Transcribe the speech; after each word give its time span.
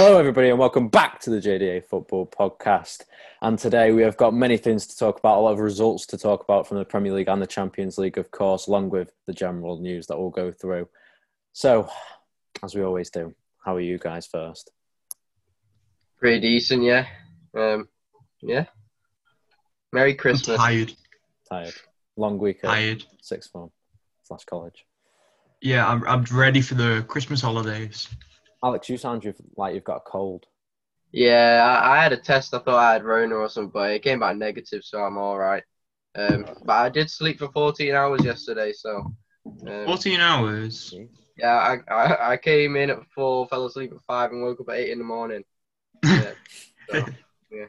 Hello, 0.00 0.16
everybody, 0.16 0.48
and 0.48 0.60
welcome 0.60 0.86
back 0.86 1.18
to 1.22 1.28
the 1.28 1.40
JDA 1.40 1.84
Football 1.84 2.24
Podcast. 2.24 3.02
And 3.42 3.58
today 3.58 3.90
we 3.90 4.02
have 4.02 4.16
got 4.16 4.32
many 4.32 4.56
things 4.56 4.86
to 4.86 4.96
talk 4.96 5.18
about, 5.18 5.38
a 5.38 5.40
lot 5.40 5.54
of 5.54 5.58
results 5.58 6.06
to 6.06 6.16
talk 6.16 6.44
about 6.44 6.68
from 6.68 6.78
the 6.78 6.84
Premier 6.84 7.12
League 7.12 7.26
and 7.26 7.42
the 7.42 7.48
Champions 7.48 7.98
League, 7.98 8.16
of 8.16 8.30
course, 8.30 8.68
along 8.68 8.90
with 8.90 9.10
the 9.26 9.32
general 9.32 9.80
news 9.80 10.06
that 10.06 10.16
we'll 10.16 10.30
go 10.30 10.52
through. 10.52 10.88
So, 11.52 11.90
as 12.62 12.76
we 12.76 12.84
always 12.84 13.10
do, 13.10 13.34
how 13.64 13.74
are 13.74 13.80
you 13.80 13.98
guys 13.98 14.24
first? 14.28 14.70
Pretty 16.20 16.38
decent, 16.42 16.84
yeah. 16.84 17.06
Um, 17.52 17.88
yeah. 18.40 18.66
Merry 19.92 20.14
Christmas. 20.14 20.58
Tired. 20.58 20.92
Tired. 21.50 21.74
Long 22.16 22.38
weekend. 22.38 22.72
Tired. 22.72 23.04
Sixth 23.20 23.50
form 23.50 23.72
slash 24.22 24.44
college. 24.44 24.86
Yeah, 25.60 25.88
I'm, 25.88 26.06
I'm 26.06 26.22
ready 26.30 26.60
for 26.60 26.76
the 26.76 27.04
Christmas 27.08 27.40
holidays. 27.40 28.08
Alex, 28.62 28.88
you 28.88 28.96
sound 28.96 29.32
like 29.56 29.74
you've 29.74 29.84
got 29.84 29.98
a 29.98 30.10
cold. 30.10 30.46
Yeah, 31.12 31.64
I, 31.64 31.96
I 31.98 32.02
had 32.02 32.12
a 32.12 32.16
test. 32.16 32.52
I 32.54 32.58
thought 32.58 32.78
I 32.78 32.92
had 32.92 33.04
Rona 33.04 33.34
or 33.34 33.48
something, 33.48 33.70
but 33.70 33.90
it 33.90 34.02
came 34.02 34.20
back 34.20 34.36
negative, 34.36 34.84
so 34.84 34.98
I'm 34.98 35.16
all 35.16 35.38
right. 35.38 35.62
Um, 36.14 36.44
but 36.64 36.72
I 36.72 36.88
did 36.88 37.10
sleep 37.10 37.38
for 37.38 37.48
14 37.48 37.94
hours 37.94 38.24
yesterday, 38.24 38.72
so. 38.72 39.12
Um, 39.66 39.86
14 39.86 40.20
hours. 40.20 40.94
yeah, 41.36 41.78
I, 41.88 41.92
I 41.92 42.32
I 42.32 42.36
came 42.36 42.76
in 42.76 42.90
at 42.90 42.98
four, 43.14 43.46
fell 43.48 43.66
asleep 43.66 43.92
at 43.92 44.02
five, 44.06 44.32
and 44.32 44.42
woke 44.42 44.60
up 44.60 44.68
at 44.68 44.76
eight 44.76 44.90
in 44.90 44.98
the 44.98 45.04
morning. 45.04 45.44
Yeah, 46.04 46.32
so, 46.90 47.06
yeah. 47.50 47.66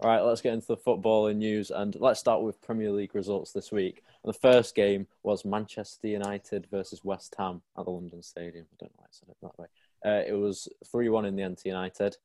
All 0.00 0.10
right, 0.10 0.20
let's 0.20 0.40
get 0.40 0.54
into 0.54 0.66
the 0.66 0.76
footballing 0.76 1.36
news 1.36 1.70
and 1.70 1.96
let's 1.98 2.20
start 2.20 2.42
with 2.42 2.60
Premier 2.60 2.90
League 2.90 3.14
results 3.14 3.52
this 3.52 3.72
week. 3.72 4.02
And 4.22 4.32
the 4.32 4.38
first 4.38 4.74
game 4.74 5.06
was 5.22 5.44
Manchester 5.44 6.08
United 6.08 6.66
versus 6.70 7.04
West 7.04 7.34
Ham 7.38 7.62
at 7.78 7.84
the 7.84 7.90
London 7.90 8.22
Stadium. 8.22 8.66
I 8.72 8.76
don't 8.78 8.92
know 8.92 8.98
why 8.98 9.04
I 9.04 9.08
said 9.10 9.28
it 9.30 9.36
that 9.42 9.58
way. 9.58 9.66
Uh, 10.04 10.22
it 10.26 10.32
was 10.32 10.68
3 10.90 11.08
1 11.08 11.24
in 11.24 11.36
the 11.36 11.42
end 11.42 11.58
to 11.58 11.68
United. 11.68 12.16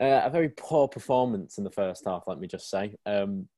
Uh, 0.00 0.22
a 0.24 0.30
very 0.30 0.48
poor 0.48 0.88
performance 0.88 1.58
in 1.58 1.64
the 1.64 1.70
first 1.70 2.04
half, 2.06 2.24
let 2.26 2.40
me 2.40 2.46
just 2.46 2.68
say. 2.68 2.94
Um, 3.06 3.48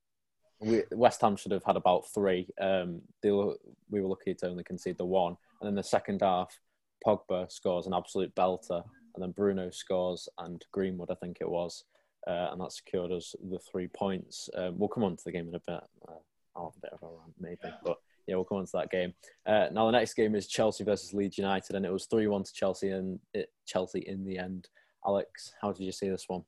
we, 0.61 0.83
West 0.93 1.21
Ham 1.21 1.37
should 1.37 1.53
have 1.53 1.65
had 1.65 1.77
about 1.77 2.07
three. 2.13 2.49
Um, 2.61 3.03
they 3.23 3.31
were, 3.31 3.55
we 3.91 4.01
were 4.01 4.09
lucky 4.09 4.35
to 4.35 4.49
only 4.49 4.65
concede 4.65 4.99
the 4.99 5.05
one. 5.05 5.37
And 5.61 5.69
then 5.69 5.75
the 5.75 5.83
second 5.83 6.21
half, 6.23 6.59
Pogba 7.07 7.51
scores 7.51 7.87
an 7.87 7.95
absolute 7.95 8.35
belter. 8.35 8.83
And 9.15 9.23
then 9.23 9.31
Bruno 9.31 9.71
scores 9.71 10.29
and 10.39 10.65
Greenwood, 10.73 11.11
I 11.11 11.15
think 11.15 11.39
it 11.41 11.49
was. 11.49 11.85
Uh, 12.27 12.49
and 12.53 12.61
that 12.61 12.73
secured 12.73 13.13
us 13.13 13.35
the 13.51 13.59
three 13.59 13.87
points. 13.87 14.49
Um, 14.57 14.79
we'll 14.79 14.89
come 14.89 15.05
on 15.05 15.17
to 15.17 15.25
the 15.25 15.33
game 15.33 15.49
in 15.49 15.55
a 15.55 15.61
bit. 15.61 15.81
Uh, 16.09 16.13
I'll 16.57 16.71
have 16.71 16.77
a 16.77 16.81
bit 16.81 16.93
of 16.93 17.03
a 17.03 17.07
rant, 17.07 17.35
maybe. 17.39 17.75
But 17.85 17.99
yeah, 18.27 18.37
we'll 18.37 18.45
come 18.45 18.59
on 18.59 18.67
to 18.67 18.73
that 18.75 18.91
game. 18.91 19.15
Uh, 19.47 19.69
now 19.73 19.87
the 19.87 19.93
next 19.93 20.15
game 20.15 20.35
is 20.35 20.47
Chelsea 20.47 20.85
versus 20.85 21.13
Leeds 21.13 21.39
United, 21.39 21.77
and 21.77 21.85
it 21.85 21.93
was 21.93 22.07
three 22.07 22.27
one 22.27 22.43
to 22.43 22.53
Chelsea, 22.53 22.91
and 22.91 23.19
it, 23.33 23.51
Chelsea 23.67 24.01
in 24.01 24.25
the 24.25 24.39
end. 24.39 24.69
Alex, 25.07 25.53
how 25.61 25.73
did 25.73 25.85
you 25.85 25.93
see 25.93 26.09
this 26.09 26.25
one? 26.29 26.45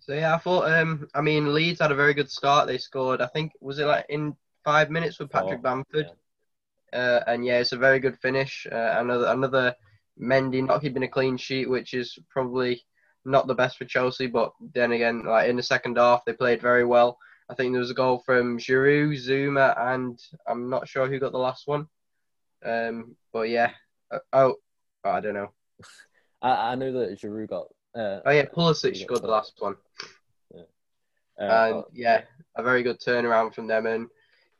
So 0.00 0.12
yeah, 0.12 0.34
I 0.34 0.38
thought. 0.38 0.70
Um, 0.70 1.08
I 1.14 1.20
mean, 1.20 1.54
Leeds 1.54 1.80
had 1.80 1.92
a 1.92 1.96
very 1.96 2.14
good 2.14 2.30
start. 2.30 2.66
They 2.66 2.78
scored. 2.78 3.20
I 3.20 3.26
think 3.26 3.52
was 3.60 3.78
it 3.78 3.86
like 3.86 4.06
in 4.08 4.36
five 4.64 4.90
minutes 4.90 5.18
with 5.18 5.30
Patrick 5.30 5.62
Four, 5.62 5.84
Bamford. 5.84 6.10
Uh, 6.92 7.20
and 7.26 7.44
yeah, 7.44 7.58
it's 7.58 7.72
a 7.72 7.78
very 7.78 7.98
good 7.98 8.18
finish. 8.18 8.66
Uh, 8.70 8.96
another 8.98 9.26
another 9.26 9.74
Mendy 10.20 10.64
not 10.64 10.82
keeping 10.82 11.02
a 11.02 11.08
clean 11.08 11.36
sheet, 11.36 11.68
which 11.68 11.94
is 11.94 12.18
probably 12.30 12.82
not 13.24 13.46
the 13.46 13.54
best 13.54 13.78
for 13.78 13.84
Chelsea. 13.84 14.26
But 14.26 14.52
then 14.74 14.92
again, 14.92 15.24
like 15.24 15.48
in 15.48 15.56
the 15.56 15.62
second 15.62 15.96
half, 15.96 16.24
they 16.24 16.32
played 16.32 16.60
very 16.60 16.84
well. 16.84 17.18
I 17.48 17.54
think 17.54 17.72
there 17.72 17.80
was 17.80 17.90
a 17.90 17.94
goal 17.94 18.22
from 18.26 18.58
Giroud, 18.58 19.14
Zouma, 19.14 19.74
and 19.78 20.20
I'm 20.46 20.68
not 20.68 20.88
sure 20.88 21.06
who 21.06 21.20
got 21.20 21.32
the 21.32 21.38
last 21.38 21.66
one. 21.66 21.86
Um, 22.64 23.16
but 23.32 23.48
yeah, 23.48 23.70
oh, 24.32 24.54
oh, 25.04 25.10
I 25.10 25.20
don't 25.20 25.34
know. 25.34 25.52
I, 26.42 26.72
I 26.72 26.74
know 26.74 26.92
that 26.92 27.20
Giroud 27.20 27.48
got. 27.48 27.66
Uh, 27.94 28.20
Oh 28.26 28.30
yeah, 28.30 28.44
Pulisic 28.44 28.96
scored 28.96 29.22
the 29.22 29.28
last 29.28 29.54
one. 29.58 29.76
uh, 30.54 30.62
and 31.38 31.84
yeah, 31.92 32.22
a 32.56 32.62
very 32.62 32.82
good 32.82 33.00
turnaround 33.00 33.54
from 33.54 33.66
them. 33.66 33.86
And 33.86 34.08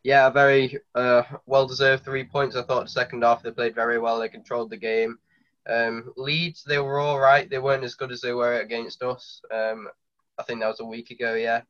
yeah, 0.05 0.28
a 0.28 0.31
very 0.31 0.78
uh, 0.94 1.22
well 1.47 1.66
deserved 1.66 2.05
three 2.05 2.25
points. 2.25 2.55
I 2.56 2.62
thought 2.62 2.84
the 2.84 2.91
second 2.91 3.22
half 3.22 3.43
they 3.43 3.50
played 3.50 3.75
very 3.75 3.99
well. 3.99 4.21
They 4.21 4.28
controlled 4.28 4.71
the 4.71 4.77
game. 4.77 5.19
Um, 5.69 6.12
Leeds, 6.16 6.62
they 6.65 6.78
were 6.78 7.00
all 7.00 7.19
right. 7.19 7.50
They 7.50 7.59
weren't 7.59 7.82
as 7.84 7.97
good 7.97 8.12
as 8.12 8.21
they 8.21 8.32
were 8.32 8.61
against 8.61 9.03
us. 9.03 9.41
Um, 9.53 9.88
I 10.38 10.44
think 10.44 10.61
that 10.61 10.69
was 10.69 10.81
a 10.81 10.84
week 10.84 11.11
ago, 11.11 11.34
yeah. 11.34 11.62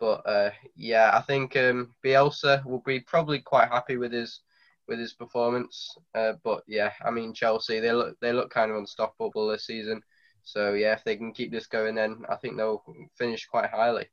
But 0.00 0.26
uh, 0.26 0.50
yeah, 0.76 1.10
I 1.14 1.20
think 1.20 1.56
um, 1.56 1.94
Bielsa 2.04 2.64
will 2.64 2.82
be 2.84 3.00
probably 3.00 3.40
quite 3.40 3.68
happy 3.68 3.96
with 3.96 4.12
his 4.12 4.40
with 4.88 4.98
his 4.98 5.14
performance. 5.14 5.96
Uh, 6.14 6.34
but 6.42 6.62
yeah, 6.66 6.92
I 7.04 7.10
mean 7.10 7.32
Chelsea, 7.32 7.80
they 7.80 7.92
look 7.92 8.18
they 8.20 8.32
look 8.32 8.50
kind 8.50 8.70
of 8.70 8.76
unstoppable 8.76 9.48
this 9.48 9.66
season. 9.66 10.02
So 10.42 10.74
yeah, 10.74 10.92
if 10.92 11.04
they 11.04 11.16
can 11.16 11.32
keep 11.32 11.50
this 11.50 11.66
going, 11.66 11.94
then 11.94 12.22
I 12.28 12.36
think 12.36 12.56
they'll 12.56 12.84
finish 13.16 13.46
quite 13.46 13.70
highly. 13.70 14.06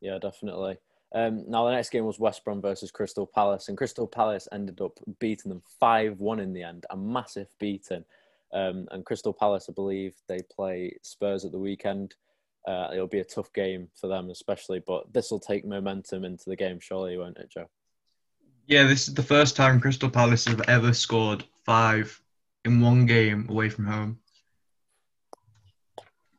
Yeah, 0.00 0.18
definitely. 0.18 0.78
Um, 1.14 1.44
now 1.48 1.64
the 1.64 1.72
next 1.72 1.90
game 1.90 2.04
was 2.04 2.18
West 2.20 2.44
Brom 2.44 2.60
versus 2.60 2.90
Crystal 2.90 3.26
Palace, 3.26 3.68
and 3.68 3.76
Crystal 3.76 4.06
Palace 4.06 4.46
ended 4.52 4.80
up 4.80 4.98
beating 5.18 5.48
them 5.48 5.62
five 5.80 6.20
one 6.20 6.38
in 6.38 6.52
the 6.52 6.62
end, 6.62 6.86
a 6.90 6.96
massive 6.96 7.48
beating. 7.58 8.04
Um, 8.52 8.88
and 8.90 9.04
Crystal 9.04 9.32
Palace, 9.32 9.66
I 9.68 9.72
believe, 9.72 10.14
they 10.26 10.40
play 10.54 10.96
Spurs 11.02 11.44
at 11.44 11.52
the 11.52 11.58
weekend. 11.58 12.14
Uh, 12.68 12.90
it'll 12.92 13.06
be 13.06 13.20
a 13.20 13.24
tough 13.24 13.50
game 13.54 13.88
for 13.98 14.08
them, 14.08 14.28
especially, 14.28 14.78
but 14.86 15.10
this 15.10 15.30
will 15.30 15.40
take 15.40 15.64
momentum 15.64 16.22
into 16.22 16.50
the 16.50 16.56
game, 16.56 16.78
surely, 16.78 17.16
won't 17.16 17.38
it, 17.38 17.48
Joe? 17.48 17.64
Yeah, 18.66 18.84
this 18.84 19.08
is 19.08 19.14
the 19.14 19.22
first 19.22 19.56
time 19.56 19.80
Crystal 19.80 20.10
Palace 20.10 20.44
have 20.44 20.60
ever 20.68 20.92
scored 20.92 21.44
five 21.64 22.20
in 22.66 22.82
one 22.82 23.06
game 23.06 23.46
away 23.48 23.70
from 23.70 23.86
home. 23.86 24.18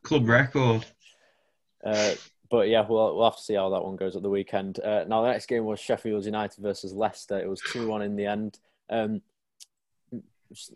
Club 0.04 0.28
record. 0.28 0.86
Uh, 1.84 2.12
but 2.48 2.68
yeah, 2.68 2.86
we'll, 2.88 3.16
we'll 3.16 3.24
have 3.24 3.36
to 3.36 3.42
see 3.42 3.54
how 3.54 3.70
that 3.70 3.82
one 3.82 3.96
goes 3.96 4.14
at 4.14 4.22
the 4.22 4.30
weekend. 4.30 4.78
Uh, 4.78 5.02
now, 5.08 5.22
the 5.22 5.32
next 5.32 5.46
game 5.46 5.64
was 5.64 5.80
Sheffield 5.80 6.24
United 6.24 6.62
versus 6.62 6.92
Leicester. 6.92 7.40
It 7.40 7.48
was 7.48 7.60
2 7.72 7.88
1 7.88 8.02
in 8.02 8.14
the 8.14 8.26
end. 8.26 8.60
Um, 8.88 9.20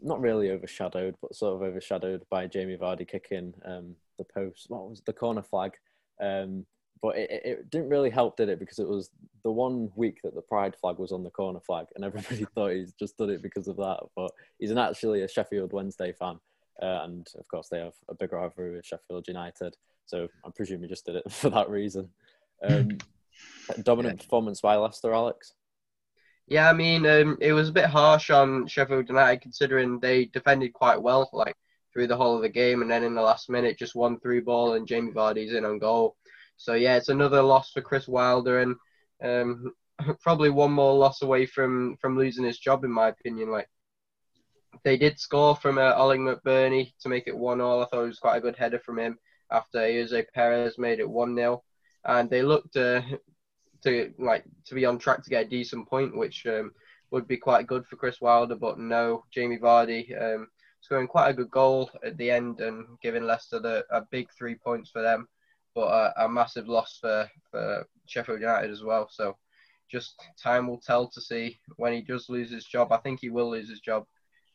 not 0.03 0.21
really 0.21 0.51
overshadowed, 0.51 1.15
but 1.23 1.37
sort 1.37 1.55
of 1.55 1.63
overshadowed 1.63 2.25
by 2.29 2.49
Jamie 2.49 2.77
Vardy 2.77 3.07
kicking 3.07 3.55
um, 3.65 3.95
the 4.19 4.25
post. 4.25 4.67
What 4.69 4.89
was 4.89 5.01
it? 5.01 5.07
the 5.07 5.13
corner 5.13 5.43
flag? 5.43 5.73
Um, 6.21 6.67
but 7.03 7.17
it, 7.17 7.31
it- 7.45 7.71
didn't 7.71 7.91
really 7.91 8.11
help, 8.11 8.37
did 8.37 8.49
it? 8.49 8.59
Because 8.59 8.79
it 8.79 8.89
was 8.89 9.11
the 9.43 9.51
one 9.51 9.91
week 9.95 10.21
that 10.25 10.35
the 10.35 10.41
pride 10.43 10.75
flag 10.81 10.99
was 10.99 11.13
on 11.13 11.23
the 11.23 11.31
corner 11.31 11.61
flag, 11.61 11.87
and 11.95 12.05
everybody 12.05 12.47
thought 12.55 12.73
he's 12.73 12.93
just 12.95 13.17
done 13.19 13.31
it 13.31 13.43
because 13.43 13.69
of 13.69 13.77
that. 13.77 14.01
But 14.17 14.31
he's 14.59 14.71
an, 14.71 14.79
actually 14.79 15.23
a 15.23 15.29
Sheffield 15.29 15.73
Wednesday 15.73 16.13
fan, 16.13 16.39
uh, 16.83 17.01
and 17.05 17.27
of 17.39 17.47
course 17.49 17.69
they 17.69 17.79
have 17.79 17.95
a 18.09 18.15
big 18.15 18.33
rivalry 18.33 18.77
with 18.77 18.87
Sheffield 18.87 19.29
United. 19.29 19.77
So 20.07 20.29
I 20.45 20.51
presume 20.55 20.83
he 20.83 20.89
just 20.89 21.07
did 21.07 21.17
it 21.17 21.31
for 21.33 21.51
that 21.51 21.69
reason. 21.71 22.09
Um, 22.63 22.99
dominant 23.83 24.21
performance 24.21 24.61
by 24.61 24.77
Leicester, 24.77 25.13
Alex. 25.13 25.55
Yeah, 26.47 26.69
I 26.69 26.75
mean, 26.75 27.07
um, 27.07 27.39
it 27.41 27.55
was 27.55 27.71
a 27.71 27.73
bit 27.73 27.87
harsh 27.87 28.29
on 28.31 28.67
Sheffield 28.67 29.09
United 29.09 29.41
considering 29.41 29.99
they 29.99 30.27
defended 30.27 30.75
quite 30.75 31.01
well, 31.01 31.31
like 31.33 31.57
through 31.94 32.09
the 32.09 32.16
whole 32.16 32.37
of 32.37 32.43
the 32.43 32.49
game, 32.50 32.82
and 32.82 32.91
then 32.91 33.05
in 33.05 33.15
the 33.15 33.22
last 33.22 33.49
minute, 33.49 33.78
just 33.78 33.94
one 33.94 34.21
through 34.21 34.44
ball 34.44 34.75
and 34.75 34.87
Jamie 34.87 35.12
Vardy's 35.12 35.55
in 35.55 35.65
on 35.65 35.78
goal. 35.78 36.16
So 36.56 36.75
yeah, 36.75 36.97
it's 36.97 37.09
another 37.09 37.41
loss 37.41 37.71
for 37.71 37.81
Chris 37.81 38.06
Wilder, 38.06 38.60
and 38.60 38.77
um, 39.22 39.72
probably 40.21 40.50
one 40.50 40.72
more 40.72 40.94
loss 40.94 41.22
away 41.22 41.47
from 41.47 41.97
from 42.00 42.19
losing 42.19 42.44
his 42.44 42.59
job, 42.59 42.84
in 42.84 42.91
my 42.91 43.09
opinion. 43.09 43.50
Like 43.50 43.71
they 44.82 44.99
did 44.99 45.19
score 45.19 45.56
from 45.56 45.78
uh, 45.78 45.94
Oleg 45.94 46.21
McBurnie 46.21 46.93
to 47.00 47.09
make 47.09 47.27
it 47.27 47.37
one 47.37 47.62
all. 47.62 47.82
I 47.82 47.87
thought 47.87 48.05
it 48.05 48.09
was 48.09 48.19
quite 48.19 48.37
a 48.37 48.43
good 48.43 48.56
header 48.56 48.81
from 48.81 48.99
him 48.99 49.19
after 49.50 49.78
Ayoze 49.78 50.25
Perez 50.34 50.78
made 50.78 50.99
it 50.99 51.09
one 51.09 51.37
0 51.37 51.62
and 52.05 52.28
they 52.28 52.43
looked 52.43 52.76
uh, 52.76 53.03
to 53.82 54.12
like 54.19 54.44
to 54.66 54.75
be 54.75 54.84
on 54.84 54.99
track 54.99 55.22
to 55.22 55.31
get 55.31 55.47
a 55.47 55.49
decent 55.49 55.88
point, 55.88 56.16
which 56.16 56.47
um, 56.47 56.73
would 57.11 57.29
be 57.29 57.37
quite 57.37 57.67
good 57.67 57.87
for 57.87 57.97
Chris 57.97 58.20
Wilder. 58.20 58.56
But 58.56 58.79
no, 58.79 59.25
Jamie 59.32 59.58
Vardy 59.58 60.11
um, 60.20 60.49
scoring 60.85 61.09
quite 61.09 61.31
a 61.31 61.35
good 61.35 61.51
goal 61.51 61.91
at 62.05 62.17
the 62.19 62.31
end 62.31 62.61
and 62.61 62.85
giving 63.03 63.25
Leicester 63.25 63.59
the, 63.59 63.85
a 63.91 64.03
big 64.11 64.29
three 64.39 64.55
points 64.55 64.91
for 64.91 65.03
them, 65.03 65.27
but 65.75 65.87
a, 65.89 66.25
a 66.25 66.29
massive 66.29 66.69
loss 66.69 66.99
for, 67.01 67.29
for 67.51 67.87
Sheffield 68.07 68.41
United 68.41 68.71
as 68.71 68.83
well. 68.83 69.09
So 69.11 69.37
just 69.91 70.21
time 70.43 70.67
will 70.69 70.81
tell 70.81 71.09
to 71.09 71.21
see 71.21 71.59
when 71.77 71.93
he 71.93 72.03
does 72.03 72.29
lose 72.29 72.51
his 72.51 72.65
job. 72.65 72.93
I 72.93 72.99
think 72.99 73.21
he 73.21 73.31
will 73.31 73.51
lose 73.51 73.69
his 73.71 73.81
job. 73.81 74.05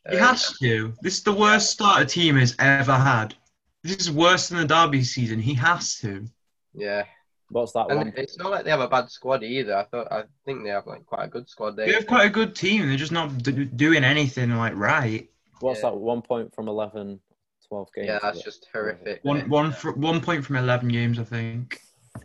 He 0.08 0.16
Um, 0.16 0.22
has 0.28 0.56
to. 0.58 0.94
This 1.02 1.18
is 1.18 1.22
the 1.24 1.32
worst 1.32 1.70
start 1.70 2.02
a 2.02 2.06
team 2.06 2.36
has 2.36 2.54
ever 2.58 2.94
had. 2.94 3.34
This 3.82 3.96
is 3.96 4.10
worse 4.10 4.48
than 4.48 4.58
the 4.60 4.66
Derby 4.66 5.02
season. 5.04 5.40
He 5.40 5.54
has 5.54 5.96
to. 6.00 6.26
Yeah, 6.74 7.04
What's 7.48 7.72
that 7.72 7.90
and 7.90 7.98
one? 7.98 8.12
it's 8.16 8.38
not 8.38 8.50
like 8.52 8.64
they 8.64 8.70
have 8.70 8.80
a 8.80 8.88
bad 8.88 9.10
squad 9.10 9.42
either. 9.42 9.76
I 9.76 9.84
thought 9.84 10.12
I 10.12 10.22
think 10.44 10.62
they 10.62 10.70
have 10.70 10.86
like 10.86 11.04
quite 11.04 11.24
a 11.24 11.28
good 11.28 11.48
squad. 11.48 11.76
They, 11.76 11.86
They 11.86 11.92
have 11.94 12.06
quite 12.06 12.26
a 12.26 12.30
good 12.30 12.54
team. 12.54 12.86
They're 12.86 12.96
just 12.96 13.10
not 13.12 13.36
d- 13.42 13.64
doing 13.64 14.04
anything 14.04 14.50
like 14.56 14.74
right. 14.76 15.28
What's 15.60 15.82
yeah. 15.82 15.90
that? 15.90 15.96
One 15.96 16.22
point 16.22 16.54
from 16.54 16.68
11, 16.68 17.20
12 17.68 17.88
games. 17.94 18.06
yeah, 18.08 18.18
that's 18.20 18.38
it? 18.38 18.44
just 18.44 18.68
horrific. 18.72 19.20
One 19.22 19.48
one 19.48 19.72
fr- 19.72 19.90
one 19.90 20.20
point 20.20 20.44
from 20.44 20.56
eleven 20.56 20.88
games, 20.88 21.18
I 21.18 21.24
think. 21.24 21.80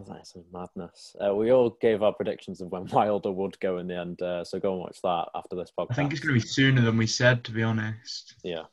That 0.07 0.21
is 0.21 0.29
some 0.29 0.43
madness. 0.51 1.15
Uh, 1.23 1.35
we 1.35 1.51
all 1.51 1.77
gave 1.79 2.01
our 2.01 2.11
predictions 2.13 2.59
of 2.61 2.71
when 2.71 2.85
Wilder 2.91 3.31
would 3.31 3.59
go 3.59 3.77
in 3.77 3.87
the 3.87 3.97
end, 3.97 4.21
uh, 4.21 4.43
so 4.43 4.59
go 4.59 4.71
and 4.73 4.81
watch 4.81 4.99
that 5.03 5.27
after 5.35 5.55
this 5.55 5.71
podcast. 5.77 5.91
I 5.91 5.93
think 5.95 6.11
it's 6.11 6.19
going 6.21 6.33
to 6.33 6.41
be 6.41 6.47
sooner 6.47 6.81
than 6.81 6.97
we 6.97 7.05
said, 7.07 7.43
to 7.45 7.51
be 7.51 7.61
honest. 7.61 8.35
Yeah. 8.43 8.63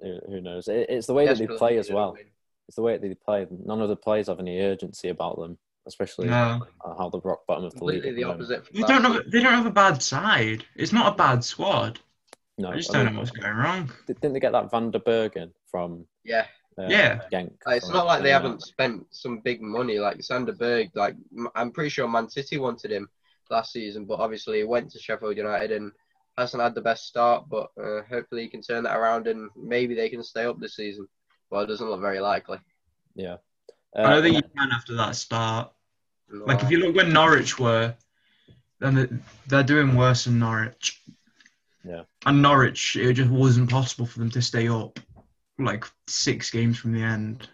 who, 0.00 0.18
who 0.26 0.40
knows? 0.40 0.68
It, 0.68 0.86
it's 0.88 1.06
the 1.06 1.12
way 1.14 1.26
that 1.26 1.38
they 1.38 1.46
play 1.46 1.76
as 1.78 1.90
well. 1.90 2.14
win. 2.14 2.24
It's 2.68 2.76
the 2.76 2.82
way 2.82 2.96
that 2.96 3.02
they 3.06 3.14
play. 3.14 3.46
None 3.50 3.80
of 3.82 3.88
the 3.88 3.96
players 3.96 4.28
have 4.28 4.40
any 4.40 4.58
urgency 4.60 5.08
about 5.10 5.38
them, 5.38 5.58
especially 5.86 6.28
No. 6.28 6.62
how 6.82 7.10
the 7.10 7.20
rock 7.20 7.46
bottom 7.46 7.64
of 7.64 7.74
the 7.74 7.84
league. 7.84 8.02
Completely 8.02 8.24
at 8.24 8.28
the 8.28 8.34
the 8.48 8.56
opposite. 8.56 8.72
They 8.72 8.80
don't 8.82 9.04
have. 9.04 9.30
They 9.30 9.40
don't 9.40 9.52
have 9.52 9.66
a 9.66 9.70
bad 9.70 10.02
side. 10.02 10.64
It's 10.74 10.92
not 10.92 11.12
a 11.12 11.16
bad 11.16 11.44
squad. 11.44 12.00
No, 12.58 12.70
I 12.70 12.76
just 12.76 12.90
I 12.90 12.98
don't 12.98 13.06
mean, 13.06 13.14
know 13.14 13.20
what's 13.20 13.30
going 13.32 13.54
wrong. 13.54 13.90
Didn't 14.06 14.32
they 14.32 14.40
get 14.40 14.52
that 14.52 14.70
Van 14.70 14.90
der 14.90 14.98
Bergen 15.00 15.52
from? 15.70 16.06
Yeah. 16.24 16.46
Uh, 16.78 16.86
Yeah. 16.88 17.20
Genk 17.32 17.52
Like, 17.66 17.76
it's 17.78 17.86
from- 17.86 17.96
not 17.96 18.06
like 18.06 18.22
they 18.22 18.32
uh, 18.32 18.40
haven't 18.40 18.62
spent 18.62 19.06
some 19.10 19.40
big 19.40 19.60
money. 19.60 19.98
Like 19.98 20.22
Sander 20.22 20.52
Berge, 20.52 20.90
like 20.94 21.16
I'm 21.54 21.70
pretty 21.70 21.90
sure 21.90 22.08
Man 22.08 22.28
City 22.30 22.58
wanted 22.58 22.90
him 22.92 23.08
last 23.50 23.72
season, 23.72 24.04
but 24.06 24.20
obviously 24.20 24.58
he 24.58 24.64
went 24.64 24.90
to 24.92 24.98
Sheffield 24.98 25.36
United 25.36 25.70
and 25.72 25.92
hasn't 26.38 26.62
had 26.62 26.74
the 26.74 26.80
best 26.80 27.06
start. 27.06 27.48
But 27.48 27.68
uh, 27.82 28.02
hopefully 28.08 28.42
he 28.42 28.48
can 28.48 28.62
turn 28.62 28.84
that 28.84 28.96
around 28.96 29.26
and 29.26 29.50
maybe 29.56 29.94
they 29.94 30.08
can 30.08 30.22
stay 30.22 30.44
up 30.44 30.58
this 30.58 30.76
season. 30.76 31.06
Well, 31.50 31.62
it 31.62 31.66
doesn't 31.66 31.88
look 31.88 32.00
very 32.00 32.20
likely. 32.20 32.58
Yeah. 33.14 33.36
I 33.94 34.00
Uh, 34.02 34.10
don't 34.10 34.22
think 34.22 34.36
you 34.36 34.42
can 34.56 34.70
after 34.72 34.94
that 34.96 35.14
start. 35.16 35.72
Like 36.30 36.62
if 36.62 36.70
you 36.70 36.78
look 36.78 36.96
where 36.96 37.06
Norwich 37.06 37.58
were, 37.58 37.94
then 38.80 39.22
they're 39.46 39.62
doing 39.62 39.94
worse 39.96 40.24
than 40.24 40.38
Norwich. 40.40 41.00
Yeah. 41.86 42.02
And 42.24 42.42
Norwich, 42.42 42.96
it 42.96 43.12
just 43.14 43.30
wasn't 43.30 43.70
possible 43.70 44.06
for 44.06 44.18
them 44.18 44.30
to 44.30 44.42
stay 44.42 44.68
up, 44.68 44.98
like 45.58 45.84
six 46.08 46.50
games 46.50 46.78
from 46.78 46.92
the 46.92 47.02
end. 47.02 47.48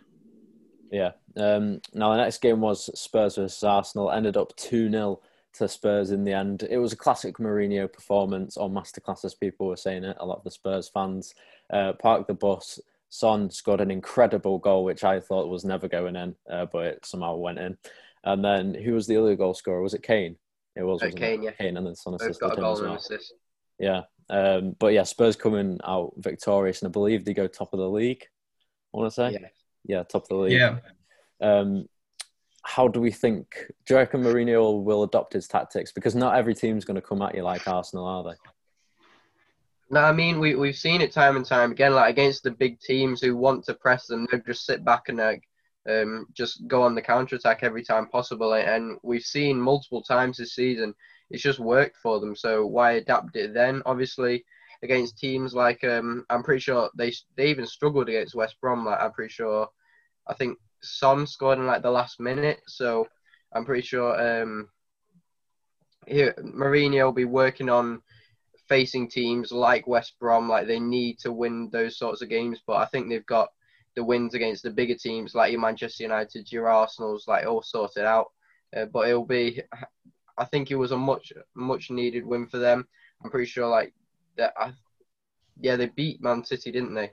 Yeah. 0.91 1.13
Um, 1.37 1.81
now 1.95 2.11
the 2.11 2.17
next 2.19 2.41
game 2.41 2.61
was 2.61 2.91
Spurs 2.99 3.37
versus 3.37 3.63
Arsenal. 3.63 4.11
Ended 4.11 4.37
up 4.37 4.55
two 4.57 4.91
0 4.91 5.21
to 5.55 5.69
Spurs 5.69 6.11
in 6.11 6.25
the 6.25 6.33
end. 6.33 6.67
It 6.71 6.79
was 6.79 6.93
a 6.93 6.97
classic 6.97 7.39
Mourinho 7.39 7.93
performance, 7.93 8.57
or 8.57 8.71
masterclass 8.71 9.25
as 9.25 9.35
people 9.35 9.67
were 9.67 9.77
saying 9.77 10.05
it. 10.05 10.17
A 10.21 10.27
lot 10.27 10.39
of 10.39 10.45
the 10.45 10.51
Spurs 10.51 10.89
fans 10.89 11.35
uh, 11.71 11.93
parked 11.95 12.29
the 12.29 12.35
bus. 12.35 12.79
Son 13.11 13.51
scored 13.51 13.83
an 13.83 13.91
incredible 13.91 14.59
goal, 14.59 14.85
which 14.85 15.05
I 15.05 15.21
thought 15.21 15.49
was 15.51 15.65
never 15.67 15.89
going 15.89 16.17
in, 16.17 16.35
uh, 16.51 16.65
but 16.73 16.87
it 16.87 17.05
somehow 17.07 17.37
went 17.37 17.59
in. 17.59 17.77
And 18.25 18.43
then 18.43 18.73
who 18.73 18.95
was 18.95 19.07
the 19.07 19.19
other 19.19 19.37
goal 19.37 19.53
scorer? 19.53 19.83
Was 19.83 19.93
it 19.93 20.03
Kane? 20.03 20.37
It 20.77 20.83
was 20.83 21.03
Uh, 21.03 21.07
wasn't 21.07 21.17
Kane, 21.21 21.41
it? 21.43 21.45
yeah. 21.45 21.51
Kane, 21.53 21.77
and 21.77 21.87
then 21.87 21.95
Son 21.95 22.15
assisted 22.15 22.41
got 22.41 22.53
a 22.53 22.55
him 22.57 22.61
goal 22.63 22.73
as 22.73 22.79
and 22.81 22.89
well. 22.89 22.97
assist. 22.99 23.35
Yeah. 23.79 24.03
Um, 24.33 24.75
but 24.79 24.95
yeah, 24.95 25.03
Spurs 25.03 25.37
coming 25.37 25.79
out 25.85 26.15
victorious, 26.17 26.81
and 26.81 26.89
I 26.89 26.91
believe 26.91 27.25
they 27.25 27.35
go 27.35 27.47
top 27.47 27.75
of 27.75 27.79
the 27.79 27.89
league. 27.89 28.25
I 28.95 28.99
want 28.99 29.11
to 29.11 29.15
say, 29.15 29.33
Yeah. 29.33 29.49
yeah, 29.85 30.03
top 30.05 30.23
of 30.23 30.29
the 30.29 30.37
league. 30.37 30.53
Yeah. 30.53 30.79
Um, 31.41 31.87
how 32.63 32.89
do 32.89 33.01
we 33.01 33.11
think? 33.11 33.55
Do 33.85 33.95
you 33.95 33.99
reckon 33.99 34.23
Mourinho 34.23 34.83
will 34.83 35.03
adopt 35.03 35.35
his 35.35 35.47
tactics? 35.49 35.93
Because 35.93 36.15
not 36.15 36.37
every 36.37 36.55
team's 36.55 36.85
going 36.87 36.95
to 36.95 37.03
come 37.03 37.21
at 37.21 37.35
you 37.35 37.43
like 37.43 37.69
Arsenal, 37.69 38.07
are 38.07 38.25
they? 38.25 38.37
No, 39.91 40.01
I 40.01 40.13
mean 40.13 40.41
we 40.41 40.55
we've 40.55 40.77
seen 40.77 41.03
it 41.03 41.13
time 41.13 41.37
and 41.37 41.45
time 41.45 41.73
again. 41.73 41.95
Like 41.95 42.11
against 42.11 42.45
the 42.45 42.51
big 42.53 42.81
teams 42.81 43.21
who 43.21 43.37
want 43.37 43.65
to 43.67 43.75
press 43.75 44.07
them, 44.07 44.27
they'll 44.31 44.41
just 44.41 44.65
sit 44.65 44.85
back 44.85 45.11
and 45.11 45.19
like 45.19 45.43
um, 45.87 46.27
just 46.33 46.67
go 46.67 46.83
on 46.83 46.95
the 46.95 47.03
counter 47.03 47.37
attack 47.37 47.59
every 47.63 47.85
time 47.85 48.09
possible. 48.09 48.55
And 48.55 48.97
we've 49.03 49.23
seen 49.25 49.61
multiple 49.61 50.01
times 50.03 50.39
this 50.39 50.55
season, 50.55 50.95
it's 51.33 51.43
just 51.43 51.59
worked 51.59 51.97
for 51.97 52.21
them. 52.21 52.37
So 52.37 52.67
why 52.67 52.93
adapt 52.93 53.35
it 53.37 53.55
then? 53.55 53.83
Obviously, 53.87 54.45
against 54.83 55.19
teams 55.19 55.55
like 55.55 55.83
um, 55.83 56.25
I'm 56.31 56.43
pretty 56.43 56.61
sure 56.61 56.91
they 56.97 57.13
they 57.37 57.49
even 57.49 57.67
struggled 57.67 58.09
against 58.09 58.35
West 58.35 58.57
Brom. 58.61 58.85
Like 58.85 59.01
I'm 59.01 59.13
pretty 59.13 59.33
sure, 59.33 59.69
I 60.29 60.35
think 60.35 60.59
Son 60.83 61.27
scored 61.27 61.59
in 61.59 61.67
like 61.67 61.83
the 61.83 61.91
last 61.91 62.21
minute. 62.21 62.61
So 62.69 63.09
I'm 63.53 63.65
pretty 63.65 63.83
sure 63.83 64.43
um, 64.43 64.69
here 66.07 66.35
Mourinho 66.39 67.07
will 67.07 67.13
be 67.13 67.25
working 67.25 67.71
on 67.71 68.03
facing 68.69 69.09
teams 69.09 69.53
like 69.53 69.87
West 69.87 70.15
Brom, 70.21 70.49
like 70.49 70.67
they 70.67 70.81
need 70.81 71.19
to 71.21 71.33
win 71.33 71.71
those 71.73 71.99
sorts 71.99 72.23
of 72.23 72.29
games. 72.29 72.61
But 72.67 72.77
I 72.77 72.87
think 72.87 73.09
they've 73.09 73.27
got 73.27 73.49
the 73.97 74.05
wins 74.05 74.35
against 74.35 74.63
the 74.63 74.71
bigger 74.71 74.95
teams 74.95 75.35
like 75.35 75.53
your 75.53 75.61
Manchester 75.61 76.05
United, 76.05 76.51
your 76.51 76.69
Arsenal's, 76.69 77.27
like 77.27 77.47
all 77.47 77.63
sorted 77.63 78.05
out. 78.05 78.27
Uh, 78.75 78.87
but 78.87 79.09
it'll 79.09 79.27
be, 79.27 79.61
I 80.39 80.45
think 80.45 80.71
it 80.71 80.77
was 80.77 80.93
a 80.93 80.97
much 80.97 81.33
much 81.55 81.91
needed 81.91 82.25
win 82.27 82.47
for 82.47 82.59
them. 82.59 82.87
I'm 83.23 83.31
pretty 83.31 83.47
sure 83.51 83.67
like 83.69 83.93
that. 84.37 84.53
I, 84.59 84.73
yeah, 85.61 85.77
they 85.77 85.87
beat 85.87 86.23
Man 86.23 86.45
City, 86.45 86.73
didn't 86.73 86.95
they? 86.95 87.11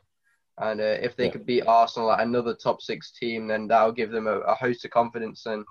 And 0.58 0.80
uh, 0.82 0.98
if 1.02 1.16
they 1.16 1.26
Yeah. 1.26 1.32
could 1.32 1.46
beat 1.46 1.68
Arsenal, 1.68 2.08
like 2.10 2.22
another 2.22 2.54
top 2.54 2.82
six 2.82 3.12
team, 3.12 3.48
then 3.48 3.68
that'll 3.68 3.92
give 3.92 4.12
them 4.12 4.28
a, 4.28 4.40
a 4.40 4.56
host 4.56 4.84
of 4.86 4.92
confidence. 4.92 5.46
And 5.46 5.64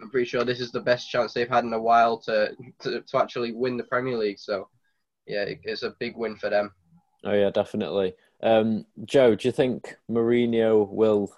I'm 0.00 0.10
pretty 0.10 0.26
sure 0.28 0.44
this 0.44 0.60
is 0.60 0.70
the 0.72 0.80
best 0.80 1.10
chance 1.10 1.32
they've 1.34 1.48
had 1.48 1.64
in 1.64 1.72
a 1.72 1.80
while 1.80 2.18
to 2.22 2.54
to, 2.80 3.00
to 3.02 3.18
actually 3.18 3.52
win 3.52 3.76
the 3.76 3.84
Premier 3.84 4.16
League. 4.16 4.38
So 4.38 4.68
yeah, 5.26 5.42
it- 5.44 5.60
it's 5.64 5.82
a 5.82 5.94
big 5.98 6.16
win 6.16 6.36
for 6.36 6.50
them. 6.50 6.72
Oh 7.24 7.32
yeah, 7.32 7.50
definitely. 7.50 8.14
Um, 8.42 8.86
Joe, 9.04 9.34
do 9.34 9.46
you 9.48 9.52
think 9.52 9.96
Mourinho 10.10 10.88
will? 10.88 11.30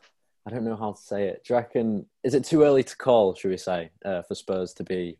I 0.46 0.50
don't 0.50 0.64
know 0.64 0.76
how 0.76 0.92
to 0.92 1.00
say 1.00 1.24
it. 1.28 1.42
Do 1.44 1.54
you 1.54 1.58
reckon? 1.58 2.06
Is 2.22 2.34
it 2.34 2.44
too 2.44 2.62
early 2.62 2.84
to 2.84 2.96
call? 2.96 3.34
Should 3.34 3.50
we 3.50 3.56
say 3.56 3.90
uh, 4.04 4.22
for 4.22 4.34
Spurs 4.36 4.72
to 4.74 4.84
be 4.84 5.18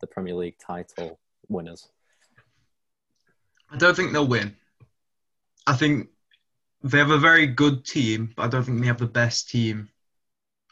the 0.00 0.06
Premier 0.06 0.34
League 0.34 0.56
title 0.58 1.18
winners? 1.48 1.88
I 3.70 3.76
don't 3.76 3.94
think 3.94 4.12
they'll 4.12 4.26
win. 4.26 4.56
I 5.66 5.74
think 5.74 6.08
they 6.82 6.98
have 6.98 7.10
a 7.10 7.18
very 7.18 7.46
good 7.46 7.84
team, 7.84 8.32
but 8.36 8.44
I 8.44 8.48
don't 8.48 8.64
think 8.64 8.80
they 8.80 8.86
have 8.86 8.98
the 8.98 9.06
best 9.06 9.50
team. 9.50 9.88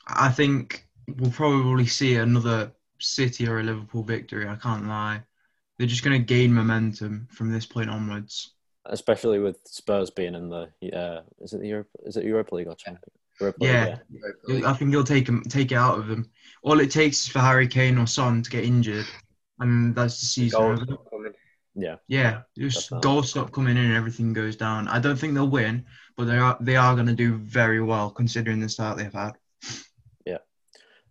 I 0.07 0.31
think 0.31 0.89
we'll 1.17 1.31
probably 1.31 1.87
see 1.87 2.17
another 2.17 2.73
City 2.99 3.47
or 3.47 3.61
a 3.61 3.63
Liverpool 3.63 4.03
victory. 4.03 4.49
I 4.49 4.57
can't 4.57 4.89
lie. 4.89 5.23
They're 5.77 5.87
just 5.87 6.03
going 6.03 6.19
to 6.19 6.25
gain 6.25 6.53
momentum 6.53 7.29
from 7.31 7.53
this 7.53 7.67
point 7.67 7.91
onwards. 7.91 8.55
Especially 8.87 9.39
with 9.39 9.59
Spurs 9.65 10.11
being 10.11 10.35
in 10.35 10.49
the 10.49 10.71
uh, 10.93 11.21
is 11.41 11.53
it 11.53 11.61
the 11.61 11.69
Europe? 11.69 11.89
Is 12.05 12.17
it 12.17 12.25
Europa 12.25 12.55
League 12.55 12.69
or 12.69 12.75
Champions? 12.75 13.18
Europa 13.41 13.65
League, 13.65 13.99
Yeah. 14.49 14.69
I 14.69 14.73
think 14.75 14.91
he'll 14.91 15.05
take 15.05 15.29
him, 15.29 15.43
take 15.43 15.73
it 15.73 15.77
out 15.77 15.99
of 15.99 16.07
them. 16.07 16.31
All 16.63 16.81
it 16.81 16.91
takes 16.91 17.23
is 17.23 17.29
for 17.29 17.39
Harry 17.41 17.69
Kane 17.69 17.99
or 17.99 18.07
Son 18.07 18.43
to 18.43 18.51
get 18.51 18.65
injured, 18.65 19.07
and 19.61 19.95
that's 19.95 20.21
the 20.21 20.27
season. 20.27 20.61
Goals 20.61 20.81
over. 20.81 20.91
not 20.91 21.11
coming. 21.11 21.33
yeah. 21.75 21.97
Yeah, 22.09 22.43
just 22.57 22.93
goals 23.01 23.31
stop 23.31 23.53
coming 23.53 23.77
in 23.77 23.85
and 23.85 23.95
everything 23.95 24.33
goes 24.33 24.57
down. 24.57 24.89
I 24.89 24.99
don't 24.99 25.17
think 25.17 25.35
they'll 25.35 25.49
win, 25.49 25.85
but 26.17 26.25
they 26.25 26.39
are 26.39 26.57
they 26.61 26.77
are 26.77 26.95
going 26.95 27.07
to 27.07 27.15
do 27.15 27.37
very 27.37 27.81
well 27.81 28.11
considering 28.11 28.61
the 28.61 28.69
start 28.69 28.99
they've 28.99 29.13
had. 29.13 29.33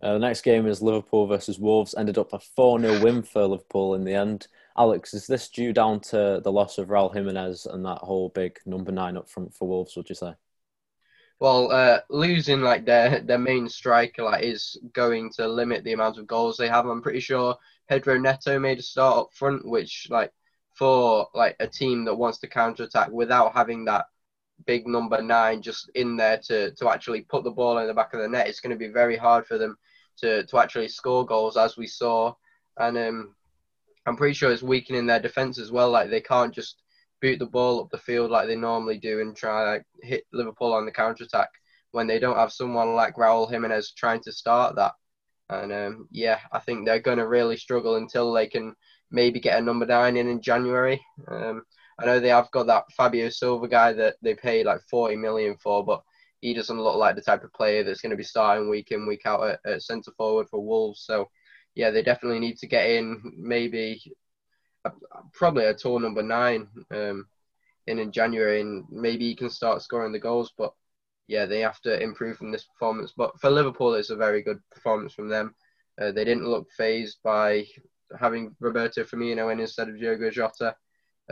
Uh, 0.01 0.13
the 0.13 0.19
next 0.19 0.41
game 0.41 0.67
is 0.67 0.81
Liverpool 0.81 1.25
versus 1.25 1.59
Wolves. 1.59 1.95
Ended 1.97 2.17
up 2.17 2.33
a 2.33 2.39
4 2.39 2.79
0 2.79 3.03
win 3.03 3.23
for 3.23 3.45
Liverpool 3.47 3.95
in 3.95 4.03
the 4.03 4.13
end. 4.13 4.47
Alex, 4.77 5.13
is 5.13 5.25
this 5.25 5.49
due 5.49 5.73
down 5.73 5.99
to 6.01 6.39
the 6.43 6.51
loss 6.51 6.77
of 6.77 6.89
Raul 6.89 7.11
Jimenez 7.11 7.65
and 7.65 7.83
that 7.85 7.97
whole 7.99 8.29
big 8.29 8.59
number 8.65 8.91
nine 8.91 9.17
up 9.17 9.27
front 9.27 9.53
for 9.55 9.67
Wolves, 9.67 9.95
would 9.95 10.07
you 10.07 10.15
say? 10.15 10.33
Well, 11.39 11.71
uh, 11.71 11.99
losing 12.09 12.61
like 12.61 12.85
their 12.85 13.19
their 13.19 13.37
main 13.37 13.69
striker 13.69 14.23
like 14.23 14.43
is 14.43 14.77
going 14.93 15.31
to 15.33 15.47
limit 15.47 15.83
the 15.83 15.93
amount 15.93 16.17
of 16.17 16.25
goals 16.27 16.57
they 16.57 16.67
have. 16.67 16.87
I'm 16.87 17.01
pretty 17.01 17.19
sure 17.19 17.55
Pedro 17.87 18.17
Neto 18.17 18.57
made 18.59 18.79
a 18.79 18.81
start 18.81 19.17
up 19.17 19.33
front, 19.33 19.67
which 19.67 20.07
like 20.09 20.31
for 20.73 21.27
like 21.35 21.55
a 21.59 21.67
team 21.67 22.05
that 22.05 22.15
wants 22.15 22.39
to 22.39 22.47
counter 22.47 22.83
attack 22.83 23.09
without 23.11 23.53
having 23.53 23.85
that 23.85 24.05
big 24.65 24.87
number 24.87 25.21
nine 25.21 25.61
just 25.61 25.89
in 25.95 26.17
there 26.17 26.39
to 26.39 26.71
to 26.71 26.89
actually 26.89 27.21
put 27.21 27.43
the 27.43 27.51
ball 27.51 27.77
in 27.77 27.87
the 27.87 27.93
back 27.93 28.13
of 28.13 28.21
the 28.21 28.27
net, 28.27 28.47
it's 28.47 28.59
going 28.59 28.71
to 28.71 28.85
be 28.85 28.91
very 28.91 29.15
hard 29.15 29.45
for 29.45 29.57
them 29.59 29.77
to 30.17 30.43
to 30.47 30.57
actually 30.57 30.87
score 30.87 31.25
goals 31.25 31.57
as 31.57 31.77
we 31.77 31.87
saw. 31.87 32.33
And 32.77 32.97
um, 32.97 33.35
I'm 34.07 34.17
pretty 34.17 34.33
sure 34.33 34.51
it's 34.51 34.63
weakening 34.63 35.05
their 35.05 35.19
defense 35.19 35.59
as 35.59 35.71
well. 35.71 35.91
Like 35.91 36.09
they 36.09 36.21
can't 36.21 36.53
just 36.53 36.81
boot 37.21 37.39
the 37.39 37.45
ball 37.45 37.81
up 37.81 37.89
the 37.91 37.97
field 37.97 38.31
like 38.31 38.47
they 38.47 38.55
normally 38.55 38.97
do 38.97 39.21
and 39.21 39.35
try 39.35 39.71
like 39.71 39.83
hit 40.01 40.23
Liverpool 40.33 40.73
on 40.73 40.85
the 40.85 40.91
counter 40.91 41.23
attack 41.23 41.49
when 41.91 42.07
they 42.07 42.19
don't 42.19 42.37
have 42.37 42.51
someone 42.51 42.93
like 42.93 43.15
Raul 43.15 43.49
Jimenez 43.49 43.93
trying 43.93 44.21
to 44.23 44.31
start 44.31 44.75
that. 44.75 44.93
And 45.49 45.71
um, 45.71 46.07
yeah, 46.11 46.39
I 46.51 46.59
think 46.59 46.85
they're 46.85 46.99
going 46.99 47.19
to 47.19 47.27
really 47.27 47.57
struggle 47.57 47.95
until 47.95 48.33
they 48.33 48.47
can 48.47 48.75
maybe 49.11 49.39
get 49.39 49.57
a 49.57 49.61
number 49.61 49.85
nine 49.85 50.17
in 50.17 50.27
in 50.27 50.41
January. 50.41 51.01
Um, 51.27 51.63
I 51.99 52.05
know 52.05 52.19
they 52.19 52.29
have 52.29 52.51
got 52.51 52.67
that 52.67 52.83
Fabio 52.95 53.29
Silva 53.29 53.67
guy 53.67 53.93
that 53.93 54.15
they 54.21 54.35
paid 54.35 54.65
like 54.65 54.81
40 54.89 55.15
million 55.15 55.55
for, 55.57 55.83
but 55.83 56.03
he 56.41 56.53
doesn't 56.53 56.79
look 56.79 56.97
like 56.97 57.15
the 57.15 57.21
type 57.21 57.43
of 57.43 57.53
player 57.53 57.83
that's 57.83 58.01
going 58.01 58.11
to 58.11 58.17
be 58.17 58.23
starting 58.23 58.69
week 58.69 58.91
in, 58.91 59.07
week 59.07 59.21
out 59.25 59.43
at, 59.47 59.59
at 59.65 59.81
centre 59.81 60.11
forward 60.17 60.47
for 60.49 60.63
Wolves. 60.63 61.03
So 61.05 61.29
yeah, 61.73 61.89
they 61.89 62.03
definitely 62.03 62.39
need 62.39 62.57
to 62.57 62.67
get 62.67 62.89
in 62.89 63.21
maybe 63.37 64.01
probably 65.33 65.65
a 65.65 65.73
tall 65.73 65.99
number 65.99 66.23
nine 66.23 66.67
um, 66.91 67.27
in 67.87 67.99
in 67.99 68.11
January, 68.11 68.61
and 68.61 68.85
maybe 68.89 69.25
he 69.25 69.35
can 69.35 69.49
start 69.49 69.81
scoring 69.81 70.11
the 70.11 70.19
goals. 70.19 70.51
But 70.57 70.73
yeah, 71.27 71.45
they 71.45 71.59
have 71.59 71.81
to 71.81 72.01
improve 72.01 72.37
from 72.37 72.51
this 72.51 72.63
performance. 72.63 73.13
But 73.15 73.39
for 73.39 73.49
Liverpool, 73.49 73.93
it's 73.95 74.09
a 74.09 74.15
very 74.15 74.41
good 74.41 74.59
performance 74.71 75.13
from 75.13 75.29
them. 75.29 75.55
Uh, 75.99 76.11
they 76.11 76.23
didn't 76.23 76.47
look 76.47 76.67
phased 76.77 77.17
by 77.23 77.65
having 78.19 78.55
Roberto 78.59 79.03
Firmino 79.03 79.51
in 79.51 79.59
instead 79.59 79.89
of 79.89 79.99
Diogo 79.99 80.29
Jota 80.29 80.75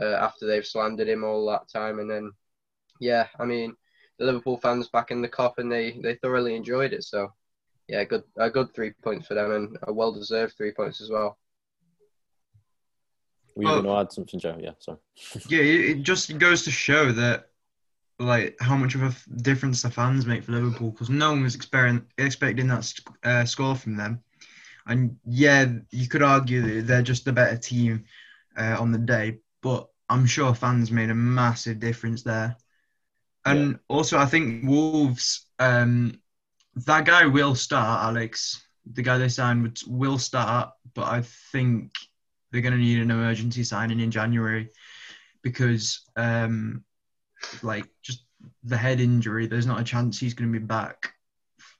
uh, 0.00 0.04
after 0.04 0.46
they've 0.46 0.66
slandered 0.66 1.08
him 1.08 1.24
all 1.24 1.46
that 1.46 1.68
time. 1.72 1.98
And 1.98 2.10
then, 2.10 2.32
yeah, 3.00 3.28
I 3.38 3.44
mean, 3.44 3.74
the 4.18 4.26
Liverpool 4.26 4.58
fans 4.58 4.88
back 4.88 5.10
in 5.10 5.22
the 5.22 5.28
cup 5.28 5.58
and 5.58 5.70
they, 5.70 5.98
they 6.02 6.16
thoroughly 6.16 6.54
enjoyed 6.54 6.92
it. 6.92 7.04
So, 7.04 7.32
yeah, 7.88 8.04
good 8.04 8.24
a 8.36 8.50
good 8.50 8.74
three 8.74 8.92
points 9.02 9.26
for 9.26 9.34
them 9.34 9.52
and 9.52 9.78
a 9.82 9.92
well 9.92 10.12
deserved 10.12 10.54
three 10.56 10.72
points 10.72 11.00
as 11.00 11.10
well. 11.10 11.38
Were 13.56 13.62
you 13.62 13.68
Oh. 13.68 13.82
going 13.82 13.84
to 13.84 14.00
add 14.00 14.12
something, 14.12 14.38
Joe? 14.38 14.58
Yeah, 14.60 14.72
sorry. 14.78 14.98
Yeah, 15.48 15.60
it 15.60 16.02
just 16.02 16.36
goes 16.38 16.64
to 16.64 16.70
show 16.70 17.10
that 17.12 17.48
like 18.18 18.56
how 18.60 18.76
much 18.76 18.94
of 18.94 19.02
a 19.02 19.40
difference 19.42 19.82
the 19.82 19.90
fans 19.90 20.26
make 20.26 20.44
for 20.44 20.52
Liverpool 20.52 20.90
because 20.90 21.10
no 21.10 21.30
one 21.32 21.42
was 21.42 21.56
exper- 21.56 22.04
expecting 22.18 22.68
that 22.68 22.92
uh, 23.24 23.44
score 23.44 23.74
from 23.74 23.96
them. 23.96 24.22
And 24.86 25.16
yeah, 25.26 25.66
you 25.90 26.08
could 26.08 26.22
argue 26.22 26.62
that 26.62 26.86
they're 26.86 27.02
just 27.02 27.26
a 27.26 27.32
better 27.32 27.56
team 27.56 28.04
uh, 28.56 28.76
on 28.78 28.92
the 28.92 28.98
day, 28.98 29.38
but 29.62 29.88
I'm 30.08 30.26
sure 30.26 30.54
fans 30.54 30.90
made 30.90 31.10
a 31.10 31.14
massive 31.14 31.80
difference 31.80 32.22
there. 32.22 32.56
And 33.44 33.78
also, 33.88 34.18
I 34.18 34.26
think 34.26 34.64
Wolves, 34.68 35.46
um, 35.58 36.20
that 36.86 37.04
guy 37.04 37.26
will 37.26 37.54
start, 37.54 38.04
Alex. 38.04 38.66
The 38.92 39.02
guy 39.02 39.18
they 39.18 39.28
signed 39.28 39.62
would, 39.62 39.78
will 39.86 40.18
start, 40.18 40.70
but 40.94 41.04
I 41.06 41.22
think 41.52 41.92
they're 42.50 42.62
going 42.62 42.74
to 42.74 42.78
need 42.78 43.00
an 43.00 43.10
emergency 43.10 43.64
signing 43.64 44.00
in 44.00 44.10
January 44.10 44.70
because, 45.42 46.00
um, 46.16 46.84
like, 47.62 47.86
just 48.02 48.24
the 48.64 48.76
head 48.76 49.00
injury, 49.00 49.46
there's 49.46 49.66
not 49.66 49.80
a 49.80 49.84
chance 49.84 50.18
he's 50.18 50.34
going 50.34 50.52
to 50.52 50.58
be 50.58 50.64
back. 50.64 51.12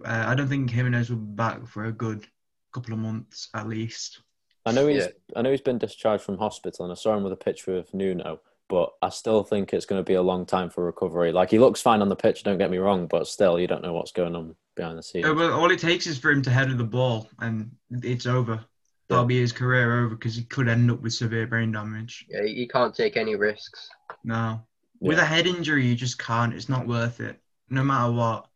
Uh, 0.04 0.24
I 0.26 0.34
don't 0.34 0.48
think 0.48 0.70
Jimenez 0.70 1.10
will 1.10 1.16
be 1.18 1.34
back 1.34 1.66
for 1.66 1.86
a 1.86 1.92
good 1.92 2.26
couple 2.72 2.92
of 2.92 2.98
months 2.98 3.48
at 3.54 3.68
least. 3.68 4.20
I 4.66 4.72
know 4.72 4.86
he's 4.86 5.04
Yeah. 5.04 5.12
I 5.36 5.42
know 5.42 5.50
he's 5.50 5.60
been 5.60 5.78
discharged 5.78 6.24
from 6.24 6.38
hospital, 6.38 6.84
and 6.84 6.92
I 6.92 6.96
saw 6.96 7.16
him 7.16 7.22
with 7.22 7.32
a 7.32 7.36
picture 7.36 7.76
of 7.76 7.92
Nuno. 7.94 8.40
But 8.68 8.92
I 9.00 9.10
still 9.10 9.44
think 9.44 9.72
it's 9.72 9.86
going 9.86 10.00
to 10.00 10.04
be 10.04 10.14
a 10.14 10.22
long 10.22 10.44
time 10.44 10.70
for 10.70 10.84
recovery. 10.84 11.30
Like 11.30 11.50
he 11.50 11.58
looks 11.60 11.80
fine 11.80 12.02
on 12.02 12.08
the 12.08 12.16
pitch, 12.16 12.42
don't 12.42 12.58
get 12.58 12.70
me 12.70 12.78
wrong, 12.78 13.06
but 13.06 13.28
still, 13.28 13.60
you 13.60 13.68
don't 13.68 13.80
know 13.82 13.92
what's 13.92 14.10
going 14.10 14.34
on 14.34 14.56
behind 14.74 14.98
the 14.98 15.04
scenes. 15.04 15.24
Uh, 15.24 15.34
well, 15.34 15.52
all 15.52 15.70
it 15.70 15.78
takes 15.78 16.08
is 16.08 16.18
for 16.18 16.32
him 16.32 16.42
to 16.42 16.50
head 16.50 16.76
the 16.76 16.84
ball, 16.84 17.28
and 17.38 17.70
it's 17.90 18.26
over. 18.26 18.64
That'll 19.08 19.24
be 19.24 19.40
his 19.40 19.52
career 19.52 20.04
over 20.04 20.16
because 20.16 20.34
he 20.34 20.42
could 20.44 20.68
end 20.68 20.90
up 20.90 21.00
with 21.00 21.12
severe 21.12 21.46
brain 21.46 21.70
damage. 21.70 22.26
Yeah, 22.28 22.42
you 22.42 22.66
can't 22.66 22.94
take 22.94 23.16
any 23.16 23.36
risks. 23.36 23.88
No, 24.24 24.60
with 25.00 25.18
a 25.18 25.24
head 25.24 25.46
injury, 25.46 25.86
you 25.86 25.94
just 25.94 26.18
can't. 26.18 26.52
It's 26.52 26.68
not 26.68 26.88
worth 26.88 27.20
it, 27.20 27.40
no 27.70 27.84
matter 27.84 28.12
what. 28.12 28.46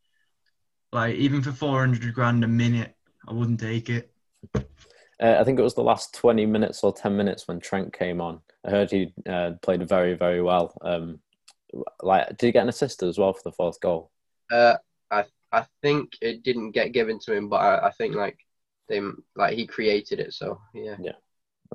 Like 0.93 1.15
even 1.17 1.41
for 1.41 1.53
four 1.53 1.79
hundred 1.79 2.13
grand 2.15 2.43
a 2.43 2.49
minute, 2.49 2.97
I 3.29 3.33
wouldn't 3.33 3.61
take 3.61 3.89
it. 3.91 4.13
Uh, 5.21 5.37
I 5.39 5.45
think 5.45 5.59
it 5.59 5.63
was 5.63 5.75
the 5.75 5.83
last 5.83 6.15
20 6.15 6.47
minutes 6.47 6.83
or 6.83 6.95
10 6.95 7.15
minutes 7.15 7.47
when 7.47 7.61
Trent 7.61 7.93
came 7.93 8.23
on. 8.23 8.41
I 8.65 8.71
heard 8.71 8.91
he 8.91 9.13
uh, 9.29 9.53
played 9.61 9.87
very, 9.87 10.15
very 10.15 10.41
well. 10.41 10.75
Um, 10.81 11.21
like, 12.03 12.29
did 12.39 12.47
he 12.47 12.53
get 12.53 12.63
an 12.63 12.71
assist 12.71 13.03
as 13.03 13.19
well 13.19 13.35
for 13.35 13.43
the 13.45 13.53
fourth 13.53 13.79
goal? 13.81 14.11
Uh, 14.51 14.77
I 15.11 15.25
I 15.53 15.67
think 15.83 16.13
it 16.21 16.43
didn't 16.43 16.73
get 16.73 16.93
given 16.93 17.19
to 17.21 17.35
him, 17.35 17.49
but 17.49 17.57
I, 17.57 17.89
I 17.89 17.91
think 17.91 18.15
like 18.15 18.39
they 18.91 19.01
like 19.37 19.55
he 19.55 19.67
created 19.67 20.21
it. 20.21 20.35
So 20.35 20.61
yeah, 20.75 20.97
Yeah. 21.01 21.13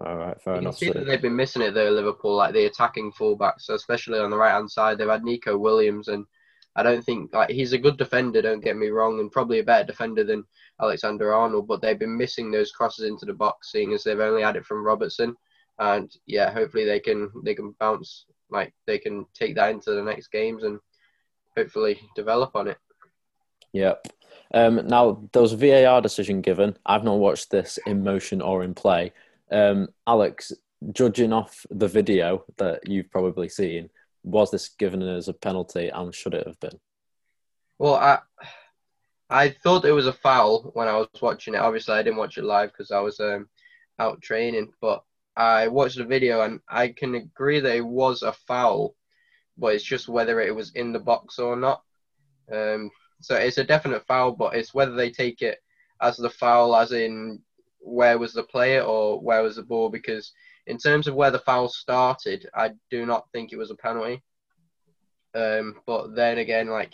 All 0.05 0.17
right, 0.17 0.39
fair 0.41 0.55
you 0.55 0.59
enough. 0.59 0.77
see 0.77 0.87
So- 0.87 0.93
that 0.93 1.05
they've 1.05 1.21
been 1.21 1.35
missing 1.35 1.61
it 1.63 1.71
though. 1.73 1.89
Liverpool, 1.89 2.35
like 2.35 2.53
the 2.53 2.65
attacking 2.65 3.13
fullbacks, 3.13 3.61
so 3.61 3.73
especially 3.73 4.19
on 4.19 4.29
the 4.29 4.37
right 4.37 4.51
hand 4.51 4.69
side, 4.69 4.97
they've 4.97 5.07
had 5.09 5.23
Neco 5.23 5.57
Williams, 5.57 6.09
and 6.09 6.25
I 6.75 6.83
don't 6.83 7.01
think 7.03 7.33
like 7.33 7.49
he's 7.49 7.71
a 7.73 7.77
good 7.77 7.97
defender. 7.97 8.41
Don't 8.41 8.63
get 8.63 8.75
me 8.77 8.89
wrong, 8.89 9.19
and 9.21 9.31
probably 9.31 9.59
a 9.59 9.63
better 9.63 9.85
defender 9.87 10.23
than 10.25 10.43
Alexander 10.81 11.33
Arnold, 11.33 11.67
but 11.67 11.81
they've 11.81 11.97
been 11.97 12.17
missing 12.17 12.51
those 12.51 12.71
crosses 12.73 13.05
into 13.09 13.25
the 13.25 13.33
box, 13.33 13.71
seeing 13.71 13.93
as 13.93 14.03
they've 14.03 14.19
only 14.19 14.41
had 14.43 14.57
it 14.57 14.65
from 14.65 14.83
Robertson. 14.85 15.35
And 15.79 16.11
yeah, 16.25 16.51
hopefully 16.51 16.83
they 16.85 16.99
can 16.99 17.31
they 17.45 17.55
can 17.55 17.73
bounce 17.79 18.25
like 18.49 18.73
they 18.85 18.97
can 18.99 19.25
take 19.33 19.55
that 19.55 19.71
into 19.71 19.91
the 19.91 20.03
next 20.03 20.27
games 20.27 20.63
and 20.63 20.79
hopefully 21.57 21.99
develop 22.15 22.53
on 22.55 22.67
it. 22.67 22.77
Yep. 23.73 24.07
Um, 24.53 24.87
now, 24.87 25.27
there 25.33 25.41
was 25.41 25.53
a 25.53 25.57
VAR 25.57 26.01
decision 26.01 26.41
given. 26.41 26.77
I've 26.85 27.03
not 27.03 27.17
watched 27.17 27.51
this 27.51 27.79
in 27.85 28.03
motion 28.03 28.41
or 28.41 28.63
in 28.63 28.73
play. 28.73 29.13
Um, 29.51 29.89
Alex, 30.07 30.51
judging 30.91 31.33
off 31.33 31.65
the 31.69 31.87
video 31.87 32.45
that 32.57 32.87
you've 32.87 33.11
probably 33.11 33.49
seen, 33.49 33.89
was 34.23 34.51
this 34.51 34.69
given 34.69 35.01
as 35.01 35.27
a 35.27 35.33
penalty 35.33 35.89
and 35.89 36.13
should 36.13 36.33
it 36.33 36.47
have 36.47 36.59
been? 36.59 36.79
Well, 37.77 37.95
I 37.95 38.19
I 39.29 39.49
thought 39.49 39.85
it 39.85 39.91
was 39.91 40.07
a 40.07 40.13
foul 40.13 40.71
when 40.73 40.87
I 40.87 40.97
was 40.97 41.07
watching 41.21 41.55
it. 41.55 41.59
Obviously, 41.59 41.95
I 41.95 42.03
didn't 42.03 42.17
watch 42.17 42.37
it 42.37 42.43
live 42.43 42.71
because 42.71 42.91
I 42.91 42.99
was 42.99 43.19
um, 43.19 43.49
out 43.99 44.21
training. 44.21 44.71
But 44.81 45.03
I 45.35 45.67
watched 45.67 45.97
the 45.97 46.05
video 46.05 46.41
and 46.41 46.59
I 46.69 46.89
can 46.89 47.15
agree 47.15 47.59
that 47.59 47.75
it 47.75 47.85
was 47.85 48.21
a 48.21 48.33
foul, 48.33 48.95
but 49.57 49.73
it's 49.73 49.83
just 49.83 50.07
whether 50.07 50.39
it 50.39 50.55
was 50.55 50.71
in 50.71 50.93
the 50.93 50.99
box 50.99 51.39
or 51.39 51.55
not. 51.55 51.81
Um, 52.51 52.91
so 53.21 53.35
it's 53.35 53.57
a 53.57 53.63
definite 53.63 54.05
foul, 54.05 54.31
but 54.31 54.55
it's 54.55 54.73
whether 54.73 54.93
they 54.93 55.09
take 55.09 55.41
it 55.41 55.59
as 56.01 56.17
the 56.17 56.29
foul, 56.29 56.75
as 56.75 56.91
in 56.91 57.39
where 57.79 58.17
was 58.17 58.33
the 58.33 58.43
player 58.43 58.81
or 58.81 59.19
where 59.19 59.43
was 59.43 59.55
the 59.55 59.63
ball. 59.63 59.89
Because 59.89 60.31
in 60.67 60.77
terms 60.77 61.07
of 61.07 61.15
where 61.15 61.31
the 61.31 61.39
foul 61.39 61.69
started, 61.69 62.49
I 62.53 62.71
do 62.89 63.05
not 63.05 63.29
think 63.31 63.51
it 63.51 63.57
was 63.57 63.71
a 63.71 63.75
penalty. 63.75 64.23
Um, 65.33 65.75
but 65.85 66.15
then 66.15 66.37
again, 66.37 66.67
like 66.67 66.93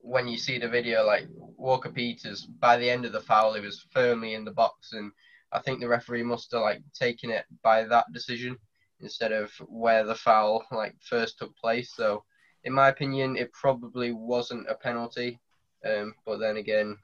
when 0.00 0.28
you 0.28 0.38
see 0.38 0.58
the 0.58 0.68
video, 0.68 1.04
like 1.04 1.26
Walker 1.30 1.90
Peters, 1.90 2.42
by 2.44 2.76
the 2.76 2.88
end 2.88 3.04
of 3.04 3.12
the 3.12 3.20
foul, 3.20 3.54
he 3.54 3.60
was 3.60 3.86
firmly 3.92 4.34
in 4.34 4.44
the 4.44 4.52
box, 4.52 4.92
and 4.92 5.10
I 5.52 5.58
think 5.58 5.80
the 5.80 5.88
referee 5.88 6.22
must 6.22 6.52
have 6.52 6.62
like 6.62 6.82
taken 6.94 7.30
it 7.30 7.44
by 7.62 7.84
that 7.84 8.12
decision 8.12 8.56
instead 9.00 9.32
of 9.32 9.50
where 9.66 10.04
the 10.04 10.14
foul 10.14 10.64
like 10.70 10.94
first 11.00 11.38
took 11.38 11.56
place. 11.56 11.92
So, 11.94 12.24
in 12.66 12.74
my 12.74 12.90
opinion, 12.90 13.36
it 13.38 13.52
probably 13.54 14.12
wasn't 14.12 14.68
a 14.70 14.76
penalty. 14.76 15.40
Um, 15.86 16.14
but 16.26 16.38
then 16.38 16.58
again, 16.58 16.98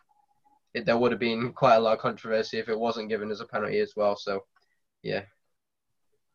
it, 0.74 0.86
there 0.86 0.98
would 0.98 1.12
have 1.12 1.20
been 1.20 1.52
quite 1.54 1.76
a 1.76 1.80
lot 1.80 1.94
of 1.94 2.00
controversy 2.00 2.58
if 2.58 2.68
it 2.70 2.78
wasn't 2.78 3.10
given 3.10 3.30
as 3.32 3.40
a 3.40 3.46
penalty 3.46 3.80
as 3.80 3.94
well. 3.96 4.16
So, 4.16 4.46
yeah, 5.02 5.24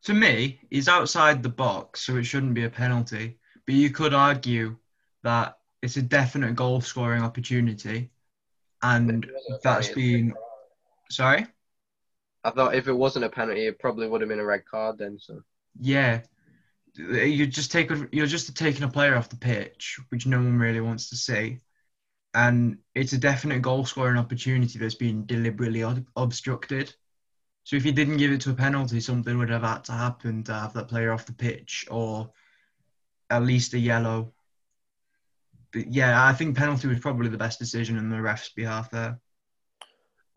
To 0.04 0.14
me, 0.14 0.60
he's 0.70 0.88
outside 0.88 1.42
the 1.42 1.48
box, 1.48 2.00
so 2.02 2.16
it 2.16 2.24
shouldn't 2.24 2.54
be 2.54 2.64
a 2.64 2.70
penalty. 2.70 3.38
But 3.66 3.74
you 3.76 3.90
could 3.90 4.14
argue 4.14 4.76
that 5.22 5.58
it's 5.82 5.96
a 5.96 6.02
definite 6.02 6.56
goal 6.56 6.80
scoring 6.80 7.22
opportunity, 7.22 8.10
and 8.82 9.24
If 9.24 9.28
it 9.28 9.34
wasn't 9.34 9.56
a 9.56 9.60
that's 9.62 9.88
penalty, 9.88 9.92
it's 9.92 10.14
a 10.14 10.22
been 10.22 10.34
sorry. 11.10 11.46
I 12.44 12.50
thought 12.50 12.74
if 12.74 12.88
it 12.88 12.94
wasn't 12.94 13.26
a 13.26 13.30
penalty, 13.30 13.66
it 13.66 13.78
probably 13.78 14.08
would 14.08 14.22
have 14.22 14.28
been 14.28 14.40
a 14.40 14.44
red 14.44 14.64
card 14.64 14.98
then. 14.98 15.18
So. 15.20 15.42
Yeah, 15.80 16.22
you 16.96 17.46
just 17.46 17.72
take 17.72 17.90
a, 17.90 18.08
you're 18.12 18.26
just 18.26 18.56
taking 18.56 18.82
a 18.82 18.88
player 18.88 19.16
off 19.16 19.28
the 19.28 19.36
pitch, 19.36 19.98
which 20.10 20.26
no 20.26 20.38
one 20.38 20.58
really 20.58 20.80
wants 20.80 21.10
to 21.10 21.16
see, 21.16 21.60
and 22.34 22.78
it's 22.94 23.12
a 23.12 23.18
definite 23.18 23.62
goal 23.62 23.84
scoring 23.84 24.18
opportunity 24.18 24.78
that's 24.78 24.94
been 24.94 25.26
deliberately 25.26 25.82
ob- 25.84 26.08
obstructed. 26.16 26.94
So 27.64 27.76
if 27.76 27.84
you 27.84 27.92
didn't 27.92 28.16
give 28.16 28.32
it 28.32 28.40
to 28.42 28.50
a 28.50 28.54
penalty, 28.54 29.00
something 29.00 29.36
would 29.38 29.50
have 29.50 29.62
had 29.62 29.84
to 29.84 29.92
happen 29.92 30.42
to 30.44 30.54
have 30.54 30.72
that 30.74 30.88
player 30.88 31.12
off 31.12 31.26
the 31.26 31.34
pitch, 31.34 31.86
or 31.90 32.32
at 33.30 33.42
least 33.42 33.74
a 33.74 33.78
yellow. 33.78 34.32
But 35.72 35.92
yeah, 35.92 36.24
I 36.24 36.32
think 36.32 36.56
penalty 36.56 36.88
was 36.88 37.00
probably 37.00 37.28
the 37.28 37.36
best 37.36 37.58
decision 37.58 37.98
on 37.98 38.08
the 38.08 38.22
ref's 38.22 38.48
behalf 38.50 38.90
there. 38.90 39.20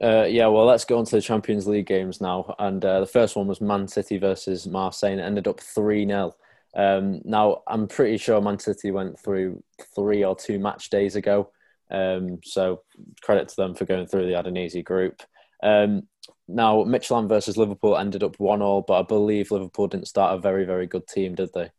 Uh, 0.01 0.23
yeah, 0.23 0.47
well, 0.47 0.65
let's 0.65 0.85
go 0.85 0.97
on 0.97 1.05
to 1.05 1.15
the 1.15 1.21
Champions 1.21 1.67
League 1.67 1.85
games 1.85 2.21
now. 2.21 2.55
And 2.57 2.83
uh, 2.83 3.01
the 3.01 3.05
first 3.05 3.35
one 3.35 3.47
was 3.47 3.61
Man 3.61 3.87
City 3.87 4.17
versus 4.17 4.65
Marseille, 4.67 5.11
and 5.11 5.19
it 5.19 5.23
ended 5.23 5.47
up 5.47 5.59
3 5.59 6.05
0. 6.07 6.35
Um, 6.75 7.21
now, 7.23 7.61
I'm 7.67 7.87
pretty 7.87 8.17
sure 8.17 8.41
Man 8.41 8.57
City 8.57 8.89
went 8.91 9.19
through 9.19 9.63
three 9.93 10.23
or 10.23 10.35
two 10.35 10.57
match 10.57 10.89
days 10.89 11.15
ago. 11.15 11.51
Um, 11.91 12.39
so, 12.43 12.81
credit 13.21 13.49
to 13.49 13.55
them 13.57 13.75
for 13.75 13.85
going 13.85 14.07
through. 14.07 14.25
They 14.25 14.33
had 14.33 14.47
an 14.47 14.57
easy 14.57 14.81
group. 14.81 15.21
Um, 15.61 16.07
now, 16.47 16.83
Midtjylland 16.83 17.29
versus 17.29 17.55
Liverpool 17.57 17.95
ended 17.97 18.23
up 18.23 18.39
1 18.39 18.61
all, 18.61 18.81
but 18.81 18.99
I 18.99 19.03
believe 19.03 19.51
Liverpool 19.51 19.87
didn't 19.87 20.07
start 20.07 20.33
a 20.35 20.41
very, 20.41 20.65
very 20.65 20.87
good 20.87 21.07
team, 21.07 21.35
did 21.35 21.49
they? 21.53 21.69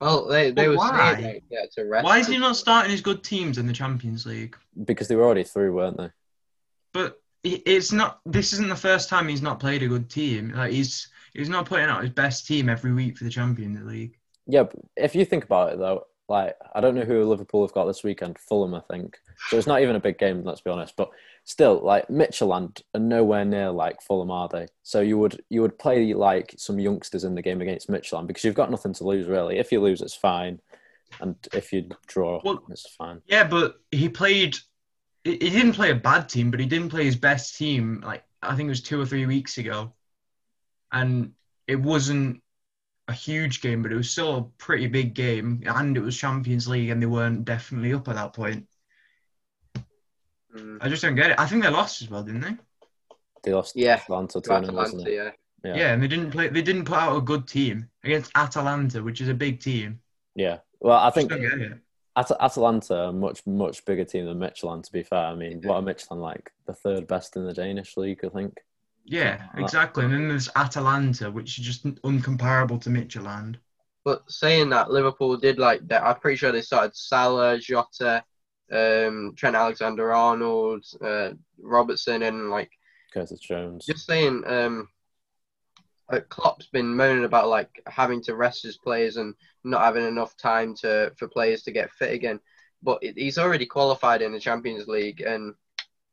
Well, 0.00 0.26
they 0.26 0.50
they 0.50 0.66
But 0.66 0.70
were 0.70 0.76
why? 0.76 1.14
saying 1.14 1.24
like, 1.24 1.44
yeah, 1.50 1.60
to 1.76 1.84
rest. 1.84 2.04
Why 2.04 2.18
is 2.18 2.26
he 2.26 2.36
not 2.38 2.56
starting 2.56 2.90
his 2.90 3.00
good 3.00 3.22
teams 3.22 3.56
in 3.58 3.66
the 3.66 3.72
Champions 3.72 4.26
League? 4.26 4.56
Because 4.84 5.06
they 5.08 5.14
were 5.16 5.24
already 5.24 5.44
through, 5.44 5.74
weren't 5.74 5.96
they? 5.96 6.10
But 6.92 7.06
it- 7.06 7.21
it's 7.44 7.92
not. 7.92 8.20
This 8.26 8.52
isn't 8.52 8.68
the 8.68 8.76
first 8.76 9.08
time 9.08 9.28
he's 9.28 9.42
not 9.42 9.60
played 9.60 9.82
a 9.82 9.88
good 9.88 10.08
team. 10.10 10.52
Like 10.54 10.72
he's 10.72 11.08
he's 11.34 11.48
not 11.48 11.66
putting 11.66 11.86
out 11.86 12.02
his 12.02 12.10
best 12.12 12.46
team 12.46 12.68
every 12.68 12.92
week 12.92 13.18
for 13.18 13.24
the 13.24 13.30
Champions 13.30 13.84
League. 13.84 14.18
Yeah, 14.46 14.64
but 14.64 14.76
if 14.96 15.14
you 15.14 15.24
think 15.24 15.44
about 15.44 15.72
it 15.72 15.78
though, 15.78 16.04
like 16.28 16.56
I 16.74 16.80
don't 16.80 16.94
know 16.94 17.02
who 17.04 17.24
Liverpool 17.24 17.64
have 17.66 17.74
got 17.74 17.86
this 17.86 18.04
weekend. 18.04 18.38
Fulham, 18.38 18.74
I 18.74 18.80
think. 18.90 19.18
So 19.48 19.56
it's 19.58 19.66
not 19.66 19.82
even 19.82 19.96
a 19.96 20.00
big 20.00 20.18
game. 20.18 20.44
Let's 20.44 20.60
be 20.60 20.70
honest. 20.70 20.94
But 20.96 21.10
still, 21.44 21.80
like 21.82 22.06
Midtjylland 22.08 22.82
are 22.94 23.00
nowhere 23.00 23.44
near 23.44 23.70
like 23.70 24.00
Fulham, 24.02 24.30
are 24.30 24.48
they? 24.48 24.66
So 24.82 25.00
you 25.00 25.18
would 25.18 25.42
you 25.48 25.62
would 25.62 25.78
play 25.78 26.14
like 26.14 26.54
some 26.58 26.78
youngsters 26.78 27.24
in 27.24 27.34
the 27.34 27.42
game 27.42 27.60
against 27.60 27.90
Midtjylland 27.90 28.28
because 28.28 28.44
you've 28.44 28.54
got 28.54 28.70
nothing 28.70 28.94
to 28.94 29.04
lose 29.04 29.26
really. 29.26 29.58
If 29.58 29.72
you 29.72 29.80
lose, 29.80 30.00
it's 30.00 30.14
fine, 30.14 30.60
and 31.20 31.34
if 31.52 31.72
you 31.72 31.88
draw, 32.06 32.40
Well- 32.44 32.62
it's 32.70 32.88
fine. 32.88 33.20
Yeah, 33.26 33.44
but 33.48 33.76
he 33.90 34.08
played. 34.08 34.56
He 35.24 35.32
he 35.32 35.50
didn't 35.50 35.74
play 35.74 35.90
a 35.90 35.94
bad 35.94 36.28
team, 36.28 36.50
but 36.50 36.60
he 36.60 36.66
didn't 36.66 36.90
play 36.90 37.04
his 37.04 37.16
best 37.16 37.56
team. 37.56 38.00
Like 38.04 38.24
I 38.42 38.56
think 38.56 38.66
it 38.66 38.70
was 38.70 38.82
two 38.82 39.00
or 39.00 39.06
three 39.06 39.26
weeks 39.26 39.58
ago, 39.58 39.94
and 40.90 41.32
it 41.66 41.76
wasn't 41.76 42.42
a 43.08 43.12
huge 43.12 43.60
game, 43.60 43.82
but 43.82 43.92
it 43.92 43.96
was 43.96 44.10
still 44.10 44.36
a 44.36 44.42
pretty 44.58 44.86
big 44.86 45.14
game, 45.14 45.62
and 45.66 45.96
it 45.96 46.00
was 46.00 46.16
Champions 46.16 46.68
League, 46.68 46.90
and 46.90 47.00
they 47.02 47.06
weren't 47.06 47.44
definitely 47.44 47.94
up 47.94 48.08
at 48.08 48.16
that 48.16 48.32
point. 48.32 48.66
Mm. 50.56 50.78
I 50.80 50.88
just 50.88 51.02
don't 51.02 51.14
get 51.14 51.30
it. 51.30 51.40
I 51.40 51.46
think 51.46 51.62
they 51.62 51.70
lost 51.70 52.02
as 52.02 52.10
well, 52.10 52.22
didn't 52.22 52.42
they? 52.42 52.56
They 53.42 53.52
lost 53.54 53.74
Yeah, 53.76 53.94
Atalanta 53.94 54.40
To 54.40 54.40
two 54.40 54.48
0 54.66 54.72
wasn't 54.72 55.02
Atalanta, 55.02 55.10
it? 55.10 55.14
yeah. 55.14 55.30
Yeah. 55.64 55.76
Yeah. 55.76 55.92
and 55.94 56.02
they 56.02 56.08
didn't 56.08 56.30
play. 56.30 56.48
They 56.48 56.62
didn't 56.62 56.84
put 56.84 56.98
out 56.98 57.16
a 57.16 57.20
good 57.20 57.46
team 57.46 57.88
against 58.04 58.30
Atalanta, 58.34 59.02
which 59.02 59.20
is 59.20 59.28
a 59.28 59.34
big 59.34 59.60
team. 59.60 60.00
Yeah. 60.34 60.58
Well, 60.80 60.98
I 60.98 61.08
I 61.08 61.10
think 61.10 61.30
don't 61.30 61.40
get 61.40 61.58
it. 61.60 61.78
At- 62.16 62.40
Atalanta, 62.40 62.94
are 62.94 63.08
a 63.08 63.12
much 63.12 63.46
much 63.46 63.84
bigger 63.84 64.04
team 64.04 64.26
than 64.26 64.38
Midtjylland. 64.38 64.84
To 64.84 64.92
be 64.92 65.02
fair, 65.02 65.26
I 65.26 65.34
mean, 65.34 65.62
what 65.62 65.76
are 65.76 65.82
Midtjylland 65.82 66.20
like? 66.20 66.52
The 66.66 66.74
third 66.74 67.06
best 67.06 67.36
in 67.36 67.46
the 67.46 67.54
Danish 67.54 67.96
league, 67.96 68.24
I 68.24 68.28
think. 68.28 68.60
Yeah, 69.04 69.42
exactly. 69.56 70.04
And 70.04 70.12
then 70.12 70.28
there's 70.28 70.48
Atalanta, 70.54 71.30
which 71.30 71.58
is 71.58 71.64
just 71.64 71.84
uncomparable 71.84 72.80
to 72.82 72.90
Midtjylland. 72.90 73.56
But 74.04 74.30
saying 74.30 74.70
that, 74.70 74.90
Liverpool 74.90 75.36
did 75.36 75.58
like 75.58 75.86
that. 75.88 76.02
I'm 76.04 76.18
pretty 76.20 76.36
sure 76.36 76.52
they 76.52 76.60
started 76.60 76.94
Salah, 76.96 77.58
Jota, 77.58 78.24
um, 78.70 79.34
Trent 79.36 79.56
Alexander-Arnold, 79.56 80.84
uh, 81.00 81.30
Robertson, 81.60 82.22
and 82.22 82.50
like 82.50 82.70
Curtis 83.12 83.40
Jones. 83.40 83.86
just 83.86 84.06
saying. 84.06 84.42
Um, 84.46 84.88
uh, 86.10 86.20
Klopp's 86.28 86.66
been 86.66 86.94
moaning 86.94 87.24
about 87.24 87.48
like 87.48 87.82
having 87.86 88.22
to 88.22 88.34
rest 88.36 88.62
his 88.62 88.78
players 88.78 89.16
and 89.16 89.34
not 89.64 89.82
having 89.82 90.06
enough 90.06 90.36
time 90.36 90.74
to 90.76 91.12
for 91.16 91.28
players 91.28 91.62
to 91.62 91.72
get 91.72 91.92
fit 91.92 92.12
again. 92.12 92.40
But 92.82 93.02
he's 93.02 93.38
already 93.38 93.66
qualified 93.66 94.22
in 94.22 94.32
the 94.32 94.40
Champions 94.40 94.88
League, 94.88 95.20
and 95.20 95.54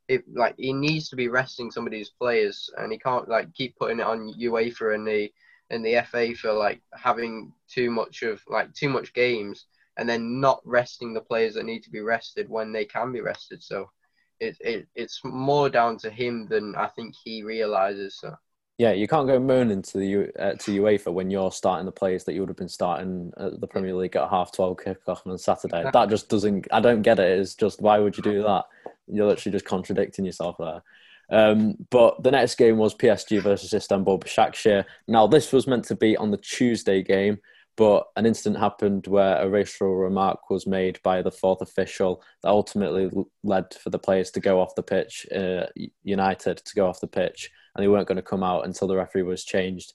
it 0.08 0.24
like 0.34 0.56
he 0.58 0.74
needs 0.74 1.10
to 1.10 1.16
be 1.16 1.28
resting 1.28 1.72
some 1.72 1.86
of 1.86 1.92
these 1.92 2.10
players, 2.10 2.70
and 2.78 2.92
he 2.92 2.98
can't 2.98 3.28
like 3.28 3.54
keep 3.54 3.78
putting 3.78 4.00
it 4.00 4.06
on 4.06 4.34
UEFA 4.40 4.96
and 4.96 5.08
the 5.08 5.32
and 5.72 5.86
the 5.86 6.04
FA 6.06 6.36
for 6.36 6.52
like 6.52 6.82
having 6.94 7.54
too 7.68 7.92
much 7.92 8.24
of 8.24 8.42
like 8.48 8.74
too 8.74 8.90
much 8.90 9.14
games 9.14 9.66
and 9.98 10.08
then 10.08 10.40
not 10.40 10.62
resting 10.64 11.14
the 11.14 11.22
players 11.22 11.56
that 11.56 11.66
need 11.66 11.84
to 11.84 11.90
be 11.92 12.00
rested 12.00 12.50
when 12.50 12.72
they 12.72 12.86
can 12.86 13.12
be 13.12 13.22
rested. 13.22 13.62
So 13.62 13.92
it, 14.40 14.58
it 14.62 14.88
it's 14.96 15.20
more 15.24 15.70
down 15.70 15.98
to 16.00 16.10
him 16.10 16.48
than 16.48 16.76
I 16.76 16.88
think 16.88 17.14
he 17.22 17.44
realizes. 17.44 18.18
So 18.18 18.36
Yeah, 18.80 18.94
you 18.94 19.10
can't 19.10 19.28
go 19.28 19.40
moaning 19.40 19.82
to 19.82 19.98
the 19.98 20.08
U- 20.08 20.32
uh, 20.40 20.54
to 20.54 20.82
UEFA 20.82 21.12
when 21.12 21.30
you're 21.30 21.52
starting 21.52 21.86
the 21.86 21.92
players 21.92 22.24
that 22.24 22.34
you 22.34 22.40
would 22.40 22.48
have 22.48 22.56
been 22.56 22.70
starting 22.70 23.34
at 23.38 23.60
the 23.60 23.68
Premier 23.68 23.94
League 23.94 24.16
at 24.16 24.30
half 24.30 24.54
twelve 24.54 24.78
kickoff 24.78 25.28
on 25.28 25.38
Saturday. 25.38 25.84
That 25.92 26.10
just 26.10 26.30
doesn't. 26.30 26.66
I 26.72 26.80
don't 26.80 27.02
get 27.02 27.20
it. 27.20 27.40
It's 27.40 27.56
just 27.56 27.82
why 27.82 28.00
would 28.00 28.16
you 28.16 28.24
do 28.24 28.42
that? 28.42 28.64
You're 29.08 29.28
literally 29.28 29.52
just 29.52 29.66
contradicting 29.66 30.24
yourself 30.24 30.56
there. 30.58 30.82
Um, 31.30 31.76
but 31.90 32.24
the 32.24 32.32
next 32.32 32.56
game 32.56 32.78
was 32.78 32.96
PSG 32.96 33.42
versus 33.44 33.74
Istanbul 33.74 34.18
Başakşehir. 34.18 34.86
Now 35.10 35.28
this 35.28 35.52
was 35.52 35.68
meant 35.68 35.84
to 35.90 35.96
be 35.96 36.16
on 36.16 36.32
the 36.32 36.38
Tuesday 36.38 37.04
game, 37.04 37.38
but 37.80 38.08
an 38.18 38.26
incident 38.26 38.60
happened 38.60 39.08
where 39.08 39.38
a 39.38 39.48
racial 39.48 39.96
remark 39.96 40.50
was 40.50 40.68
made 40.68 41.00
by 41.02 41.22
the 41.22 41.32
fourth 41.32 41.62
official 41.62 42.22
that 42.44 42.50
ultimately 42.50 43.10
led 43.42 43.74
for 43.74 43.90
the 43.90 43.98
players 43.98 44.32
to 44.32 44.42
go 44.42 44.60
off 44.60 44.76
the 44.76 44.84
pitch. 44.84 45.26
Uh, 45.34 45.66
United 46.04 46.58
to 46.58 46.76
go 46.76 46.90
off 46.90 47.00
the 47.00 47.08
pitch 47.08 47.50
and 47.74 47.82
they 47.82 47.88
weren't 47.88 48.10
going 48.10 48.18
to 48.18 48.22
come 48.22 48.44
out 48.44 48.66
until 48.66 48.90
the 48.90 48.98
referee 48.98 49.24
was 49.24 49.46
changed. 49.46 49.94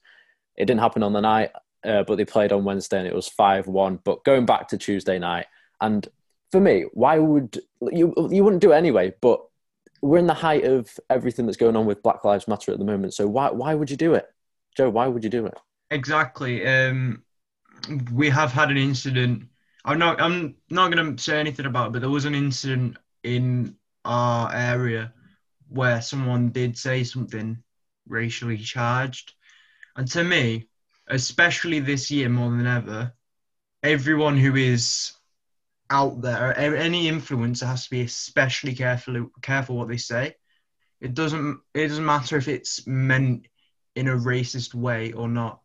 It 0.57 0.65
didn't 0.65 0.81
happen 0.81 1.03
on 1.03 1.13
the 1.13 1.21
night, 1.21 1.51
uh, 1.85 2.05
but 2.05 2.17
they 2.17 2.25
played 2.25 2.53
on 2.53 2.65
Wednesday 2.65 2.97
and 2.97 3.07
it 3.07 3.15
was 3.15 3.29
5 3.29 3.67
1. 3.67 3.99
But 4.03 4.25
going 4.25 4.47
back 4.47 4.69
to 4.69 4.79
Tuesday 4.79 5.19
night, 5.19 5.45
and 5.79 6.09
for 6.53 6.61
me, 6.61 6.87
why 6.95 7.19
would 7.19 7.61
you, 7.83 8.15
you 8.31 8.43
wouldn't 8.45 8.63
do 8.63 8.73
it 8.73 8.77
anyway, 8.77 9.13
but 9.21 9.45
we're 10.01 10.17
in 10.17 10.27
the 10.27 10.33
height 10.33 10.65
of 10.65 10.89
everything 11.11 11.45
that's 11.45 11.59
going 11.59 11.77
on 11.77 11.85
with 11.85 12.03
Black 12.03 12.25
Lives 12.25 12.49
Matter 12.49 12.73
at 12.73 12.79
the 12.79 12.85
moment. 12.87 13.13
So 13.13 13.27
why, 13.27 13.51
why 13.51 13.75
would 13.75 13.91
you 13.91 13.99
do 13.99 14.15
it? 14.15 14.27
Joe, 14.75 14.89
why 14.89 15.07
would 15.07 15.23
you 15.23 15.29
do 15.29 15.45
it? 15.45 15.59
Exactly. 15.91 16.67
Um, 16.67 17.25
we 18.13 18.31
have 18.31 18.53
had 18.53 18.71
an 18.71 18.77
incident. 18.77 19.45
I'm 19.85 19.99
not. 19.99 20.21
I'm 20.21 20.57
not 20.71 20.93
going 20.93 21.17
to 21.17 21.23
say 21.23 21.39
anything 21.39 21.67
about 21.67 21.89
it, 21.89 21.93
but 21.93 22.01
there 22.01 22.11
was 22.11 22.25
an 22.25 22.35
incident 22.35 22.97
in 23.23 23.77
our 24.05 24.53
area 24.55 25.13
where 25.69 26.01
someone 26.01 26.51
did 26.51 26.77
say 26.79 27.05
something 27.05 27.63
racially 28.09 28.59
charged, 28.59 29.35
and 29.97 30.07
to 30.09 30.25
me, 30.25 30.69
especially 31.09 31.81
this 31.81 32.11
year 32.11 32.29
more 32.29 32.51
than 32.51 32.67
ever, 32.67 33.13
everyone 33.83 34.37
who 34.37 34.55
is 34.57 35.13
out 35.91 36.23
there, 36.23 36.59
any 36.59 37.11
influencer 37.11 37.67
has 37.67 37.85
to 37.85 37.91
be 37.91 38.03
especially 38.03 38.75
careful 38.75 39.31
careful 39.43 39.77
what 39.77 39.89
they 39.89 39.97
say. 39.97 40.35
It 41.01 41.15
doesn't. 41.15 41.61
It 41.75 41.89
doesn't 41.89 42.05
matter 42.05 42.37
if 42.37 42.49
it's 42.49 42.87
meant 42.87 43.47
in 43.95 44.09
a 44.09 44.17
racist 44.17 44.75
way 44.75 45.13
or 45.13 45.29
not 45.29 45.61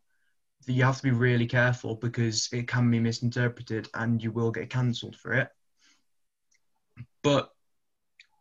you 0.66 0.84
have 0.84 0.98
to 0.98 1.04
be 1.04 1.12
really 1.12 1.48
careful 1.48 1.96
because 1.96 2.50
it 2.52 2.68
can 2.68 2.92
be 2.92 3.00
misinterpreted 3.00 3.88
and 3.94 4.22
you 4.22 4.32
will 4.32 4.52
get 4.52 4.70
cancelled 4.70 5.16
for 5.16 5.34
it. 5.34 5.50
But 7.24 7.52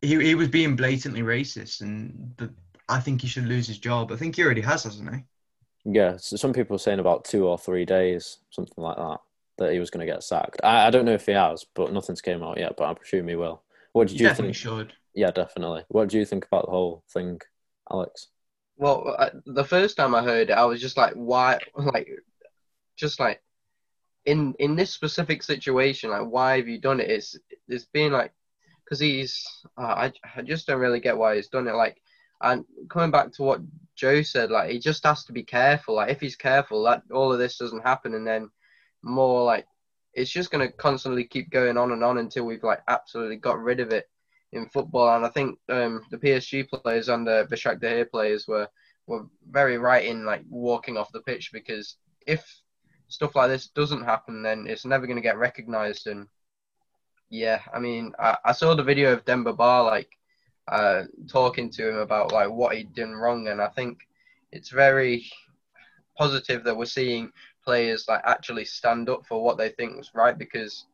he, 0.02 0.22
he 0.22 0.35
was 0.35 0.48
being 0.48 0.76
blatantly 0.76 1.22
racist, 1.22 1.81
and 1.81 2.33
the, 2.37 2.52
I 2.88 3.00
think 3.00 3.22
he 3.22 3.28
should 3.28 3.46
lose 3.46 3.66
his 3.66 3.78
job. 3.78 4.12
I 4.12 4.16
think 4.16 4.37
he 4.37 4.44
already 4.44 4.61
has, 4.61 4.85
hasn't 4.85 5.14
he? 5.14 5.22
Yeah, 5.85 6.16
so 6.16 6.37
some 6.37 6.52
people 6.52 6.76
are 6.76 6.81
saying 6.81 6.98
about 6.98 7.24
two 7.24 7.46
or 7.46 7.59
three 7.59 7.85
days, 7.85 8.38
something 8.50 8.83
like 8.83 8.96
that, 8.96 9.20
that 9.59 9.72
he 9.72 9.81
was 9.81 9.90
going 9.90 10.07
to 10.07 10.12
get 10.12 10.22
sacked. 10.22 10.61
I, 10.62 10.87
I 10.87 10.90
don't 10.90 11.04
know 11.04 11.14
if 11.14 11.26
he 11.26 11.33
has, 11.33 11.64
but 11.74 11.92
nothing's 11.92 12.20
came 12.20 12.42
out 12.42 12.59
yet. 12.59 12.76
But 12.76 12.88
I 12.90 12.94
presume 12.94 13.28
he 13.28 13.37
will. 13.37 13.62
What 13.92 14.09
did 14.09 14.20
you 14.20 14.26
definitely 14.26 14.52
think? 14.52 14.57
should. 14.57 14.92
Yeah, 15.14 15.31
definitely. 15.31 15.85
What 15.88 16.09
do 16.09 16.18
you 16.18 16.24
think 16.24 16.44
about 16.44 16.66
the 16.66 16.70
whole 16.70 17.02
thing, 17.11 17.40
Alex? 17.90 18.28
Well, 18.78 19.16
I, 19.18 19.30
the 19.44 19.64
first 19.64 19.96
time 19.96 20.14
I 20.14 20.22
heard 20.22 20.50
it, 20.50 20.54
I 20.54 20.64
was 20.64 20.80
just 20.80 20.96
like, 20.96 21.14
why? 21.14 21.58
Like, 21.76 22.08
just 22.96 23.20
like, 23.20 23.42
in 24.26 24.54
in 24.60 24.76
this 24.76 24.92
specific 24.92 25.42
situation, 25.42 26.10
like, 26.10 26.26
why 26.26 26.58
have 26.58 26.68
you 26.68 26.78
done 26.80 27.00
it? 27.00 27.10
It's 27.10 27.36
it's 27.68 27.86
been 27.86 28.12
like, 28.12 28.32
because 28.84 29.00
he's, 29.00 29.46
uh, 29.78 29.82
I 29.82 30.12
I 30.36 30.42
just 30.42 30.66
don't 30.66 30.80
really 30.80 31.00
get 31.00 31.18
why 31.18 31.36
he's 31.36 31.48
done 31.48 31.68
it. 31.68 31.74
Like, 31.74 32.00
and 32.42 32.64
coming 32.90 33.10
back 33.10 33.32
to 33.34 33.42
what 33.42 33.60
Joe 33.96 34.22
said, 34.22 34.50
like, 34.50 34.70
he 34.70 34.78
just 34.78 35.04
has 35.04 35.24
to 35.26 35.32
be 35.32 35.42
careful. 35.44 35.96
Like, 35.96 36.10
if 36.10 36.20
he's 36.20 36.36
careful, 36.36 36.84
that 36.84 37.02
all 37.12 37.32
of 37.32 37.38
this 37.40 37.58
doesn't 37.58 37.82
happen, 37.82 38.14
and 38.14 38.26
then 38.26 38.50
more 39.02 39.44
like, 39.44 39.66
it's 40.14 40.30
just 40.30 40.50
gonna 40.52 40.70
constantly 40.72 41.24
keep 41.24 41.50
going 41.50 41.76
on 41.76 41.92
and 41.92 42.04
on 42.04 42.18
until 42.18 42.44
we've 42.46 42.64
like 42.64 42.80
absolutely 42.88 43.36
got 43.36 43.58
rid 43.60 43.80
of 43.80 43.92
it 43.92 44.08
in 44.52 44.68
football. 44.68 45.16
And 45.16 45.24
I 45.24 45.28
think 45.28 45.58
um, 45.68 46.02
the 46.11 46.18
PSG 46.18 46.68
players 46.68 47.08
and 47.08 47.26
the 47.26 47.46
Başakşehir 47.50 48.11
players 48.11 48.46
were 48.46 48.68
were 49.06 49.26
very 49.50 49.78
right 49.78 50.04
in 50.04 50.24
like 50.24 50.44
walking 50.50 50.98
off 50.98 51.12
the 51.12 51.22
pitch 51.22 51.50
because 51.52 51.96
if 52.26 52.44
stuff 53.08 53.34
like 53.34 53.48
this 53.48 53.68
doesn't 53.68 54.04
happen, 54.04 54.42
then 54.42 54.66
it's 54.68 54.84
never 54.84 55.06
going 55.06 55.16
to 55.16 55.22
get 55.22 55.38
recognised. 55.38 56.06
And 56.06 56.28
yeah, 57.30 57.61
I 57.72 57.78
mean, 57.78 58.12
I, 58.18 58.37
I 58.44 58.52
saw 58.52 58.74
the 58.74 58.82
video 58.82 59.12
of 59.12 59.24
Demba 59.24 59.54
Ba 59.54 59.82
like 59.82 60.11
uh, 60.70 61.04
talking 61.26 61.70
to 61.70 61.88
him 61.88 61.96
about 61.96 62.32
like 62.32 62.50
what 62.50 62.76
he'd 62.76 62.94
done 62.94 63.12
wrong, 63.12 63.48
and 63.48 63.61
I 63.61 63.68
think 63.68 63.98
it's 64.52 64.70
very 64.70 65.26
positive 66.16 66.64
that 66.64 66.76
we're 66.76 66.84
seeing 66.84 67.30
players 67.64 68.06
like 68.08 68.20
actually 68.24 68.64
stand 68.64 69.08
up 69.08 69.24
for 69.26 69.42
what 69.42 69.56
they 69.56 69.68
think 69.70 69.96
was 69.96 70.11
right 70.14 70.37
because 70.37 70.87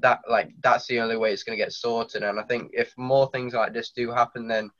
that 0.00 0.20
like 0.28 0.50
that's 0.62 0.86
the 0.86 1.00
only 1.00 1.16
way 1.16 1.32
it's 1.32 1.44
going 1.44 1.56
to 1.58 1.64
get 1.64 1.72
sorted. 1.72 2.22
And 2.22 2.38
I 2.38 2.42
think 2.44 2.70
if 2.74 2.92
more 2.96 3.30
things 3.30 3.54
like 3.54 3.72
this 3.72 3.90
do 3.90 4.10
happen, 4.10 4.48
then 4.48 4.70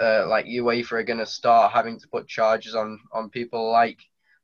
uh, 0.00 0.26
like 0.28 0.46
UEFA 0.46 0.92
are 0.92 1.02
going 1.02 1.18
to 1.18 1.26
start 1.26 1.72
having 1.72 1.98
to 2.00 2.08
put 2.08 2.28
charges 2.28 2.74
on 2.74 2.98
on 3.12 3.30
people 3.30 3.70
like 3.70 4.00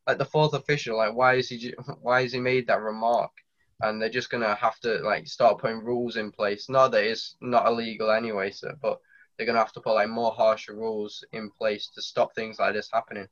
like 0.06 0.18
the 0.18 0.24
fourth 0.24 0.54
official. 0.54 0.96
Like 0.96 1.14
why 1.14 1.34
is 1.34 1.48
he 1.48 1.74
why 2.00 2.22
has 2.22 2.32
he 2.32 2.40
made 2.40 2.66
that 2.68 2.80
remark? 2.80 3.32
And 3.80 4.00
they're 4.00 4.08
just 4.08 4.30
going 4.30 4.42
to 4.42 4.54
have 4.54 4.78
to 4.80 4.98
like 4.98 5.26
start 5.26 5.58
putting 5.58 5.84
rules 5.84 6.16
in 6.16 6.30
place. 6.32 6.68
Not 6.68 6.92
that 6.92 7.04
it's 7.04 7.36
not 7.40 7.66
illegal 7.66 8.10
anyway, 8.10 8.50
so 8.50 8.72
but 8.80 9.00
they're 9.36 9.46
going 9.46 9.56
to 9.56 9.62
have 9.62 9.72
to 9.72 9.80
put 9.80 9.94
like 9.94 10.08
more 10.08 10.32
harsher 10.32 10.74
rules 10.74 11.24
in 11.32 11.50
place 11.50 11.88
to 11.94 12.02
stop 12.02 12.34
things 12.34 12.58
like 12.58 12.74
this 12.74 12.88
happening. 12.92 13.26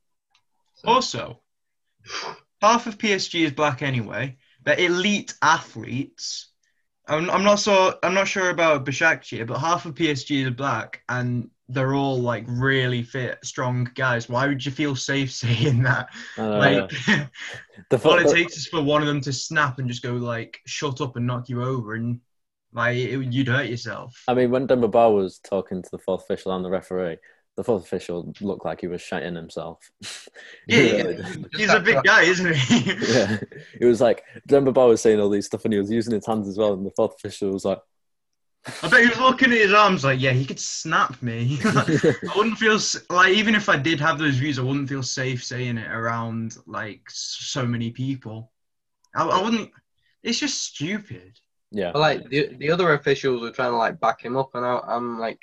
So, 0.75 0.89
Also, 0.89 1.41
half 2.61 2.87
of 2.87 2.97
PSG 2.97 3.45
is 3.45 3.51
black 3.51 3.81
anyway. 3.81 4.37
They're 4.63 4.79
elite 4.79 5.33
athletes. 5.41 6.49
I'm, 7.07 7.29
I'm 7.29 7.43
not 7.43 7.59
so 7.59 7.97
I'm 8.03 8.13
not 8.13 8.27
sure 8.27 8.49
about 8.49 8.85
Başakşehir, 8.85 9.47
but 9.47 9.59
half 9.59 9.85
of 9.85 9.95
PSG 9.95 10.45
is 10.45 10.51
black, 10.51 11.01
and 11.09 11.49
they're 11.69 11.93
all 11.93 12.19
like 12.19 12.45
really 12.47 13.03
fit, 13.03 13.39
strong 13.43 13.89
guys. 13.95 14.29
Why 14.29 14.47
would 14.47 14.65
you 14.65 14.71
feel 14.71 14.95
safe 14.95 15.31
saying 15.43 15.83
that? 15.83 16.09
Uh, 16.37 16.57
like, 16.57 16.89
the, 17.89 18.01
all 18.03 18.19
it 18.19 18.29
takes 18.29 18.57
is 18.57 18.67
for 18.67 18.81
one 18.81 19.01
of 19.01 19.07
them 19.07 19.21
to 19.21 19.33
snap 19.33 19.79
and 19.79 19.89
just 19.89 20.03
go 20.03 20.13
like, 20.13 20.59
"Shut 20.65 21.01
up" 21.01 21.15
and 21.15 21.27
knock 21.27 21.49
you 21.49 21.63
over, 21.63 21.95
and 21.95 22.19
like 22.73 22.97
it, 22.97 23.33
you'd 23.33 23.47
hurt 23.47 23.67
yourself. 23.67 24.23
I 24.27 24.33
mean, 24.33 24.51
when 24.51 24.67
Demba 24.67 24.87
Ba 24.87 25.09
was 25.09 25.39
talking 25.39 25.81
to 25.81 25.89
the 25.91 25.99
fourth 25.99 26.23
official 26.23 26.55
and 26.55 26.63
the 26.63 26.69
referee, 26.69 27.17
the 27.55 27.63
fourth 27.63 27.83
official 27.83 28.33
looked 28.41 28.65
like 28.65 28.81
he 28.81 28.87
was 28.87 29.01
shitting 29.01 29.35
himself. 29.35 29.79
Yeah, 30.65 30.79
yeah. 30.79 31.03
really 31.03 31.45
he's 31.55 31.73
a 31.73 31.79
big 31.79 32.01
guy, 32.03 32.23
isn't 32.23 32.55
he? 32.55 32.91
yeah. 33.13 33.37
It 33.79 33.85
was 33.85 33.99
like 33.99 34.23
Demba 34.47 34.71
Ba 34.71 34.87
was 34.87 35.01
saying 35.01 35.19
all 35.19 35.29
these 35.29 35.45
stuff 35.45 35.65
and 35.65 35.73
he 35.73 35.79
was 35.79 35.91
using 35.91 36.13
his 36.13 36.25
hands 36.25 36.47
as 36.47 36.57
well, 36.57 36.73
and 36.73 36.85
the 36.85 36.91
fourth 36.95 37.15
official 37.15 37.51
was 37.51 37.65
like, 37.65 37.79
I 38.81 38.87
bet 38.87 39.01
he 39.01 39.09
was 39.09 39.19
looking 39.19 39.51
at 39.51 39.57
his 39.57 39.73
arms 39.73 40.05
like, 40.05 40.21
yeah, 40.21 40.31
he 40.31 40.45
could 40.45 40.59
snap 40.59 41.21
me. 41.21 41.59
I 41.65 42.33
wouldn't 42.35 42.57
feel 42.57 42.79
like 43.09 43.33
even 43.33 43.55
if 43.55 43.67
I 43.67 43.75
did 43.75 43.99
have 43.99 44.17
those 44.17 44.37
views, 44.37 44.57
I 44.57 44.61
wouldn't 44.61 44.87
feel 44.87 45.03
safe 45.03 45.43
saying 45.43 45.77
it 45.77 45.91
around 45.91 46.55
like 46.65 47.01
so 47.09 47.65
many 47.65 47.91
people. 47.91 48.51
I, 49.13 49.25
I 49.25 49.43
wouldn't. 49.43 49.69
It's 50.23 50.39
just 50.39 50.63
stupid. 50.63 51.37
yeah, 51.71 51.91
But 51.91 51.99
like 51.99 52.29
the 52.29 52.55
the 52.57 52.71
other 52.71 52.93
officials 52.93 53.41
were 53.41 53.51
trying 53.51 53.71
to 53.71 53.77
like 53.77 53.99
back 53.99 54.23
him 54.23 54.37
up, 54.37 54.51
and 54.55 54.65
I, 54.65 54.79
I'm 54.87 55.19
like, 55.19 55.39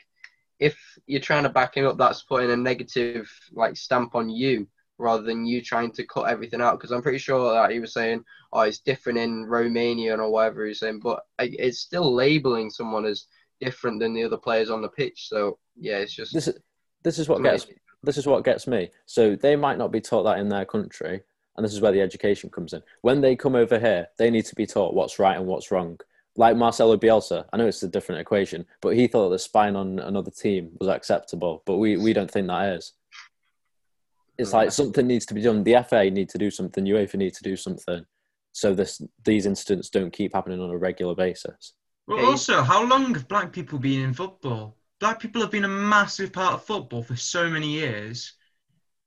if 0.60 0.78
you're 1.06 1.20
trying 1.20 1.42
to 1.42 1.48
back 1.48 1.76
him 1.76 1.86
up, 1.86 1.98
that's 1.98 2.22
putting 2.22 2.50
a 2.50 2.56
negative 2.56 3.28
like 3.52 3.76
stamp 3.76 4.14
on 4.14 4.28
you 4.28 4.68
rather 4.98 5.22
than 5.22 5.46
you 5.46 5.62
trying 5.62 5.90
to 5.92 6.06
cut 6.06 6.28
everything 6.28 6.60
out. 6.60 6.78
Because 6.78 6.92
I'm 6.92 7.02
pretty 7.02 7.18
sure 7.18 7.52
that 7.52 7.70
he 7.70 7.80
was 7.80 7.94
saying, 7.94 8.22
"Oh, 8.52 8.60
it's 8.60 8.80
different 8.80 9.18
in 9.18 9.46
Romania 9.46 10.16
or 10.18 10.30
whatever 10.30 10.66
he's 10.66 10.80
saying," 10.80 11.00
but 11.00 11.24
it's 11.38 11.80
still 11.80 12.14
labeling 12.14 12.70
someone 12.70 13.06
as 13.06 13.26
different 13.60 14.00
than 14.00 14.14
the 14.14 14.24
other 14.24 14.36
players 14.36 14.70
on 14.70 14.82
the 14.82 14.88
pitch. 14.88 15.28
So 15.28 15.58
yeah, 15.76 15.98
it's 15.98 16.14
just 16.14 16.32
this 16.34 16.46
is 16.46 16.58
this 17.02 17.18
is 17.18 17.28
what 17.28 17.42
gets 17.42 17.66
this 18.02 18.18
is 18.18 18.26
what 18.26 18.44
gets 18.44 18.66
me. 18.66 18.90
So 19.06 19.36
they 19.36 19.56
might 19.56 19.78
not 19.78 19.92
be 19.92 20.00
taught 20.00 20.24
that 20.24 20.38
in 20.38 20.48
their 20.48 20.66
country, 20.66 21.22
and 21.56 21.64
this 21.64 21.72
is 21.72 21.80
where 21.80 21.92
the 21.92 22.02
education 22.02 22.50
comes 22.50 22.74
in. 22.74 22.82
When 23.00 23.20
they 23.20 23.34
come 23.34 23.54
over 23.54 23.78
here, 23.78 24.08
they 24.18 24.30
need 24.30 24.46
to 24.46 24.54
be 24.54 24.66
taught 24.66 24.94
what's 24.94 25.18
right 25.18 25.36
and 25.36 25.46
what's 25.46 25.70
wrong. 25.70 25.98
Like 26.36 26.56
Marcelo 26.56 26.96
Bielsa, 26.96 27.44
I 27.52 27.56
know 27.56 27.66
it's 27.66 27.82
a 27.82 27.88
different 27.88 28.20
equation, 28.20 28.64
but 28.80 28.94
he 28.94 29.06
thought 29.08 29.30
that 29.30 29.40
spying 29.40 29.76
on 29.76 29.98
another 29.98 30.30
team 30.30 30.70
was 30.78 30.88
acceptable, 30.88 31.62
but 31.66 31.76
we, 31.76 31.96
we 31.96 32.12
don't 32.12 32.30
think 32.30 32.46
that 32.46 32.74
is. 32.74 32.92
It's 34.38 34.52
like 34.54 34.72
something 34.72 35.06
needs 35.06 35.26
to 35.26 35.34
be 35.34 35.42
done. 35.42 35.64
The 35.64 35.84
FA 35.86 36.08
need 36.08 36.30
to 36.30 36.38
do 36.38 36.50
something. 36.50 36.84
UEFA 36.84 37.16
need 37.16 37.34
to 37.34 37.42
do 37.42 37.56
something, 37.56 38.06
so 38.52 38.74
this 38.74 39.02
these 39.24 39.44
incidents 39.44 39.90
don't 39.90 40.12
keep 40.12 40.34
happening 40.34 40.60
on 40.60 40.70
a 40.70 40.78
regular 40.78 41.14
basis. 41.14 41.74
Well, 42.06 42.24
also, 42.26 42.62
how 42.62 42.84
long 42.84 43.14
have 43.14 43.28
black 43.28 43.52
people 43.52 43.78
been 43.78 44.00
in 44.00 44.14
football? 44.14 44.76
Black 44.98 45.20
people 45.20 45.42
have 45.42 45.50
been 45.50 45.64
a 45.64 45.68
massive 45.68 46.32
part 46.32 46.54
of 46.54 46.64
football 46.64 47.02
for 47.02 47.16
so 47.16 47.50
many 47.50 47.68
years. 47.68 48.32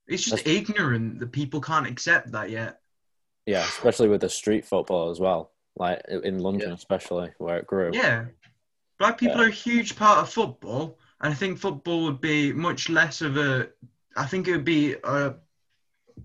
It's 0.08 0.24
just 0.24 0.46
That's... 0.46 0.56
ignorant 0.56 1.20
that 1.20 1.32
people 1.32 1.62
can't 1.62 1.88
accept 1.88 2.32
that 2.32 2.50
yet. 2.50 2.80
Yeah, 3.46 3.64
especially 3.64 4.08
with 4.08 4.22
the 4.22 4.30
street 4.30 4.66
football 4.66 5.10
as 5.10 5.20
well, 5.20 5.52
like 5.76 6.02
in 6.08 6.40
London, 6.40 6.70
yeah. 6.70 6.76
especially 6.76 7.32
where 7.38 7.58
it 7.58 7.68
grew. 7.68 7.92
Yeah, 7.94 8.26
black 9.00 9.18
people 9.18 9.38
yeah. 9.38 9.46
are 9.46 9.50
a 9.50 9.52
huge 9.52 9.96
part 9.96 10.20
of 10.20 10.30
football, 10.30 10.98
and 11.22 11.34
I 11.34 11.36
think 11.36 11.58
football 11.58 12.04
would 12.06 12.22
be 12.22 12.54
much 12.54 12.90
less 12.90 13.22
of 13.22 13.38
a. 13.38 13.70
I 14.16 14.26
think 14.26 14.48
it 14.48 14.52
would 14.52 14.66
be 14.66 14.96
a 15.04 15.36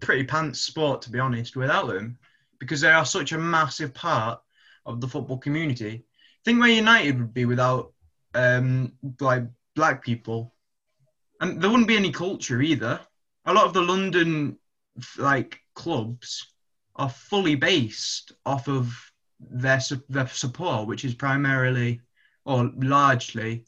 pretty 0.01 0.25
pants 0.25 0.61
sport 0.61 1.03
to 1.03 1.11
be 1.11 1.19
honest 1.19 1.57
without 1.57 1.89
them, 1.89 2.19
because 2.59 2.81
they 2.81 2.91
are 2.91 3.07
such 3.07 3.33
a 3.33 3.39
massive 3.39 3.95
part 3.95 4.41
of 4.87 5.01
the 5.01 5.09
football 5.09 5.39
community. 5.39 6.05
Think 6.45 6.61
where 6.61 6.69
United 6.69 7.19
would 7.19 7.35
be 7.35 7.45
without 7.45 7.93
um, 8.35 8.93
like 9.21 9.45
black 9.75 10.05
people, 10.05 10.55
and 11.41 11.61
there 11.61 11.71
wouldn't 11.71 11.89
be 11.89 11.97
any 11.97 12.13
culture 12.13 12.61
either 12.61 13.01
a 13.49 13.55
lot 13.55 13.65
of 13.65 13.73
the 13.73 13.81
London 13.81 14.59
like 15.17 15.59
clubs 15.75 16.53
are 16.97 17.09
fully 17.09 17.55
based 17.55 18.33
off 18.45 18.69
of 18.69 18.93
their 19.40 19.81
their 20.09 20.27
support, 20.29 20.87
which 20.87 21.05
is 21.05 21.14
primarily 21.14 22.01
or 22.44 22.70
largely 22.77 23.64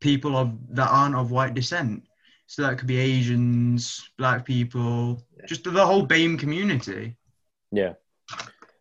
people 0.00 0.36
of 0.36 0.52
that 0.70 0.88
aren't 0.90 1.14
of 1.14 1.30
white 1.30 1.54
descent. 1.54 2.04
So 2.46 2.62
that 2.62 2.78
could 2.78 2.88
be 2.88 2.98
Asians, 2.98 4.10
black 4.18 4.44
people, 4.44 5.22
yeah. 5.38 5.46
just 5.46 5.64
the 5.64 5.86
whole 5.86 6.06
BAME 6.06 6.38
community. 6.38 7.16
Yeah. 7.72 7.94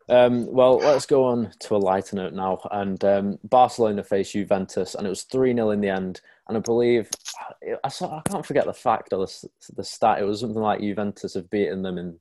Um, 0.09 0.45
well, 0.51 0.77
let's 0.77 1.05
go 1.05 1.23
on 1.23 1.53
to 1.61 1.75
a 1.75 1.77
lighter 1.77 2.17
note 2.17 2.33
now. 2.33 2.59
And 2.71 3.01
um, 3.05 3.39
Barcelona 3.45 4.03
faced 4.03 4.33
Juventus, 4.33 4.95
and 4.95 5.07
it 5.07 5.09
was 5.09 5.23
3 5.23 5.53
0 5.53 5.69
in 5.71 5.79
the 5.79 5.87
end 5.87 6.19
and 6.47 6.57
I 6.57 6.59
believe 6.59 7.09
I 7.83 7.87
saw, 7.87 8.17
I 8.17 8.29
can't 8.29 8.45
forget 8.45 8.65
the 8.65 8.73
fact 8.73 9.13
or 9.13 9.25
the, 9.25 9.49
the 9.75 9.83
stat. 9.83 10.19
It 10.19 10.25
was 10.25 10.41
something 10.41 10.61
like 10.61 10.81
Juventus 10.81 11.35
have 11.35 11.49
beaten 11.49 11.81
them 11.81 11.97
in 11.97 12.19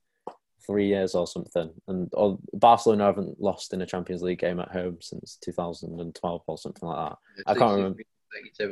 three 0.67 0.89
years 0.89 1.15
or 1.15 1.27
something, 1.27 1.71
and 1.89 2.09
or 2.13 2.39
Barcelona 2.55 3.05
haven't 3.05 3.41
lost 3.41 3.73
in 3.73 3.83
a 3.83 3.87
Champions 3.87 4.23
League 4.23 4.39
game 4.39 4.61
at 4.61 4.71
home 4.71 4.99
since 5.01 5.39
2012 5.43 6.43
or 6.47 6.59
something 6.59 6.89
like 6.89 7.09
that. 7.09 7.19
I 7.47 7.55
can't 7.55 7.77
remember. 7.77 8.03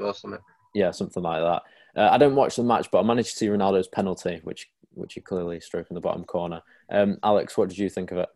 Or 0.02 0.14
something. 0.14 0.40
Yeah, 0.74 0.90
something 0.90 1.22
like 1.22 1.42
that. 1.42 1.62
Uh, 2.00 2.08
I 2.10 2.18
didn't 2.18 2.36
watch 2.36 2.56
the 2.56 2.62
match, 2.62 2.90
but 2.90 3.00
I 3.00 3.02
managed 3.02 3.32
to 3.32 3.36
see 3.36 3.48
Ronaldo's 3.48 3.88
penalty, 3.88 4.40
which 4.44 4.68
which 4.94 5.14
he 5.14 5.20
clearly 5.20 5.60
struck 5.60 5.86
in 5.90 5.94
the 5.94 6.00
bottom 6.00 6.24
corner. 6.24 6.62
Um, 6.90 7.18
Alex, 7.22 7.56
what 7.56 7.68
did 7.68 7.78
you 7.78 7.88
think 7.88 8.10
of 8.10 8.18
it? 8.18 8.28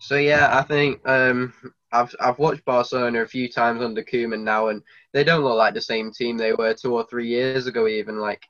So 0.00 0.16
yeah, 0.16 0.56
I 0.56 0.62
think 0.62 1.06
um, 1.08 1.52
I've 1.92 2.14
I've 2.20 2.38
watched 2.38 2.64
Barcelona 2.64 3.22
a 3.22 3.26
few 3.26 3.48
times 3.48 3.82
under 3.82 4.02
Koeman 4.02 4.42
now, 4.42 4.68
and 4.68 4.82
they 5.12 5.24
don't 5.24 5.42
look 5.42 5.56
like 5.56 5.74
the 5.74 5.80
same 5.80 6.12
team 6.12 6.36
they 6.36 6.52
were 6.52 6.74
two 6.74 6.94
or 6.94 7.04
three 7.06 7.26
years 7.26 7.66
ago. 7.66 7.88
Even 7.88 8.18
like, 8.18 8.42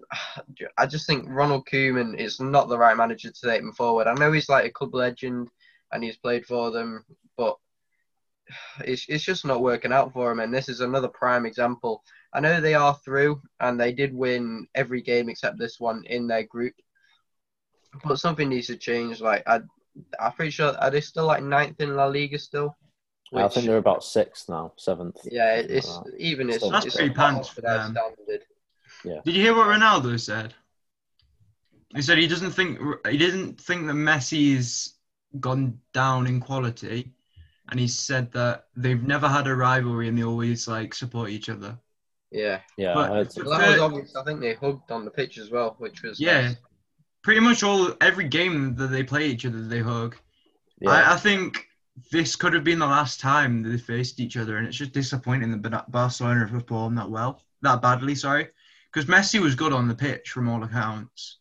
I 0.78 0.86
just 0.86 1.06
think 1.06 1.26
Ronald 1.28 1.66
Koeman 1.66 2.18
is 2.18 2.40
not 2.40 2.68
the 2.68 2.78
right 2.78 2.96
manager 2.96 3.30
to 3.30 3.46
take 3.46 3.60
them 3.60 3.72
forward. 3.72 4.06
I 4.06 4.14
know 4.14 4.32
he's 4.32 4.48
like 4.48 4.66
a 4.66 4.70
club 4.70 4.94
legend, 4.94 5.48
and 5.92 6.02
he's 6.02 6.16
played 6.16 6.46
for 6.46 6.70
them, 6.70 7.04
but 7.36 7.56
it's 8.84 9.06
it's 9.08 9.24
just 9.24 9.44
not 9.44 9.62
working 9.62 9.92
out 9.92 10.12
for 10.12 10.30
him. 10.30 10.40
And 10.40 10.52
this 10.52 10.68
is 10.68 10.80
another 10.80 11.08
prime 11.08 11.46
example. 11.46 12.02
I 12.32 12.40
know 12.40 12.60
they 12.60 12.74
are 12.74 12.94
through, 13.04 13.42
and 13.60 13.78
they 13.78 13.92
did 13.92 14.14
win 14.14 14.66
every 14.74 15.02
game 15.02 15.28
except 15.28 15.58
this 15.58 15.78
one 15.78 16.04
in 16.06 16.26
their 16.26 16.44
group. 16.44 16.74
But 18.04 18.18
something 18.18 18.48
needs 18.48 18.68
to 18.68 18.76
change. 18.76 19.20
Like 19.20 19.42
I, 19.46 19.60
I'm 20.18 20.32
pretty 20.32 20.50
sure 20.50 20.74
are 20.78 20.90
they 20.90 21.02
still 21.02 21.26
like 21.26 21.42
ninth 21.42 21.80
in 21.80 21.94
La 21.94 22.06
Liga 22.06 22.38
still? 22.38 22.74
Which, 23.30 23.44
I 23.44 23.48
think 23.48 23.66
they're 23.66 23.78
about 23.78 24.04
sixth 24.04 24.48
now, 24.50 24.72
seventh. 24.76 25.16
Yeah, 25.24 25.54
it's 25.54 25.98
even 26.18 26.50
it's 26.50 26.68
that's 26.68 26.86
it's 26.86 26.96
pretty 26.96 27.14
pants 27.14 27.48
for 27.48 27.62
them. 27.62 27.96
Yeah. 29.04 29.20
Did 29.24 29.34
you 29.34 29.42
hear 29.42 29.54
what 29.54 29.66
Ronaldo 29.66 30.18
said? 30.20 30.54
He 31.94 32.02
said 32.02 32.18
he 32.18 32.26
doesn't 32.26 32.52
think 32.52 32.78
he 33.08 33.18
didn't 33.18 33.60
think 33.60 33.86
that 33.86 33.94
Messi's 33.94 34.94
gone 35.40 35.78
down 35.92 36.26
in 36.26 36.40
quality, 36.40 37.12
and 37.70 37.78
he 37.78 37.88
said 37.88 38.32
that 38.32 38.66
they've 38.76 39.02
never 39.02 39.28
had 39.28 39.46
a 39.46 39.54
rivalry 39.54 40.08
and 40.08 40.16
they 40.16 40.24
always 40.24 40.66
like 40.66 40.94
support 40.94 41.30
each 41.30 41.48
other. 41.48 41.78
Yeah, 42.30 42.60
yeah. 42.78 42.94
But, 42.94 43.10
well, 43.10 43.24
that 43.24 43.68
was 43.68 43.78
obvious. 43.78 44.16
I 44.16 44.24
think 44.24 44.40
they 44.40 44.54
hugged 44.54 44.90
on 44.90 45.04
the 45.04 45.10
pitch 45.10 45.36
as 45.36 45.50
well, 45.50 45.74
which 45.78 46.02
was 46.02 46.18
yeah. 46.18 46.42
Nice 46.42 46.56
pretty 47.22 47.40
much 47.40 47.62
all 47.62 47.92
every 48.00 48.28
game 48.28 48.74
that 48.74 48.88
they 48.88 49.02
play 49.02 49.26
each 49.26 49.46
other, 49.46 49.62
they 49.62 49.80
hug. 49.80 50.16
Yeah. 50.80 50.90
I, 50.90 51.14
I, 51.14 51.16
think 51.16 51.68
this 52.10 52.36
could 52.36 52.52
have 52.52 52.64
been 52.64 52.80
the 52.80 52.86
last 52.86 53.20
time 53.20 53.62
they 53.62 53.78
faced 53.78 54.20
each 54.20 54.36
other, 54.36 54.56
and 54.56 54.66
it's 54.66 54.76
just 54.76 54.92
disappointing 54.92 55.62
that 55.62 55.90
Barcelona 55.90 56.40
have 56.40 56.50
performed 56.50 56.98
that 56.98 57.10
well, 57.10 57.40
that 57.62 57.80
badly. 57.80 58.14
Sorry, 58.14 58.48
because 58.92 59.08
Messi 59.08 59.40
was 59.40 59.54
good 59.54 59.72
on 59.72 59.88
the 59.88 59.94
pitch 59.94 60.30
from 60.30 60.48
all 60.48 60.62
accounts. 60.62 61.38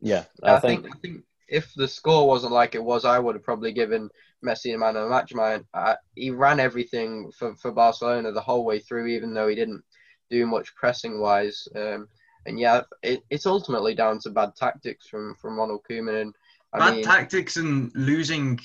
Yeah, 0.00 0.24
I, 0.42 0.54
I 0.54 0.60
think, 0.60 0.82
think, 0.82 0.94
I 0.94 0.98
think 0.98 1.24
if 1.48 1.72
the 1.74 1.88
score 1.88 2.26
wasn't 2.26 2.52
like 2.52 2.74
it 2.74 2.82
was, 2.82 3.04
I 3.04 3.18
would 3.18 3.34
have 3.34 3.44
probably 3.44 3.72
given 3.72 4.08
Messi 4.44 4.74
a 4.74 4.78
man 4.78 4.96
of 4.96 5.04
the 5.04 5.10
match. 5.10 5.34
Man, 5.34 5.64
uh, 5.74 5.96
he 6.14 6.30
ran 6.30 6.60
everything 6.60 7.30
for, 7.36 7.54
for 7.56 7.72
Barcelona 7.72 8.32
the 8.32 8.40
whole 8.40 8.64
way 8.64 8.78
through, 8.78 9.06
even 9.06 9.34
though 9.34 9.48
he 9.48 9.54
didn't 9.54 9.82
do 10.30 10.46
much 10.46 10.74
pressing 10.74 11.20
wise. 11.20 11.68
Um, 11.76 12.08
and 12.46 12.58
yeah, 12.58 12.82
it, 13.02 13.22
it's 13.30 13.46
ultimately 13.46 13.94
down 13.94 14.18
to 14.20 14.30
bad 14.30 14.56
tactics 14.56 15.06
from 15.08 15.34
from 15.34 15.58
Ronald 15.58 15.82
Koeman. 15.88 16.22
And 16.22 16.34
I 16.72 16.78
bad 16.78 16.94
mean, 16.94 17.04
tactics 17.04 17.56
and 17.56 17.92
losing 17.94 18.58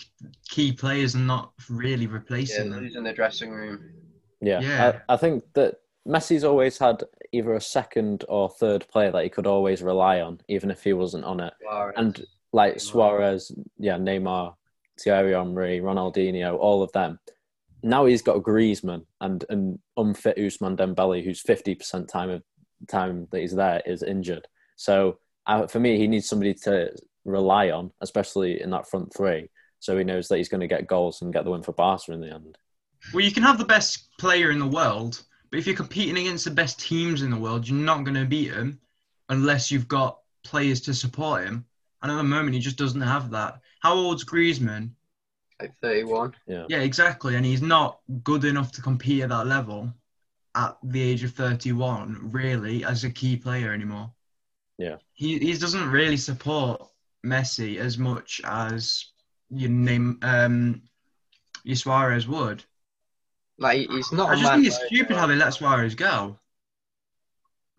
key 0.48 0.72
players 0.72 1.16
and 1.16 1.28
not 1.28 1.52
really 1.70 2.08
replacing 2.08 2.66
yeah, 2.66 2.72
them. 2.72 2.84
Losing 2.84 3.04
the 3.04 3.14
dressing 3.14 3.52
room. 3.52 3.92
Yeah, 4.42 4.62
yeah. 4.62 5.00
I, 5.10 5.14
I 5.14 5.18
think 5.18 5.44
that 5.54 5.76
Messi's 6.08 6.44
always 6.44 6.78
had 6.78 7.04
either 7.36 7.54
a 7.54 7.62
second 7.62 8.26
or 8.28 8.50
third 8.50 8.88
player 8.88 9.12
that 9.12 9.24
he 9.24 9.30
could 9.30 9.48
always 9.48 9.82
rely 9.82 10.22
on, 10.22 10.40
even 10.48 10.72
if 10.72 10.84
he 10.84 10.94
wasn't 10.94 11.26
on 11.26 11.40
it. 11.40 11.54
Suarez. 11.62 11.94
And 11.98 12.26
like 12.54 12.76
Neymar. 12.76 12.82
Suarez, 12.82 13.52
yeah, 13.78 13.98
Neymar, 13.98 14.56
Thierry 15.00 15.34
Henry, 15.34 15.80
Ronaldinho, 15.80 16.58
all 16.58 16.82
of 16.82 16.92
them. 16.94 17.20
Now 17.84 18.06
he's 18.06 18.22
got 18.22 18.44
Griezmann 18.44 19.06
and 19.22 19.46
an 19.50 19.80
unfit 19.96 20.38
Ousmane 20.38 20.78
Dembele, 20.78 21.24
who's 21.24 21.42
fifty 21.42 21.76
percent 21.76 22.10
time 22.10 22.30
of 22.30 22.42
time 22.88 23.28
that 23.32 23.42
he's 23.42 23.54
there 23.54 23.82
is 23.86 24.02
injured. 24.02 24.48
So 24.76 25.20
uh, 25.46 25.68
for 25.68 25.80
me, 25.80 25.98
he 25.98 26.08
needs 26.08 26.28
somebody 26.28 26.54
to 26.64 26.92
rely 27.26 27.70
on, 27.72 27.92
especially 28.02 28.62
in 28.62 28.70
that 28.72 28.90
front 28.90 29.14
three, 29.16 29.50
so 29.80 29.98
he 29.98 30.04
knows 30.04 30.28
that 30.28 30.38
he's 30.38 30.50
going 30.50 30.62
to 30.62 30.68
get 30.68 30.88
goals 30.88 31.22
and 31.22 31.34
get 31.34 31.44
the 31.44 31.52
win 31.52 31.64
for 31.64 31.74
Barca 31.74 32.12
in 32.12 32.22
the 32.22 32.34
end. 32.34 32.58
Well, 33.14 33.24
you 33.24 33.32
can 33.32 33.44
have 33.44 33.60
the 33.60 33.66
best 33.66 34.10
player 34.20 34.50
in 34.50 34.60
the 34.60 34.66
world, 34.66 35.24
but 35.56 35.60
if 35.60 35.68
you're 35.68 35.76
competing 35.78 36.18
against 36.18 36.44
the 36.44 36.52
best 36.52 36.82
teams 36.82 37.22
in 37.22 37.30
the 37.30 37.38
world, 37.38 37.66
you're 37.66 37.78
not 37.78 38.04
going 38.04 38.16
to 38.16 38.26
beat 38.26 38.52
him 38.52 38.78
unless 39.30 39.72
you've 39.72 39.88
got 39.88 40.20
players 40.44 40.82
to 40.82 40.94
support 40.94 41.46
him. 41.46 41.64
And 42.02 42.12
at 42.12 42.18
the 42.18 42.24
moment, 42.24 42.56
he 42.56 42.60
just 42.60 42.76
doesn't 42.78 43.00
have 43.00 43.32
that. 43.32 43.62
How 43.80 43.94
old's 43.94 44.26
Griezmann? 44.26 44.90
Like 45.62 45.72
31. 45.82 46.36
Yeah. 46.46 46.66
Yeah, 46.68 46.80
exactly. 46.80 47.38
And 47.38 47.46
he's 47.46 47.62
not 47.62 48.02
good 48.22 48.44
enough 48.44 48.74
to 48.74 48.82
compete 48.82 49.24
at 49.24 49.30
that 49.30 49.48
level 49.48 49.94
at 50.56 50.76
the 50.84 51.02
age 51.02 51.24
of 51.24 51.32
31 51.32 52.20
really 52.34 52.84
as 52.84 53.06
a 53.06 53.10
key 53.10 53.38
player 53.38 53.72
anymore. 53.72 54.12
Yeah. 54.78 54.98
He 55.14 55.40
he 55.40 55.54
doesn't 55.54 55.90
really 55.90 56.18
support 56.18 56.86
Messi 57.26 57.78
as 57.78 57.98
much 57.98 58.42
as 58.44 59.06
your 59.50 59.70
name 59.70 60.20
um 60.22 60.82
your 61.64 61.78
Suarez 61.78 62.28
would. 62.28 62.66
Like 63.58 63.90
he's 63.90 64.12
not. 64.12 64.30
I 64.30 64.36
just 64.36 64.54
think 64.54 64.68
it's 64.68 64.86
stupid 64.86 65.16
uh, 65.16 65.20
how 65.20 65.28
they 65.28 65.36
let 65.36 65.54
Suarez 65.54 65.96
go. 65.96 66.38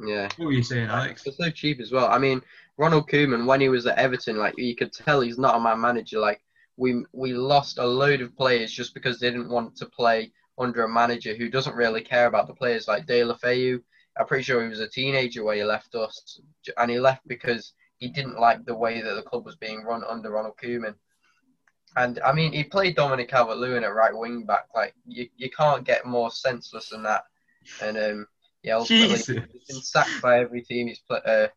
Yeah. 0.04 0.28
What 0.36 0.46
were 0.46 0.52
you 0.52 0.62
saying, 0.62 0.88
Alex? 0.88 1.26
It's 1.26 1.36
so 1.36 1.50
cheap 1.50 1.80
as 1.80 1.92
well. 1.92 2.06
I 2.06 2.18
mean, 2.18 2.42
Ronald 2.76 3.08
Koeman, 3.08 3.46
when 3.46 3.60
he 3.60 3.68
was 3.68 3.86
at 3.86 3.98
Everton, 3.98 4.36
like 4.36 4.58
you 4.58 4.76
could 4.76 4.92
tell 4.92 5.20
he's 5.20 5.38
not 5.38 5.56
a 5.56 5.60
man 5.60 5.80
manager. 5.80 6.18
Like 6.18 6.42
we 6.76 7.04
we 7.12 7.32
lost 7.32 7.78
a 7.78 7.86
load 7.86 8.20
of 8.20 8.36
players 8.36 8.72
just 8.72 8.94
because 8.94 9.18
they 9.18 9.30
didn't 9.30 9.50
want 9.50 9.76
to 9.76 9.86
play 9.86 10.32
under 10.58 10.84
a 10.84 10.88
manager 10.88 11.34
who 11.34 11.50
doesn't 11.50 11.76
really 11.76 12.00
care 12.00 12.26
about 12.26 12.46
the 12.46 12.54
players 12.54 12.88
like 12.88 13.06
Deulofeu. 13.06 13.80
I'm 14.18 14.26
pretty 14.26 14.44
sure 14.44 14.62
he 14.62 14.68
was 14.68 14.80
a 14.80 14.88
teenager 14.88 15.44
when 15.44 15.58
he 15.58 15.64
left 15.64 15.94
us, 15.94 16.40
and 16.78 16.90
he 16.90 16.98
left 16.98 17.26
because 17.28 17.74
he 17.98 18.08
didn't 18.08 18.40
like 18.40 18.64
the 18.64 18.76
way 18.76 19.02
that 19.02 19.14
the 19.14 19.22
club 19.22 19.44
was 19.44 19.56
being 19.56 19.82
run 19.82 20.02
under 20.04 20.30
Ronald 20.30 20.56
Koeman. 20.62 20.94
And 21.96 22.20
I 22.20 22.32
mean, 22.32 22.52
he 22.52 22.62
played 22.62 22.94
Dominic 22.94 23.28
Calvert-Lewin 23.28 23.84
at 23.84 23.94
right 23.94 24.16
wing 24.16 24.44
back. 24.44 24.66
Like 24.74 24.94
you, 25.06 25.28
you 25.36 25.50
can't 25.50 25.84
get 25.84 26.06
more 26.06 26.30
senseless 26.30 26.90
than 26.90 27.02
that. 27.04 27.24
And 27.80 27.96
um, 27.96 28.26
yeah, 28.62 28.76
ultimately 28.76 29.16
Jesus. 29.16 29.26
he's 29.52 29.64
been 29.68 29.82
sacked 29.82 30.20
by 30.22 30.40
every 30.40 30.62
team 30.62 30.88
he's 30.88 31.00
played. 31.00 31.22
Uh, 31.24 31.48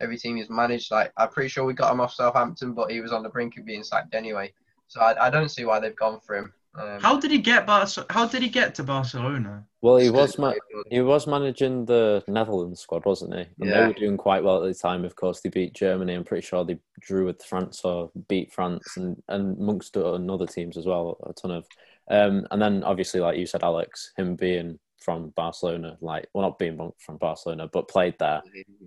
every 0.00 0.18
team 0.18 0.36
he's 0.36 0.50
managed. 0.50 0.90
Like 0.90 1.12
I'm 1.16 1.28
pretty 1.30 1.48
sure 1.48 1.64
we 1.64 1.74
got 1.74 1.92
him 1.92 2.00
off 2.00 2.14
Southampton, 2.14 2.74
but 2.74 2.90
he 2.90 3.00
was 3.00 3.12
on 3.12 3.22
the 3.22 3.28
brink 3.28 3.56
of 3.56 3.64
being 3.64 3.82
sacked 3.82 4.14
anyway. 4.14 4.52
So 4.88 5.00
I, 5.00 5.26
I 5.26 5.30
don't 5.30 5.48
see 5.48 5.64
why 5.64 5.80
they've 5.80 5.96
gone 5.96 6.20
for 6.20 6.36
him. 6.36 6.52
Um, 6.74 7.00
How 7.00 7.20
did 7.20 7.30
he 7.30 7.38
get 7.38 7.66
Barce- 7.66 8.06
How 8.10 8.26
did 8.26 8.42
he 8.42 8.48
get 8.48 8.74
to 8.76 8.82
Barcelona? 8.82 9.66
Well, 9.82 9.96
he 9.98 10.08
was 10.10 10.38
ma- 10.38 10.54
he 10.90 11.00
was 11.02 11.26
managing 11.26 11.84
the 11.84 12.22
Netherlands 12.28 12.80
squad, 12.80 13.04
wasn't 13.04 13.34
he? 13.34 13.40
And 13.60 13.70
they 13.70 13.86
were 13.88 13.92
doing 13.92 14.16
quite 14.16 14.42
well 14.42 14.62
at 14.64 14.66
the 14.72 14.74
time. 14.74 15.04
Of 15.04 15.14
course, 15.16 15.40
they 15.40 15.50
beat 15.50 15.74
Germany. 15.74 16.14
I'm 16.14 16.24
pretty 16.24 16.46
sure 16.46 16.64
they 16.64 16.78
drew 17.00 17.26
with 17.26 17.42
France 17.44 17.82
or 17.84 18.10
beat 18.28 18.52
France, 18.52 18.96
and 18.96 19.22
and 19.28 19.58
amongst 19.58 19.96
other 19.96 20.46
teams 20.46 20.76
as 20.78 20.86
well, 20.86 21.18
a 21.26 21.32
ton 21.34 21.50
of. 21.50 21.66
Um, 22.10 22.46
and 22.50 22.60
then 22.62 22.82
obviously, 22.84 23.20
like 23.20 23.36
you 23.38 23.46
said, 23.46 23.62
Alex, 23.62 24.12
him 24.16 24.34
being 24.36 24.78
from 24.98 25.30
Barcelona, 25.30 25.98
like 26.00 26.28
well, 26.32 26.42
not 26.48 26.58
being 26.58 26.92
from 26.98 27.16
Barcelona, 27.18 27.68
but 27.70 27.88
played 27.88 28.14
there, 28.18 28.40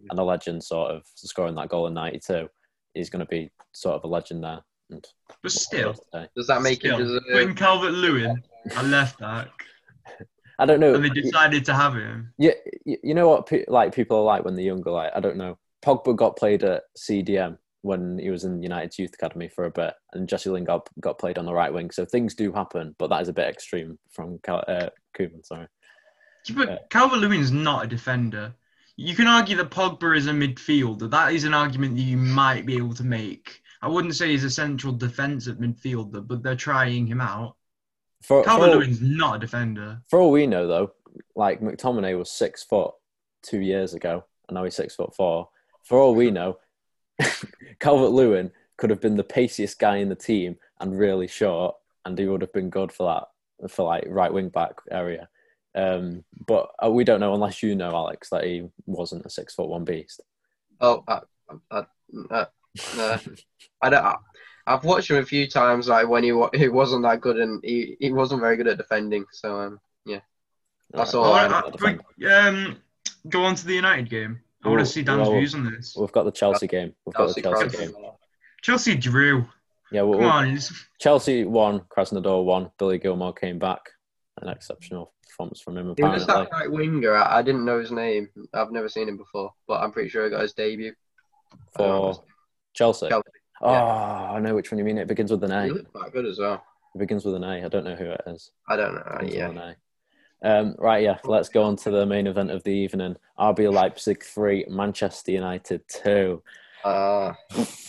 and 0.10 0.20
a 0.20 0.24
legend, 0.24 0.64
sort 0.64 0.92
of 0.92 1.04
scoring 1.16 1.56
that 1.56 1.70
goal 1.70 1.86
in 1.88 1.94
'92, 1.94 2.50
he's 2.96 3.10
going 3.12 3.20
to 3.20 3.26
be 3.30 3.52
sort 3.74 3.96
of 3.96 4.04
a 4.06 4.08
legend 4.08 4.44
there. 4.44 4.62
And 4.90 5.06
But 5.42 5.52
still, 5.52 5.96
Does 6.36 6.48
that 6.48 6.62
make 6.62 6.80
still 6.80 6.98
him 6.98 7.04
deserve? 7.06 7.24
putting 7.32 7.56
Calvert 7.56 7.94
Lewin 7.94 8.42
a 8.76 8.84
left 8.84 9.20
back, 9.20 9.50
I 10.60 10.66
don't 10.66 10.80
know. 10.80 10.94
and 10.96 11.04
they 11.04 11.10
decided 11.10 11.66
to 11.66 11.74
have 11.74 11.96
him. 11.96 12.34
Yeah, 12.38 12.52
y- 12.86 12.98
you 13.04 13.14
know 13.14 13.28
what? 13.28 13.48
Pe- 13.48 13.66
like 13.68 13.94
people 13.96 14.18
are 14.18 14.24
like 14.24 14.46
when 14.46 14.56
they're 14.56 14.66
younger. 14.66 14.92
Like 14.92 15.12
I 15.16 15.20
don't 15.20 15.38
know. 15.38 15.58
Pogba 15.84 16.16
got 16.16 16.38
played 16.38 16.64
at 16.64 16.84
CDM 16.98 17.58
when 17.82 18.18
he 18.18 18.30
was 18.32 18.44
in 18.44 18.64
United's 18.64 18.98
youth 18.98 19.14
academy 19.14 19.48
for 19.48 19.66
a 19.66 19.72
bit, 19.72 19.94
and 20.14 20.30
Jesse 20.30 20.50
Lingard 20.50 20.82
got 21.00 21.20
played 21.20 21.38
on 21.38 21.46
the 21.46 21.54
right 21.54 21.74
wing. 21.74 21.92
So 21.92 22.06
things 22.06 22.34
do 22.36 22.52
happen, 22.52 22.96
but 22.98 23.10
that 23.10 23.22
is 23.22 23.28
a 23.30 23.34
bit 23.34 23.48
extreme 23.50 23.98
from 24.12 24.40
Cal- 24.44 24.64
uh, 24.68 24.90
Koeman. 25.18 25.46
Sorry. 25.46 25.68
Yeah, 26.48 26.56
But 26.56 26.70
Yeah. 26.70 26.78
Calvert 26.90 27.20
Lewin's 27.20 27.52
not 27.52 27.86
a 27.86 27.88
defender. 27.88 28.54
You 28.98 29.14
can 29.16 29.28
argue 29.28 29.58
that 29.58 29.72
Pogba 29.72 30.16
is 30.16 30.28
a 30.28 30.32
midfielder. 30.32 31.10
That 31.12 31.34
is 31.34 31.44
an 31.44 31.54
argument 31.54 31.96
that 31.96 32.02
you 32.04 32.18
might 32.18 32.66
be 32.66 32.78
able 32.78 32.94
to 32.96 33.04
make. 33.04 33.62
I 33.86 33.88
wouldn't 33.88 34.16
say 34.16 34.30
he's 34.30 34.44
a 34.44 34.50
central 34.50 34.94
defensive 34.94 35.58
midfielder, 35.58 36.28
but 36.28 36.42
they're 36.42 36.56
trying 36.56 37.06
him 37.06 37.22
out. 37.22 37.56
For, 38.24 38.42
for, 38.42 38.50
Calvert 38.50 38.72
Lewin's 38.72 39.00
not 39.00 39.36
a 39.36 39.40
defender. 39.40 40.02
for 40.08 40.20
all 40.20 40.32
we 40.32 40.48
know, 40.48 40.66
though, 40.66 40.94
like 41.36 41.62
McTominay 41.62 42.18
was 42.18 42.32
six 42.32 42.64
foot 42.64 42.96
two 43.44 43.60
years 43.60 43.94
ago, 43.94 44.26
and 44.50 44.56
now 44.56 44.64
he's 44.64 44.76
six 44.76 44.96
foot 44.96 45.16
four. 45.16 45.50
For 45.84 46.00
all 46.00 46.16
we 46.16 46.32
know, 46.32 46.58
Calvert 47.80 48.10
Lewin 48.10 48.50
could 48.78 48.90
have 48.90 49.02
been 49.02 49.18
the 49.18 49.24
paciest 49.24 49.78
guy 49.78 49.98
in 49.98 50.10
the 50.10 50.16
team 50.16 50.58
and 50.80 50.98
really 50.98 51.28
short, 51.28 51.76
and 52.06 52.18
he 52.18 52.26
would 52.26 52.42
have 52.42 52.54
been 52.54 52.72
good 52.72 52.92
for 52.92 53.06
that 53.06 53.70
for 53.70 53.86
like 53.86 54.06
right 54.08 54.34
wing 54.34 54.50
back 54.50 54.82
area. 54.90 55.30
Um, 55.76 56.24
but 56.48 56.72
uh, 56.84 56.90
we 56.90 57.04
don't 57.04 57.20
know 57.20 57.36
unless 57.36 57.62
you 57.62 57.76
know, 57.76 57.92
Alex, 57.92 58.30
that 58.30 58.46
he 58.46 58.68
wasn't 58.88 59.28
a 59.28 59.30
six 59.30 59.54
foot 59.54 59.70
one 59.70 59.86
beast. 59.86 60.22
Oh, 60.82 61.04
I, 61.08 61.20
I, 61.70 61.86
I, 62.32 62.48
uh, 62.98 63.18
I 63.82 63.90
don't. 63.90 64.04
I, 64.04 64.16
I've 64.68 64.84
watched 64.84 65.12
him 65.12 65.18
a 65.18 65.26
few 65.26 65.48
times, 65.48 65.88
like 65.88 66.08
when 66.08 66.24
he 66.24 66.34
he 66.54 66.70
wasn't 66.70 67.04
that 67.04 67.22
good, 67.22 67.38
and 67.38 67.62
he, 67.64 67.98
he 68.00 68.12
wasn't 68.12 68.42
very 68.42 68.58
good 68.58 68.68
at 68.68 68.78
defending. 68.78 69.26
So 69.32 69.60
um, 69.60 69.80
yeah, 70.06 70.22
That's 70.92 71.14
all 71.14 71.26
Alright, 71.26 71.52
I 71.52 71.60
uh, 71.60 71.72
can 71.72 72.02
we, 72.18 72.28
um, 72.28 72.78
go 73.30 73.44
on 73.44 73.56
to 73.56 73.66
the 73.66 73.76
United 73.76 74.10
game. 74.10 74.40
I 74.64 74.70
want 74.70 74.80
to 74.80 74.86
see 74.86 75.04
Dan's 75.04 75.28
well, 75.28 75.38
views 75.38 75.54
on 75.54 75.72
this. 75.72 75.96
We've 75.96 76.12
got 76.12 76.24
the 76.24 76.32
Chelsea 76.32 76.66
game. 76.66 76.94
We've 77.06 77.14
got 77.14 77.36
the 77.36 77.42
Chelsea 77.42 77.64
Chelsea 77.64 77.78
Crosby. 77.78 78.02
game. 78.02 78.12
Chelsea 78.64 78.96
drew. 78.96 79.46
Yeah, 79.92 80.02
well, 80.02 80.18
Come 80.18 80.28
on, 80.28 80.60
Chelsea 81.00 81.44
won. 81.44 81.82
Krasnodar 81.82 82.44
won. 82.44 82.72
Billy 82.80 82.98
Gilmour 82.98 83.34
came 83.34 83.60
back. 83.60 83.82
An 84.42 84.50
exceptional 84.50 85.14
performance 85.24 85.62
from 85.62 85.78
him. 85.78 85.94
He 85.96 86.04
was 86.04 86.26
that 86.26 86.50
right 86.52 86.72
winger. 86.72 87.16
I, 87.16 87.38
I 87.38 87.42
didn't 87.44 87.66
know 87.66 87.80
his 87.80 87.92
name. 87.92 88.30
I've 88.54 88.72
never 88.72 88.90
seen 88.90 89.08
him 89.08 89.18
before, 89.18 89.54
but 89.68 89.82
I'm 89.82 89.92
pretty 89.92 90.10
sure 90.10 90.24
he 90.24 90.32
got 90.32 90.42
his 90.42 90.54
debut. 90.54 90.94
I 91.78 91.84
don't 91.84 92.16
for 92.16 92.24
Chelsea. 92.76 93.10
Chelsea. 93.10 93.30
Oh, 93.62 93.72
yeah. 93.72 94.32
I 94.32 94.40
know 94.40 94.54
which 94.54 94.72
one 94.72 94.78
you 94.78 94.86
mean. 94.86 94.98
It 94.98 95.08
begins 95.08 95.32
with 95.32 95.44
an 95.44 95.52
A. 95.52 95.66
He 95.66 95.72
It 95.72 95.92
quite 95.92 96.12
good 96.14 96.26
as 96.26 96.40
well. 96.40 96.64
It 96.94 97.00
begins 97.00 97.26
with 97.26 97.36
an 97.36 97.44
A. 97.44 97.66
I 97.66 97.68
don't 97.68 97.86
know 97.86 97.96
who 97.96 98.06
it 98.06 98.22
is. 98.28 98.52
I 98.70 98.76
don't 98.76 98.94
know. 98.94 99.20
Yeah. 99.24 99.50
an 99.50 99.58
A. 99.58 99.76
Um, 100.44 100.76
right, 100.78 101.04
yeah. 101.04 101.18
Let's 101.24 101.50
go 101.50 101.64
on 101.64 101.76
to 101.78 101.90
the 101.90 102.06
main 102.06 102.28
event 102.28 102.52
of 102.52 102.64
the 102.64 102.72
evening. 102.72 103.16
RB 103.40 103.72
Leipzig 103.72 104.24
three, 104.24 104.66
Manchester 104.70 105.32
United 105.32 105.82
two. 105.88 106.44
Uh, 106.84 107.34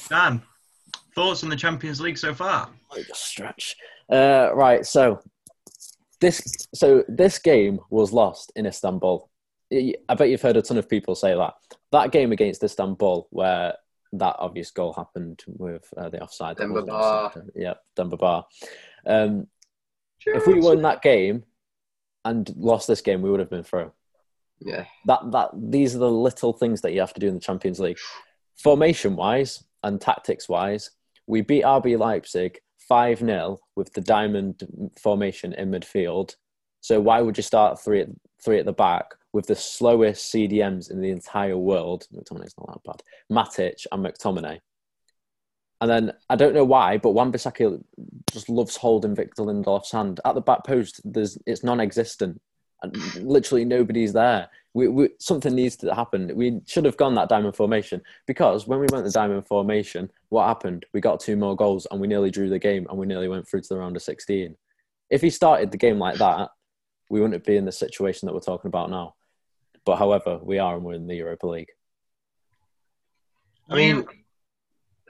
Dan, 0.08 0.40
thoughts 1.14 1.42
on 1.42 1.50
the 1.50 1.56
Champions 1.56 2.00
League 2.00 2.16
so 2.16 2.32
far? 2.34 2.70
Like 2.90 3.06
a 3.08 3.14
stretch. 3.14 3.76
Uh, 4.10 4.50
right, 4.54 4.86
so 4.86 5.20
this 6.20 6.68
so 6.74 7.04
this 7.08 7.38
game 7.38 7.80
was 7.90 8.12
lost 8.12 8.52
in 8.56 8.64
Istanbul. 8.66 9.28
I 9.72 9.94
I 10.08 10.14
bet 10.14 10.30
you've 10.30 10.42
heard 10.42 10.56
a 10.56 10.62
ton 10.62 10.78
of 10.78 10.88
people 10.88 11.14
say 11.14 11.34
that. 11.34 11.54
That 11.92 12.12
game 12.12 12.32
against 12.32 12.62
Istanbul, 12.62 13.26
where 13.30 13.74
that 14.12 14.36
obvious 14.38 14.70
goal 14.70 14.92
happened 14.92 15.42
with 15.46 15.92
uh, 15.96 16.08
the 16.08 16.22
offside. 16.22 16.56
Demba 16.56 16.80
offside. 16.80 17.42
Yeah, 17.54 17.74
Demba 17.94 18.16
Ba. 18.16 18.44
Um, 19.06 19.46
if 20.24 20.46
we 20.46 20.60
won 20.60 20.82
that 20.82 21.02
game 21.02 21.44
and 22.24 22.52
lost 22.56 22.88
this 22.88 23.00
game, 23.00 23.22
we 23.22 23.30
would 23.30 23.40
have 23.40 23.50
been 23.50 23.62
through. 23.62 23.92
yeah, 24.60 24.84
That 25.04 25.30
that 25.32 25.50
these 25.54 25.94
are 25.94 26.00
the 26.00 26.10
little 26.10 26.52
things 26.52 26.80
that 26.80 26.92
you 26.92 27.00
have 27.00 27.14
to 27.14 27.20
do 27.20 27.28
in 27.28 27.34
the 27.34 27.40
Champions 27.40 27.78
League. 27.78 27.98
Formation 28.56 29.16
wise 29.16 29.64
and 29.82 30.00
tactics 30.00 30.48
wise, 30.48 30.90
we 31.26 31.42
beat 31.42 31.64
RB 31.64 31.98
Leipzig 31.98 32.58
5 32.88 33.18
0 33.18 33.58
with 33.74 33.92
the 33.92 34.00
diamond 34.00 34.90
formation 35.00 35.52
in 35.52 35.70
midfield. 35.70 36.34
So 36.80 37.00
why 37.00 37.20
would 37.20 37.36
you 37.36 37.42
start 37.42 37.80
three 37.80 38.00
at, 38.00 38.08
three 38.44 38.58
at 38.58 38.64
the 38.64 38.72
back 38.72 39.14
with 39.36 39.46
the 39.46 39.54
slowest 39.54 40.32
CDMs 40.32 40.90
in 40.90 41.02
the 41.02 41.10
entire 41.10 41.58
world? 41.58 42.08
McTominay's 42.10 42.54
not 42.58 42.82
that 42.82 42.84
bad. 42.84 43.02
Matic 43.30 43.84
and 43.92 44.04
McTominay. 44.04 44.60
And 45.82 45.90
then 45.90 46.12
I 46.30 46.36
don't 46.36 46.54
know 46.54 46.64
why, 46.64 46.96
but 46.96 47.10
Wan 47.10 47.30
Bissaka 47.30 47.78
just 48.32 48.48
loves 48.48 48.76
holding 48.76 49.14
Victor 49.14 49.42
Lindelof's 49.42 49.92
hand 49.92 50.20
at 50.24 50.34
the 50.34 50.40
back 50.40 50.64
post. 50.64 51.02
There's 51.04 51.36
it's 51.44 51.62
non-existent, 51.62 52.40
and 52.82 53.14
literally 53.16 53.66
nobody's 53.66 54.14
there. 54.14 54.48
We, 54.72 54.88
we 54.88 55.10
something 55.18 55.54
needs 55.54 55.76
to 55.76 55.94
happen. 55.94 56.34
We 56.34 56.62
should 56.66 56.86
have 56.86 56.96
gone 56.96 57.14
that 57.16 57.28
diamond 57.28 57.56
formation 57.56 58.00
because 58.26 58.66
when 58.66 58.80
we 58.80 58.86
went 58.90 59.04
the 59.04 59.10
diamond 59.10 59.46
formation, 59.46 60.10
what 60.30 60.46
happened? 60.46 60.86
We 60.94 61.02
got 61.02 61.20
two 61.20 61.36
more 61.36 61.54
goals 61.54 61.86
and 61.90 62.00
we 62.00 62.06
nearly 62.06 62.30
drew 62.30 62.48
the 62.48 62.58
game 62.58 62.86
and 62.88 62.98
we 62.98 63.04
nearly 63.04 63.28
went 63.28 63.46
through 63.46 63.60
to 63.60 63.68
the 63.68 63.78
round 63.78 63.96
of 63.96 64.02
sixteen. 64.02 64.56
If 65.10 65.20
he 65.20 65.28
started 65.28 65.72
the 65.72 65.76
game 65.76 65.98
like 65.98 66.16
that, 66.16 66.48
we 67.10 67.20
wouldn't 67.20 67.44
be 67.44 67.56
in 67.56 67.66
the 67.66 67.72
situation 67.72 68.26
that 68.26 68.32
we're 68.32 68.40
talking 68.40 68.68
about 68.68 68.90
now. 68.90 69.15
But 69.86 69.96
however, 69.96 70.38
we 70.42 70.58
are 70.58 70.74
and 70.74 70.84
we're 70.84 70.94
in 70.94 71.06
the 71.06 71.14
Europa 71.14 71.46
League. 71.46 71.70
I 73.70 73.76
mean, 73.76 74.04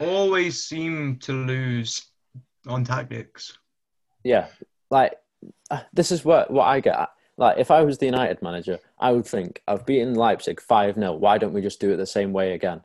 always 0.00 0.64
seem 0.64 1.18
to 1.20 1.32
lose 1.32 2.06
on 2.68 2.84
tactics. 2.84 3.58
Yeah, 4.22 4.48
like 4.90 5.14
uh, 5.70 5.80
this 5.92 6.12
is 6.12 6.24
what 6.24 6.50
what 6.50 6.64
I 6.66 6.80
get. 6.80 6.96
At. 6.98 7.08
Like 7.38 7.58
if 7.58 7.70
I 7.70 7.82
was 7.82 7.98
the 7.98 8.06
United 8.06 8.40
manager, 8.42 8.78
I 8.98 9.12
would 9.12 9.26
think 9.26 9.62
I've 9.66 9.84
beaten 9.86 10.14
Leipzig 10.14 10.60
five 10.60 10.94
0 10.94 11.14
Why 11.14 11.38
don't 11.38 11.52
we 11.52 11.60
just 11.62 11.80
do 11.80 11.92
it 11.92 11.96
the 11.96 12.06
same 12.06 12.32
way 12.32 12.52
again? 12.54 12.82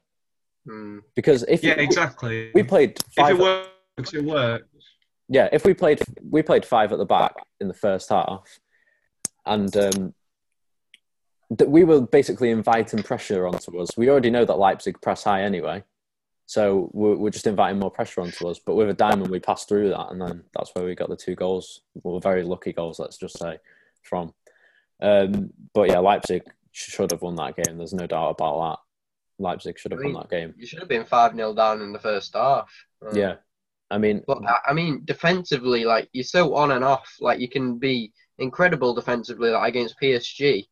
Hmm. 0.65 0.99
Because 1.15 1.43
if 1.47 1.63
Yeah, 1.63 1.77
we, 1.77 1.83
exactly. 1.83 2.51
we 2.53 2.63
played 2.63 2.99
if 3.17 3.29
it 3.29 3.37
works, 3.37 4.13
it 4.13 4.23
works. 4.23 4.65
yeah, 5.27 5.49
if 5.51 5.65
we 5.65 5.73
played 5.73 6.01
we 6.29 6.41
played 6.41 6.65
five 6.65 6.91
at 6.91 6.97
the 6.99 7.05
back 7.05 7.33
in 7.59 7.67
the 7.67 7.73
first 7.73 8.09
half, 8.09 8.59
and 9.45 9.75
um, 9.77 9.91
that 9.91 10.13
we 11.67 11.83
were 11.83 12.01
basically 12.01 12.49
inviting 12.49 13.03
pressure 13.03 13.45
onto 13.47 13.79
us. 13.79 13.89
We 13.97 14.09
already 14.09 14.29
know 14.29 14.45
that 14.45 14.57
Leipzig 14.57 15.01
press 15.01 15.23
high 15.23 15.43
anyway, 15.43 15.83
so 16.45 16.89
we're, 16.93 17.15
we're 17.15 17.29
just 17.29 17.47
inviting 17.47 17.79
more 17.79 17.91
pressure 17.91 18.21
onto 18.21 18.47
us. 18.47 18.59
But 18.59 18.75
with 18.75 18.89
a 18.89 18.93
diamond, 18.93 19.29
we 19.29 19.39
passed 19.39 19.67
through 19.67 19.89
that, 19.89 20.11
and 20.11 20.21
then 20.21 20.43
that's 20.53 20.71
where 20.73 20.85
we 20.85 20.95
got 20.95 21.09
the 21.09 21.15
two 21.17 21.35
goals. 21.35 21.81
Well, 22.03 22.19
very 22.19 22.43
lucky 22.43 22.71
goals, 22.73 22.99
let's 22.99 23.17
just 23.17 23.37
say, 23.37 23.57
from. 24.03 24.33
Um, 25.01 25.51
but 25.73 25.89
yeah, 25.89 25.99
Leipzig 25.99 26.43
should 26.71 27.11
have 27.11 27.21
won 27.21 27.35
that 27.35 27.55
game. 27.57 27.77
There's 27.77 27.93
no 27.93 28.07
doubt 28.07 28.29
about 28.39 28.59
that. 29.39 29.43
Leipzig 29.43 29.77
should 29.79 29.91
have 29.91 30.01
I 30.01 30.03
won 30.05 30.13
that 30.13 30.29
game. 30.29 30.53
You 30.57 30.65
should 30.65 30.79
have 30.79 30.87
been 30.87 31.05
5 31.05 31.35
0 31.35 31.53
down 31.53 31.81
in 31.81 31.91
the 31.91 31.99
first 31.99 32.33
half. 32.35 32.69
Um, 33.05 33.15
Yeah, 33.15 33.35
I 33.89 33.97
mean, 33.97 34.23
But 34.27 34.37
I- 34.47 34.69
I 34.69 34.73
mean, 34.73 35.01
defensively, 35.03 35.83
like 35.83 36.07
you're 36.13 36.23
so 36.23 36.55
on 36.55 36.71
and 36.71 36.83
off. 36.85 37.13
Like 37.19 37.39
you 37.39 37.49
can 37.49 37.77
be 37.77 38.13
incredible 38.37 38.93
defensively, 38.93 39.49
like 39.49 39.69
against 39.69 39.99
PSG, 40.01 40.67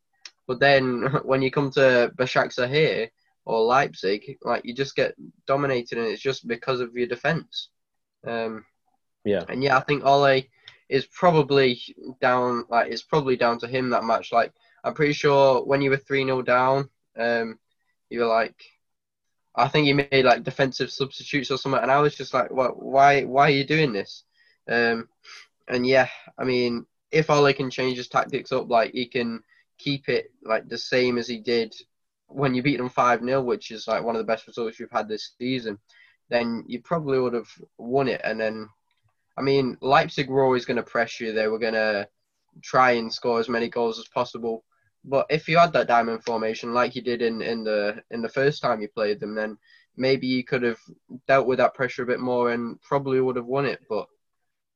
but 0.49 0.59
then 0.59 1.03
when 1.23 1.43
you 1.43 1.51
come 1.51 1.69
to 1.71 2.11
Başakşehir 2.17 2.69
here 2.69 3.11
or 3.45 3.61
Leipzig, 3.61 4.37
like 4.41 4.65
you 4.65 4.73
just 4.73 4.95
get 4.95 5.15
dominated, 5.45 5.99
and 5.99 6.07
it's 6.07 6.21
just 6.21 6.47
because 6.47 6.81
of 6.81 6.95
your 6.95 7.07
defense. 7.07 7.69
Um, 8.25 8.65
yeah, 9.23 9.45
and 9.47 9.63
yeah, 9.63 9.77
I 9.77 9.81
think 9.81 10.03
Ole 10.03 10.41
is 10.89 11.05
probably 11.05 11.79
down. 12.19 12.65
Like 12.67 12.91
it's 12.91 13.03
probably 13.03 13.37
down 13.37 13.59
to 13.59 13.67
him 13.67 13.91
that 13.91 14.03
much. 14.03 14.31
Like 14.31 14.51
I'm 14.83 14.95
pretty 14.95 15.13
sure 15.13 15.63
when 15.63 15.81
you 15.83 15.91
were 15.91 15.97
3 15.97 16.25
0 16.25 16.41
down, 16.41 16.89
um, 17.15 17.59
you 18.09 18.21
were 18.21 18.25
like, 18.39 18.55
I 19.55 19.67
think 19.67 19.85
you 19.85 19.95
made 19.95 20.25
like 20.25 20.43
defensive 20.43 20.91
substitutes 20.91 21.51
or 21.51 21.57
something, 21.57 21.81
and 21.81 21.91
I 21.91 22.01
was 22.01 22.15
just 22.15 22.33
like, 22.33 22.49
what, 22.49 22.81
why, 22.81 23.23
why 23.23 23.43
are 23.43 23.57
you 23.59 23.65
doing 23.65 23.93
this? 23.93 24.23
Um, 24.67 25.09
and 25.67 25.85
yeah, 25.85 26.09
I 26.39 26.43
mean, 26.43 26.87
if 27.11 27.29
Ole 27.29 27.53
can 27.53 27.69
change 27.69 27.97
his 27.97 28.07
tactics 28.07 28.51
up, 28.51 28.67
like 28.67 28.93
he 28.93 29.05
can 29.05 29.43
keep 29.79 30.09
it 30.09 30.31
like 30.43 30.67
the 30.67 30.77
same 30.77 31.17
as 31.17 31.27
he 31.27 31.39
did 31.39 31.73
when 32.27 32.53
you 32.53 32.61
beat 32.61 32.77
them 32.77 32.89
5 32.89 33.23
0, 33.23 33.41
which 33.41 33.71
is 33.71 33.87
like 33.87 34.03
one 34.03 34.15
of 34.15 34.19
the 34.19 34.31
best 34.31 34.45
results 34.45 34.79
you've 34.79 34.91
had 34.91 35.07
this 35.07 35.31
season, 35.39 35.79
then 36.29 36.63
you 36.67 36.81
probably 36.81 37.19
would 37.19 37.33
have 37.33 37.49
won 37.77 38.07
it. 38.07 38.21
And 38.23 38.39
then, 38.39 38.69
I 39.37 39.41
mean, 39.41 39.77
Leipzig 39.81 40.29
were 40.29 40.43
always 40.43 40.65
going 40.65 40.77
to 40.77 40.83
press 40.83 41.19
you. 41.19 41.33
They 41.33 41.47
were 41.47 41.59
going 41.59 41.73
to 41.73 42.07
try 42.61 42.91
and 42.91 43.11
score 43.11 43.39
as 43.39 43.49
many 43.49 43.67
goals 43.67 43.99
as 43.99 44.07
possible. 44.07 44.63
But 45.03 45.25
if 45.29 45.47
you 45.47 45.57
had 45.57 45.73
that 45.73 45.87
diamond 45.87 46.23
formation 46.23 46.73
like 46.73 46.95
you 46.95 47.01
did 47.01 47.21
in, 47.21 47.41
in 47.41 47.63
the 47.63 48.03
in 48.11 48.21
the 48.21 48.29
first 48.29 48.61
time 48.61 48.81
you 48.81 48.89
played 48.89 49.19
them, 49.19 49.33
then 49.33 49.57
maybe 49.95 50.27
you 50.27 50.43
could 50.43 50.61
have 50.61 50.79
dealt 51.27 51.47
with 51.47 51.57
that 51.57 51.73
pressure 51.73 52.03
a 52.03 52.07
bit 52.07 52.19
more 52.19 52.51
and 52.51 52.81
probably 52.81 53.19
would 53.21 53.37
have 53.37 53.45
won 53.45 53.65
it. 53.65 53.79
But 53.89 54.07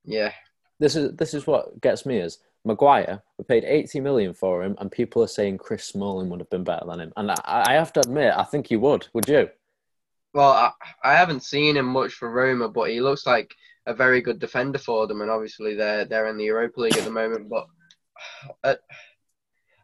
yeah, 0.06 0.32
this 0.80 0.96
is 0.96 1.14
this 1.16 1.34
is 1.34 1.46
what 1.46 1.80
gets 1.82 2.06
me 2.06 2.18
is 2.18 2.40
Maguire. 2.66 3.22
We 3.38 3.46
paid 3.46 3.66
eighty 3.66 4.00
million 4.00 4.34
for 4.34 4.64
him, 4.64 4.76
and 4.80 4.92
people 4.92 5.24
are 5.24 5.28
saying 5.28 5.58
Chris 5.58 5.86
Smalling 5.86 6.30
would 6.30 6.40
have 6.40 6.50
been 6.50 6.64
better 6.64 6.86
than 6.86 7.00
him. 7.00 7.14
And 7.18 7.32
I, 7.32 7.36
I 7.46 7.74
have 7.74 7.94
to 7.94 8.00
admit, 8.00 8.34
I 8.36 8.44
think 8.44 8.68
he 8.68 8.78
would. 8.78 9.08
Would 9.14 9.28
you? 9.28 9.50
Well, 10.34 10.52
I, 10.52 10.72
I 11.04 11.14
haven't 11.14 11.44
seen 11.44 11.78
him 11.78 11.86
much 11.86 12.14
for 12.14 12.30
Roma, 12.32 12.70
but 12.70 12.90
he 12.90 13.02
looks 13.02 13.26
like 13.26 13.54
a 13.86 13.94
very 13.94 14.22
good 14.22 14.40
defender 14.40 14.80
for 14.80 15.08
them, 15.08 15.22
and 15.22 15.30
obviously 15.30 15.76
they're 15.76 16.06
they're 16.06 16.28
in 16.28 16.38
the 16.38 16.46
Europa 16.46 16.80
League 16.80 16.98
at 16.98 17.04
the 17.04 17.12
moment. 17.12 17.50
But 17.50 17.68
uh, 18.64 18.76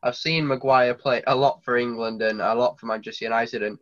I've 0.01 0.15
seen 0.15 0.47
Maguire 0.47 0.93
play 0.93 1.21
a 1.27 1.35
lot 1.35 1.63
for 1.63 1.77
England 1.77 2.21
and 2.21 2.41
a 2.41 2.55
lot 2.55 2.79
for 2.79 2.85
Manchester 2.85 3.25
United, 3.25 3.61
and 3.63 3.77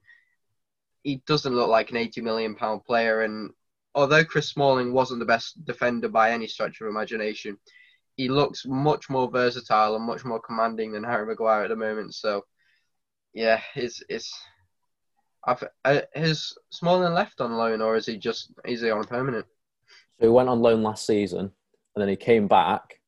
he 1.03 1.21
doesn't 1.27 1.55
look 1.55 1.69
like 1.69 1.91
an 1.91 1.97
eighty 1.97 2.21
million 2.21 2.55
pound 2.55 2.83
player. 2.83 3.21
And 3.21 3.51
although 3.93 4.25
Chris 4.25 4.49
Smalling 4.49 4.91
wasn't 4.91 5.19
the 5.19 5.25
best 5.25 5.63
defender 5.65 6.09
by 6.09 6.31
any 6.31 6.47
stretch 6.47 6.81
of 6.81 6.87
imagination, 6.87 7.57
he 8.17 8.27
looks 8.27 8.65
much 8.65 9.09
more 9.09 9.29
versatile 9.29 9.95
and 9.95 10.03
much 10.03 10.25
more 10.25 10.41
commanding 10.41 10.91
than 10.91 11.03
Harry 11.03 11.25
Maguire 11.25 11.63
at 11.63 11.69
the 11.69 11.75
moment. 11.75 12.15
So, 12.15 12.43
yeah, 13.33 13.61
it's 13.75 14.03
it's. 14.09 14.33
I've, 15.45 15.63
uh, 15.85 16.01
Smalling 16.71 17.13
left 17.13 17.39
on 17.39 17.53
loan, 17.53 17.81
or 17.81 17.95
is 17.95 18.07
he 18.07 18.17
just 18.17 18.51
is 18.65 18.81
he 18.81 18.89
on 18.89 19.05
permanent? 19.05 19.45
So 20.19 20.25
he 20.25 20.29
went 20.29 20.49
on 20.49 20.61
loan 20.61 20.81
last 20.81 21.05
season, 21.05 21.51
and 21.95 22.01
then 22.01 22.09
he 22.09 22.15
came 22.15 22.47
back, 22.47 22.99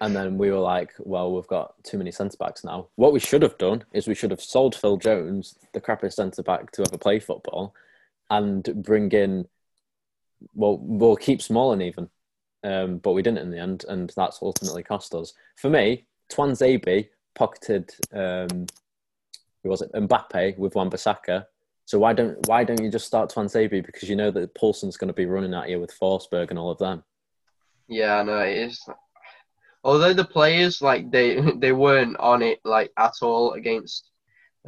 and 0.00 0.16
then 0.16 0.38
we 0.38 0.50
were 0.50 0.58
like, 0.58 0.94
"Well, 0.98 1.32
we've 1.32 1.46
got 1.46 1.74
too 1.84 1.98
many 1.98 2.10
centre 2.10 2.38
backs 2.38 2.64
now." 2.64 2.88
What 2.96 3.12
we 3.12 3.20
should 3.20 3.42
have 3.42 3.58
done 3.58 3.84
is 3.92 4.08
we 4.08 4.14
should 4.14 4.30
have 4.30 4.40
sold 4.40 4.74
Phil 4.74 4.96
Jones, 4.96 5.56
the 5.74 5.82
crappiest 5.82 6.14
centre 6.14 6.42
back 6.42 6.72
to 6.72 6.82
ever 6.82 6.96
play 6.96 7.20
football, 7.20 7.74
and 8.30 8.64
bring 8.82 9.12
in. 9.12 9.46
Well, 10.54 10.78
we'll 10.80 11.16
keep 11.16 11.42
Smalling 11.42 11.82
even 11.82 12.08
um, 12.64 12.98
but 12.98 13.12
we 13.12 13.22
didn't 13.22 13.38
in 13.38 13.50
the 13.50 13.58
end, 13.58 13.84
and 13.88 14.12
that's 14.16 14.40
ultimately 14.42 14.82
cost 14.82 15.14
us. 15.14 15.32
For 15.56 15.70
me, 15.70 16.06
Tuanzebe 16.30 17.08
pocketed 17.34 17.92
um, 18.12 18.66
who 19.62 19.70
was 19.70 19.82
it 19.82 19.92
Mbappe 19.92 20.58
with 20.58 20.74
Wan-Bissaka. 20.74 21.46
So 21.84 21.98
why 21.98 22.12
don't 22.12 22.36
why 22.46 22.64
don't 22.64 22.82
you 22.82 22.90
just 22.90 23.06
start 23.06 23.30
Tuanzebe 23.30 23.84
because 23.84 24.08
you 24.08 24.16
know 24.16 24.30
that 24.30 24.54
Poulsen's 24.54 24.96
going 24.96 25.08
to 25.08 25.14
be 25.14 25.26
running 25.26 25.54
at 25.54 25.68
you 25.68 25.80
with 25.80 25.98
Forsberg 25.98 26.50
and 26.50 26.58
all 26.58 26.70
of 26.70 26.78
them. 26.78 27.02
Yeah, 27.88 28.22
no, 28.22 28.38
it 28.40 28.56
is. 28.56 28.86
Although 29.82 30.12
the 30.12 30.24
players 30.24 30.82
like 30.82 31.10
they 31.10 31.40
they 31.56 31.72
weren't 31.72 32.18
on 32.18 32.42
it 32.42 32.60
like 32.64 32.92
at 32.96 33.14
all 33.22 33.52
against 33.52 34.10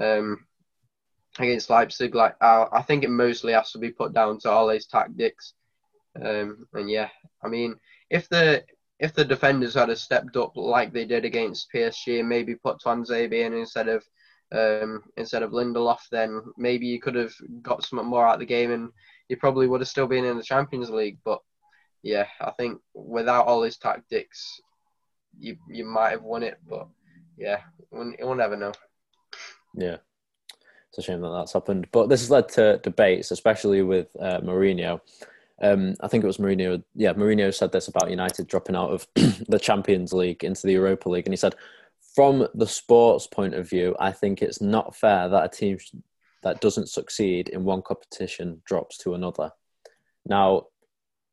um 0.01 0.47
against 1.39 1.71
Leipzig. 1.71 2.15
Like 2.15 2.37
I, 2.41 2.67
I 2.73 2.83
think 2.83 3.05
it 3.05 3.11
mostly 3.11 3.53
has 3.53 3.73
to 3.73 3.79
be 3.79 3.91
put 3.91 4.13
down 4.13 4.39
to 4.41 4.51
all 4.51 4.65
Ole's 4.65 4.87
tactics. 4.87 5.55
Um, 6.17 6.67
and 6.75 6.91
yeah, 6.91 7.09
I 7.45 7.49
mean, 7.49 7.77
if 8.11 8.29
the 8.29 8.65
if 8.99 9.15
the 9.15 9.25
defenders 9.25 9.75
had 9.75 9.97
stepped 9.97 10.37
up 10.37 10.57
like 10.57 10.93
they 10.93 11.07
did 11.07 11.25
against 11.25 11.73
PSG 11.75 12.21
and 12.21 12.29
maybe 12.29 12.55
put 12.55 12.81
Tuanzebe 12.81 13.33
in 13.33 13.55
instead 13.55 13.89
of 13.89 14.05
um, 14.53 15.03
instead 15.17 15.43
of 15.43 15.53
Lindelof, 15.53 16.01
then 16.11 16.43
maybe 16.57 16.87
you 16.87 17.01
could 17.01 17.15
have 17.15 17.33
got 17.63 17.85
some 17.85 18.05
more 18.05 18.27
out 18.27 18.35
of 18.35 18.41
the 18.41 18.47
game 18.47 18.73
and 18.73 18.91
you 19.29 19.37
probably 19.37 19.69
would 19.69 19.81
have 19.81 19.89
still 19.89 20.07
been 20.07 20.25
in 20.25 20.37
the 20.37 20.43
Champions 20.43 20.91
League. 20.91 21.19
But 21.25 21.41
yeah, 22.03 22.27
I 22.41 22.51
think 22.53 22.81
without 22.95 23.47
all 23.47 23.63
his 23.63 23.79
tactics, 23.79 24.61
you 25.39 25.57
you 25.69 25.85
might 25.85 26.11
have 26.11 26.23
won 26.23 26.43
it. 26.43 26.59
But 26.69 26.89
yeah, 27.39 27.61
we'll, 27.91 28.13
we'll 28.21 28.35
never 28.35 28.57
know. 28.57 28.73
Yeah. 29.75 29.99
It's 30.89 30.99
a 30.99 31.03
shame 31.03 31.21
that 31.21 31.31
that's 31.31 31.53
happened. 31.53 31.87
But 31.93 32.09
this 32.09 32.21
has 32.21 32.31
led 32.31 32.49
to 32.51 32.79
debates, 32.79 33.31
especially 33.31 33.83
with 33.83 34.09
uh, 34.21 34.41
Mourinho. 34.41 35.01
Um, 35.61 35.95
I 36.01 36.09
think 36.09 36.25
it 36.25 36.27
was 36.27 36.39
Mourinho. 36.39 36.83
Yeah, 36.95 37.13
Mourinho 37.13 37.55
said 37.55 37.73
this 37.73 37.89
about 37.89 38.11
United 38.11 38.47
dropping 38.47 38.77
out 38.77 38.91
of 38.91 39.07
the 39.15 39.59
Champions 39.59 40.13
League 40.13 40.43
into 40.43 40.67
the 40.67 40.73
Europa 40.73 41.09
League, 41.09 41.27
and 41.27 41.33
he 41.33 41.37
said, 41.37 41.55
from 42.15 42.47
the 42.55 42.67
sports 42.67 43.27
point 43.27 43.55
of 43.55 43.69
view, 43.69 43.95
I 44.01 44.13
think 44.13 44.43
it's 44.43 44.61
not 44.61 44.97
fair 44.97 45.29
that 45.29 45.45
a 45.45 45.49
team 45.49 45.79
that 46.43 46.61
doesn't 46.61 46.89
succeed 46.89 47.49
in 47.49 47.65
one 47.65 47.83
competition 47.83 48.63
drops 48.65 48.99
to 48.99 49.15
another. 49.15 49.53
Now, 50.27 50.67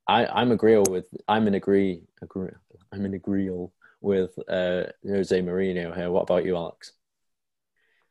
I, 0.08 0.26
I'm 0.26 0.52
agreeable 0.52 0.92
with 0.92 1.08
I'm 1.28 1.48
in 1.48 1.56
agree 1.56 2.02
agree 2.22 2.50
I'm 2.94 3.06
in 3.06 3.14
agreeable 3.14 3.74
with 4.02 4.38
uh, 4.48 4.84
Jose 5.06 5.42
Mourinho 5.42 5.96
here. 5.96 6.12
What 6.12 6.24
about 6.24 6.46
you, 6.46 6.56
Alex? 6.56 6.94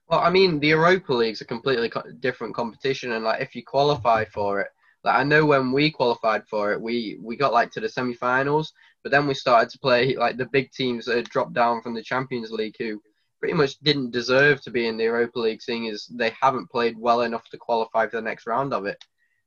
Well, 0.09 0.21
I 0.21 0.31
mean, 0.31 0.61
the 0.61 0.69
Europa 0.69 1.13
League's 1.13 1.41
a 1.41 1.47
completely 1.47 1.91
different 2.21 2.55
competition, 2.55 3.13
and 3.13 3.25
like 3.25 3.41
if 3.41 3.57
you 3.57 3.65
qualify 3.65 4.25
for 4.25 4.61
it, 4.61 4.69
like 5.07 5.15
I 5.17 5.23
know 5.23 5.47
when 5.47 5.73
we 5.73 5.91
qualified 5.91 6.47
for 6.49 6.73
it, 6.73 6.81
we 6.81 7.19
we 7.23 7.37
got 7.37 7.53
like 7.53 7.71
to 7.73 7.81
the 7.81 7.89
semi-finals, 7.89 8.73
but 9.03 9.13
then 9.13 9.27
we 9.27 9.35
started 9.35 9.71
to 9.71 9.79
play 9.79 10.17
like 10.17 10.37
the 10.37 10.47
big 10.47 10.73
teams 10.73 11.07
that 11.07 11.17
had 11.17 11.31
dropped 11.31 11.55
down 11.55 11.81
from 11.81 11.95
the 11.95 12.03
Champions 12.03 12.51
League, 12.51 12.75
who 12.79 13.01
pretty 13.39 13.55
much 13.55 13.79
didn't 13.79 14.11
deserve 14.11 14.61
to 14.63 14.71
be 14.71 14.89
in 14.89 14.97
the 14.97 15.05
Europa 15.05 15.39
League, 15.39 15.63
seeing 15.63 15.87
as 15.89 16.07
they 16.07 16.33
haven't 16.41 16.71
played 16.71 16.99
well 16.99 17.23
enough 17.23 17.49
to 17.51 17.57
qualify 17.57 18.07
for 18.07 18.17
the 18.17 18.23
next 18.23 18.47
round 18.47 18.75
of 18.75 18.87
it. 18.87 19.03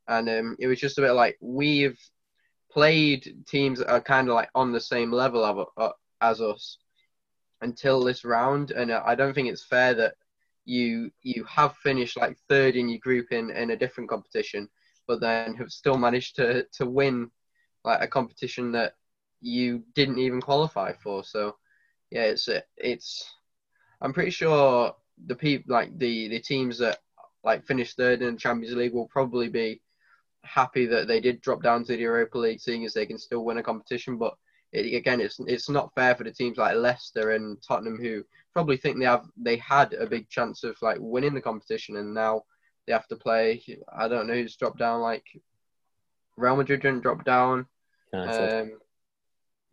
And 0.07 0.29
um, 0.29 0.55
it 0.59 0.67
was 0.67 0.79
just 0.79 0.97
a 0.97 1.01
bit 1.01 1.11
like 1.11 1.37
we've 1.41 1.99
played 2.71 3.43
teams 3.45 3.79
that 3.79 3.91
are 3.91 4.01
kind 4.01 4.29
of 4.29 4.35
like 4.35 4.49
on 4.55 4.71
the 4.71 4.79
same 4.79 5.11
level 5.11 5.43
of, 5.43 5.67
uh, 5.75 5.91
as 6.21 6.39
us 6.39 6.77
until 7.61 8.01
this 8.01 8.23
round, 8.23 8.71
and 8.71 8.91
uh, 8.91 9.03
I 9.05 9.15
don't 9.15 9.33
think 9.33 9.49
it's 9.49 9.65
fair 9.65 9.93
that 9.95 10.13
you 10.63 11.11
you 11.21 11.43
have 11.45 11.75
finished 11.77 12.15
like 12.15 12.37
third 12.47 12.77
in 12.77 12.87
your 12.87 12.99
group 12.99 13.31
in, 13.31 13.49
in 13.49 13.71
a 13.71 13.75
different 13.75 14.09
competition 14.09 14.69
but 15.09 15.19
then 15.19 15.55
have 15.55 15.71
still 15.71 15.97
managed 15.97 16.35
to 16.35 16.63
to 16.71 16.85
win 16.85 17.31
like 17.83 17.99
a 17.99 18.07
competition 18.07 18.71
that 18.71 18.93
you 19.41 19.83
didn't 19.95 20.19
even 20.19 20.39
qualify 20.39 20.93
for. 20.93 21.23
So 21.23 21.57
yeah, 22.11 22.25
it's 22.25 22.47
it's. 22.77 23.27
I'm 24.01 24.13
pretty 24.13 24.29
sure 24.29 24.95
the 25.25 25.35
people 25.35 25.73
like 25.73 25.97
the 25.97 26.27
the 26.29 26.39
teams 26.39 26.77
that 26.77 26.99
like 27.43 27.65
finished 27.65 27.97
third 27.97 28.21
in 28.21 28.33
the 28.35 28.39
Champions 28.39 28.75
League 28.75 28.93
will 28.93 29.07
probably 29.07 29.49
be 29.49 29.81
happy 30.43 30.85
that 30.85 31.07
they 31.07 31.19
did 31.19 31.41
drop 31.41 31.63
down 31.63 31.83
to 31.85 31.93
the 31.93 32.03
Europa 32.03 32.37
League, 32.37 32.61
seeing 32.61 32.85
as 32.85 32.93
they 32.93 33.07
can 33.07 33.17
still 33.17 33.43
win 33.43 33.57
a 33.57 33.63
competition. 33.63 34.17
But 34.17 34.35
it, 34.73 34.93
again, 34.93 35.21
it's 35.21 35.39
it's 35.47 35.69
not 35.69 35.93
fair 35.95 36.13
for 36.13 36.23
the 36.23 36.31
teams 36.31 36.57
like 36.57 36.75
Leicester 36.75 37.31
and 37.31 37.57
Tottenham 37.67 37.97
who 37.99 38.23
probably 38.53 38.77
think 38.77 38.99
they 38.99 39.05
have 39.05 39.25
they 39.37 39.57
had 39.57 39.93
a 39.93 40.05
big 40.05 40.29
chance 40.29 40.63
of 40.63 40.75
like 40.83 40.97
winning 40.99 41.33
the 41.33 41.41
competition, 41.41 41.97
and 41.97 42.13
now 42.13 42.43
they 42.85 42.93
have 42.93 43.07
to 43.07 43.15
play. 43.15 43.61
I 43.95 44.07
don't 44.07 44.27
know 44.27 44.33
who's 44.33 44.55
dropped 44.55 44.79
down. 44.79 45.01
Like 45.01 45.25
Real 46.37 46.55
Madrid 46.55 46.81
didn't 46.81 47.01
drop 47.01 47.23
down. 47.23 47.67
Um, 48.13 48.79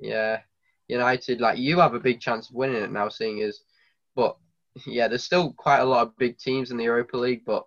yeah, 0.01 0.41
United. 0.89 1.41
Like 1.41 1.59
you 1.59 1.81
have 1.81 1.95
a 1.95 2.01
big 2.01 2.21
chance 2.21 2.49
of 2.49 2.55
winning 2.55 2.83
it 2.83 2.93
now, 2.93 3.09
seeing 3.09 3.41
as, 3.43 3.61
but 4.15 4.37
yeah, 4.87 5.09
there's 5.09 5.25
still 5.25 5.53
quite 5.53 5.79
a 5.79 5.85
lot 5.85 6.07
of 6.07 6.17
big 6.19 6.39
teams 6.39 6.71
in 6.71 6.77
the 6.77 6.85
Europa 6.85 7.17
League, 7.17 7.45
but 7.47 7.67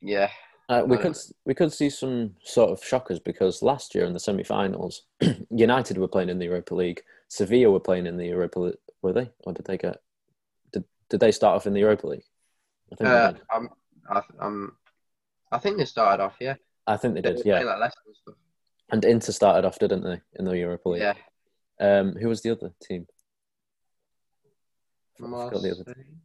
yeah. 0.00 0.30
Uh, 0.68 0.82
we 0.84 0.96
could 0.96 1.16
we 1.44 1.54
could 1.54 1.72
see 1.72 1.88
some 1.88 2.34
sort 2.42 2.70
of 2.70 2.84
shockers 2.84 3.20
because 3.20 3.62
last 3.62 3.94
year 3.94 4.04
in 4.04 4.12
the 4.12 4.18
semi-finals, 4.18 5.02
United 5.50 5.96
were 5.96 6.08
playing 6.08 6.28
in 6.28 6.40
the 6.40 6.46
Europa 6.46 6.74
League. 6.74 7.00
Sevilla 7.28 7.70
were 7.70 7.78
playing 7.78 8.06
in 8.06 8.16
the 8.16 8.26
Europa 8.26 8.58
League. 8.58 8.74
Were 9.00 9.12
they, 9.12 9.30
or 9.44 9.52
did 9.52 9.66
they 9.66 9.78
get? 9.78 10.00
Did 10.72 10.84
did 11.08 11.20
they 11.20 11.30
start 11.30 11.54
off 11.54 11.68
in 11.68 11.72
the 11.72 11.80
Europa 11.80 12.08
League? 12.08 12.24
I 12.92 12.96
think 12.96 13.08
uh, 13.08 13.32
I'm 13.52 13.68
I, 14.08 14.22
um, 14.40 14.76
I 15.52 15.58
think 15.58 15.78
they 15.78 15.84
started 15.84 16.22
off, 16.22 16.36
yeah. 16.40 16.54
I 16.86 16.96
think 16.96 17.14
they, 17.14 17.20
did, 17.20 17.42
yeah. 17.44 17.62
Like 17.62 17.92
and, 18.26 18.36
and 18.90 19.04
Inter 19.04 19.32
started 19.32 19.66
off, 19.66 19.78
didn't 19.78 20.02
they, 20.02 20.20
in 20.38 20.44
the 20.44 20.56
Europa 20.56 20.88
League? 20.88 21.02
Yeah. 21.02 21.14
Um, 21.78 22.14
who 22.14 22.28
was 22.28 22.42
the 22.42 22.50
other 22.50 22.72
team? 22.82 23.06
the 25.18 25.72
other 25.72 25.94
team. 25.94 26.20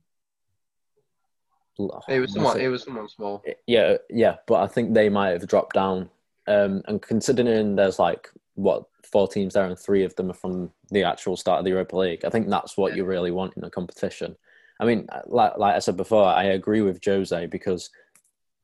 it 2.09 2.19
was 2.19 2.33
someone. 2.33 2.59
It 2.59 2.67
was 2.67 2.83
someone 2.83 3.09
small. 3.09 3.43
Yeah, 3.67 3.97
yeah, 4.09 4.35
but 4.47 4.61
I 4.61 4.67
think 4.67 4.93
they 4.93 5.09
might 5.09 5.29
have 5.29 5.47
dropped 5.47 5.75
down. 5.75 6.09
Um, 6.47 6.81
and 6.87 7.01
considering 7.01 7.75
there's 7.75 7.99
like 7.99 8.29
what 8.55 8.83
four 9.03 9.27
teams 9.27 9.53
there, 9.53 9.65
and 9.65 9.77
three 9.77 10.03
of 10.03 10.15
them 10.15 10.29
are 10.29 10.35
from 10.35 10.71
the 10.89 11.03
actual 11.03 11.37
start 11.37 11.59
of 11.59 11.65
the 11.65 11.71
Europa 11.71 11.97
League. 11.97 12.25
I 12.25 12.29
think 12.29 12.49
that's 12.49 12.77
what 12.77 12.91
Yeah. 12.91 12.97
you 12.97 13.05
really 13.05 13.31
want 13.31 13.55
in 13.57 13.63
a 13.63 13.69
competition. 13.69 14.35
I 14.81 14.85
mean, 14.85 15.07
like 15.27 15.57
like 15.57 15.75
I 15.75 15.79
said 15.79 15.95
before, 15.95 16.25
I 16.25 16.43
agree 16.45 16.81
with 16.81 17.05
Jose 17.05 17.45
because, 17.45 17.91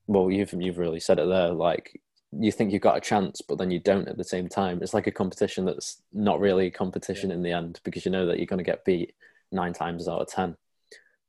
well, 0.08 0.32
you've 0.32 0.52
you've 0.58 0.80
really 0.80 1.00
said 1.00 1.20
it 1.20 1.28
there. 1.28 1.52
Like 1.52 2.02
you 2.32 2.52
think 2.52 2.74
you've 2.74 2.82
got 2.82 2.98
a 2.98 3.02
chance, 3.02 3.42
but 3.48 3.60
then 3.60 3.70
you 3.70 3.80
don't 3.80 4.08
at 4.08 4.18
the 4.18 4.24
same 4.24 4.50
time. 4.50 4.80
It's 4.82 4.96
like 4.96 5.06
a 5.06 5.12
competition 5.12 5.64
that's 5.64 6.02
not 6.12 6.40
really 6.40 6.66
a 6.68 6.72
competition 6.72 7.30
in 7.30 7.44
the 7.44 7.52
end 7.52 7.80
because 7.84 8.04
you 8.04 8.12
know 8.12 8.26
that 8.26 8.38
you're 8.38 8.48
going 8.48 8.58
to 8.58 8.64
get 8.64 8.84
beat 8.84 9.14
nine 9.52 9.74
times 9.74 10.08
out 10.08 10.22
of 10.22 10.28
ten. 10.28 10.58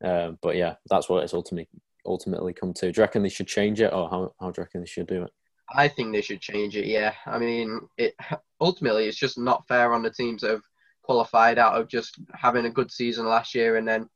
Uh, 0.02 0.32
but 0.40 0.56
yeah, 0.56 0.76
that's 0.88 1.10
what 1.10 1.22
it's 1.22 1.34
ultimately 1.34 1.68
ultimately 2.06 2.54
come 2.54 2.72
to. 2.72 2.90
Do 2.90 2.98
you 2.98 3.02
reckon 3.02 3.22
they 3.22 3.28
should 3.28 3.46
change 3.46 3.82
it, 3.82 3.92
or 3.92 4.08
how 4.08 4.32
how 4.40 4.50
do 4.50 4.60
you 4.60 4.64
reckon 4.64 4.80
they 4.80 4.86
should 4.86 5.06
do 5.06 5.22
it? 5.24 5.30
I 5.70 5.88
think 5.88 6.12
they 6.12 6.22
should 6.22 6.40
change 6.40 6.76
it. 6.76 6.86
Yeah, 6.86 7.12
I 7.26 7.38
mean, 7.38 7.80
it 7.98 8.14
ultimately 8.58 9.06
it's 9.06 9.18
just 9.18 9.36
not 9.36 9.68
fair 9.68 9.92
on 9.92 10.02
the 10.02 10.10
teams 10.10 10.40
that 10.40 10.50
have 10.52 10.64
qualified 11.02 11.58
out 11.58 11.78
of 11.78 11.88
just 11.88 12.18
having 12.32 12.64
a 12.64 12.70
good 12.70 12.90
season 12.90 13.26
last 13.26 13.54
year, 13.54 13.76
and 13.76 13.86
then 13.86 14.08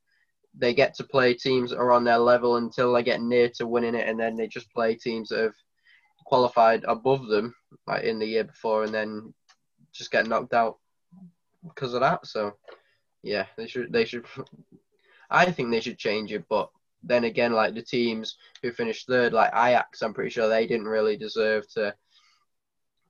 they 0.57 0.75
get 0.75 0.95
to 0.95 1.05
play 1.05 1.35
teams 1.35 1.71
that 1.71 1.79
are 1.79 1.93
on 1.93 2.05
their 2.05 2.19
level 2.19 2.57
until 2.57 2.93
they 2.93 3.03
get 3.03 3.23
near 3.23 3.49
to 3.51 3.67
winning 3.67 3.95
it, 3.95 4.09
and 4.09 4.19
then 4.19 4.37
they 4.37 4.47
just 4.47 4.73
play 4.73 4.95
teams 4.95 5.31
that 5.31 5.41
have 5.41 5.55
qualified 6.25 6.85
above 6.85 7.27
them 7.27 7.55
like 7.87 8.05
in 8.05 8.19
the 8.19 8.27
year 8.27 8.45
before, 8.45 8.85
and 8.85 8.95
then 8.95 9.33
just 9.93 10.11
get 10.11 10.27
knocked 10.27 10.55
out 10.55 10.79
because 11.65 11.95
of 11.95 12.01
that. 12.01 12.27
So, 12.27 12.55
yeah, 13.23 13.47
they 13.57 13.67
should 13.67 13.93
they 13.93 14.05
should. 14.05 14.27
I 15.31 15.51
think 15.51 15.71
they 15.71 15.81
should 15.81 15.97
change 15.97 16.31
it, 16.33 16.45
but 16.51 16.71
then 17.03 17.25
again, 17.25 17.53
like 17.53 17.75
the 17.75 17.83
teams 17.83 18.37
who 18.63 18.71
finished 18.71 19.07
third, 19.07 19.33
like 19.33 19.51
Ajax, 19.55 20.03
I'm 20.03 20.13
pretty 20.13 20.31
sure 20.31 20.49
they 20.49 20.67
didn't 20.67 20.87
really 20.87 21.17
deserve 21.17 21.69
to 21.73 21.95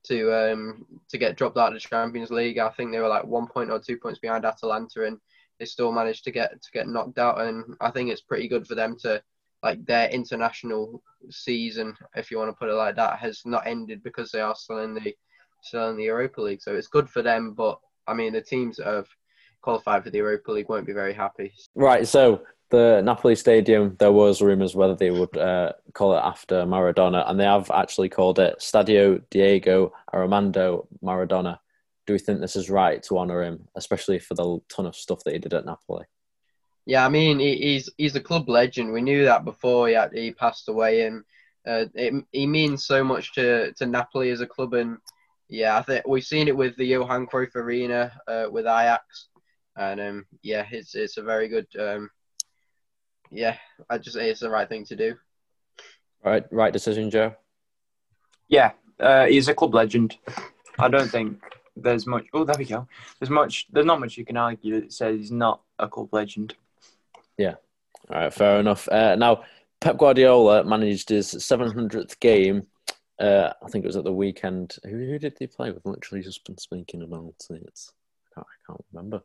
to 0.05 0.51
um 0.51 0.85
to 1.09 1.17
get 1.17 1.37
dropped 1.37 1.57
out 1.57 1.69
of 1.69 1.73
the 1.73 1.79
Champions 1.79 2.31
League. 2.31 2.57
I 2.57 2.69
think 2.69 2.91
they 2.91 2.99
were 2.99 3.07
like 3.07 3.25
one 3.25 3.47
point 3.47 3.71
or 3.71 3.79
two 3.79 3.97
points 3.97 4.19
behind 4.19 4.45
Atalanta, 4.45 5.05
and 5.05 5.17
they 5.63 5.67
still 5.67 5.91
managed 5.93 6.25
to 6.25 6.31
get 6.31 6.61
to 6.61 6.71
get 6.73 6.87
knocked 6.87 7.17
out. 7.17 7.39
And 7.39 7.75
I 7.79 7.89
think 7.89 8.09
it's 8.09 8.21
pretty 8.21 8.47
good 8.49 8.67
for 8.67 8.75
them 8.75 8.97
to 9.01 9.23
like 9.61 9.85
their 9.85 10.09
international 10.09 11.01
season, 11.29 11.95
if 12.15 12.29
you 12.29 12.37
want 12.37 12.49
to 12.49 12.59
put 12.59 12.69
it 12.69 12.73
like 12.73 12.97
that, 12.97 13.17
has 13.19 13.41
not 13.45 13.65
ended 13.65 14.03
because 14.03 14.29
they 14.29 14.41
are 14.41 14.55
still 14.55 14.79
in 14.79 14.93
the 14.93 15.15
still 15.61 15.89
in 15.89 15.97
the 15.97 16.03
Europa 16.03 16.41
League. 16.41 16.61
So 16.61 16.75
it's 16.75 16.87
good 16.87 17.09
for 17.09 17.21
them, 17.21 17.53
but 17.53 17.79
I 18.05 18.13
mean 18.13 18.33
the 18.33 18.41
teams 18.41 18.77
that 18.77 18.87
have 18.87 19.07
qualified 19.61 20.03
for 20.03 20.09
the 20.09 20.17
Europa 20.17 20.51
League 20.51 20.67
won't 20.67 20.85
be 20.85 20.91
very 20.91 21.13
happy. 21.13 21.53
Right. 21.75 22.05
So 22.05 22.43
the 22.71 23.01
Napoli 23.01 23.35
Stadium, 23.35 23.95
there 23.99 24.11
was 24.11 24.41
rumours 24.41 24.75
whether 24.75 24.95
they 24.95 25.11
would 25.11 25.37
uh, 25.37 25.71
call 25.93 26.13
it 26.17 26.21
after 26.21 26.65
Maradona, 26.65 27.29
and 27.29 27.39
they 27.39 27.45
have 27.45 27.71
actually 27.71 28.09
called 28.09 28.39
it 28.39 28.57
Stadio 28.59 29.21
Diego 29.29 29.93
Armando 30.13 30.87
Maradona. 31.01 31.59
Do 32.05 32.13
we 32.13 32.19
think 32.19 32.41
this 32.41 32.55
is 32.55 32.69
right 32.69 33.01
to 33.03 33.17
honour 33.17 33.43
him, 33.43 33.67
especially 33.75 34.19
for 34.19 34.33
the 34.33 34.59
ton 34.69 34.85
of 34.85 34.95
stuff 34.95 35.23
that 35.23 35.33
he 35.33 35.39
did 35.39 35.53
at 35.53 35.65
Napoli? 35.65 36.05
Yeah, 36.85 37.05
I 37.05 37.09
mean 37.09 37.39
he's 37.39 37.89
he's 37.97 38.15
a 38.15 38.21
club 38.21 38.49
legend. 38.49 38.91
We 38.91 39.01
knew 39.01 39.23
that 39.25 39.45
before 39.45 39.87
he 39.87 39.93
had, 39.93 40.11
he 40.13 40.31
passed 40.31 40.67
away, 40.67 41.05
and 41.05 41.23
uh, 41.65 41.85
it, 41.93 42.25
he 42.31 42.45
means 42.45 42.85
so 42.85 43.03
much 43.03 43.33
to, 43.33 43.71
to 43.73 43.85
Napoli 43.85 44.31
as 44.31 44.41
a 44.41 44.47
club. 44.47 44.73
And 44.73 44.97
yeah, 45.47 45.77
I 45.77 45.81
think 45.81 46.05
we've 46.05 46.25
seen 46.25 46.49
it 46.49 46.57
with 46.57 46.75
the 46.75 46.85
Johan 46.85 47.25
Cruyff 47.25 47.55
Arena 47.55 48.11
uh, 48.27 48.47
with 48.51 48.65
Ajax, 48.65 49.29
and 49.77 50.01
um, 50.01 50.25
yeah, 50.41 50.65
it's 50.71 50.93
it's 50.93 51.17
a 51.17 51.23
very 51.23 51.47
good. 51.47 51.67
Um, 51.79 52.09
yeah, 53.31 53.55
I 53.89 53.97
just 53.97 54.15
say 54.15 54.29
it's 54.29 54.41
the 54.41 54.49
right 54.49 54.67
thing 54.67 54.85
to 54.85 54.95
do. 54.95 55.15
Right, 56.23 56.45
right 56.51 56.73
decision, 56.73 57.09
Joe. 57.09 57.33
Yeah, 58.47 58.71
uh, 58.99 59.25
he's 59.25 59.47
a 59.47 59.53
club 59.53 59.73
legend. 59.73 60.17
I 60.77 60.89
don't 60.89 61.09
think 61.09 61.41
there's 61.75 62.05
much. 62.05 62.25
Oh, 62.33 62.43
there 62.43 62.55
we 62.57 62.65
go. 62.65 62.87
There's 63.19 63.29
much. 63.29 63.67
There's 63.71 63.85
not 63.85 63.99
much 63.99 64.17
you 64.17 64.25
can 64.25 64.37
argue 64.37 64.81
that 64.81 64.93
says 64.93 65.17
he's 65.17 65.31
not 65.31 65.61
a 65.79 65.87
club 65.87 66.09
legend. 66.11 66.55
Yeah. 67.37 67.55
All 68.09 68.19
right, 68.19 68.33
fair 68.33 68.59
enough. 68.59 68.87
Uh, 68.89 69.15
now, 69.15 69.43
Pep 69.79 69.97
Guardiola 69.97 70.63
managed 70.63 71.09
his 71.09 71.27
700th 71.27 72.19
game. 72.19 72.67
Uh, 73.19 73.53
I 73.63 73.69
think 73.69 73.85
it 73.85 73.87
was 73.87 73.95
at 73.95 74.03
the 74.03 74.13
weekend. 74.13 74.75
Who, 74.83 74.89
who 74.89 75.19
did 75.19 75.35
he 75.39 75.47
play 75.47 75.71
with? 75.71 75.85
Literally 75.85 76.23
just 76.23 76.45
been 76.45 76.57
speaking 76.57 77.01
about 77.01 77.35
it. 77.49 77.51
I 77.51 78.35
can't, 78.35 78.47
I 78.47 78.67
can't 78.67 78.85
remember. 78.91 79.23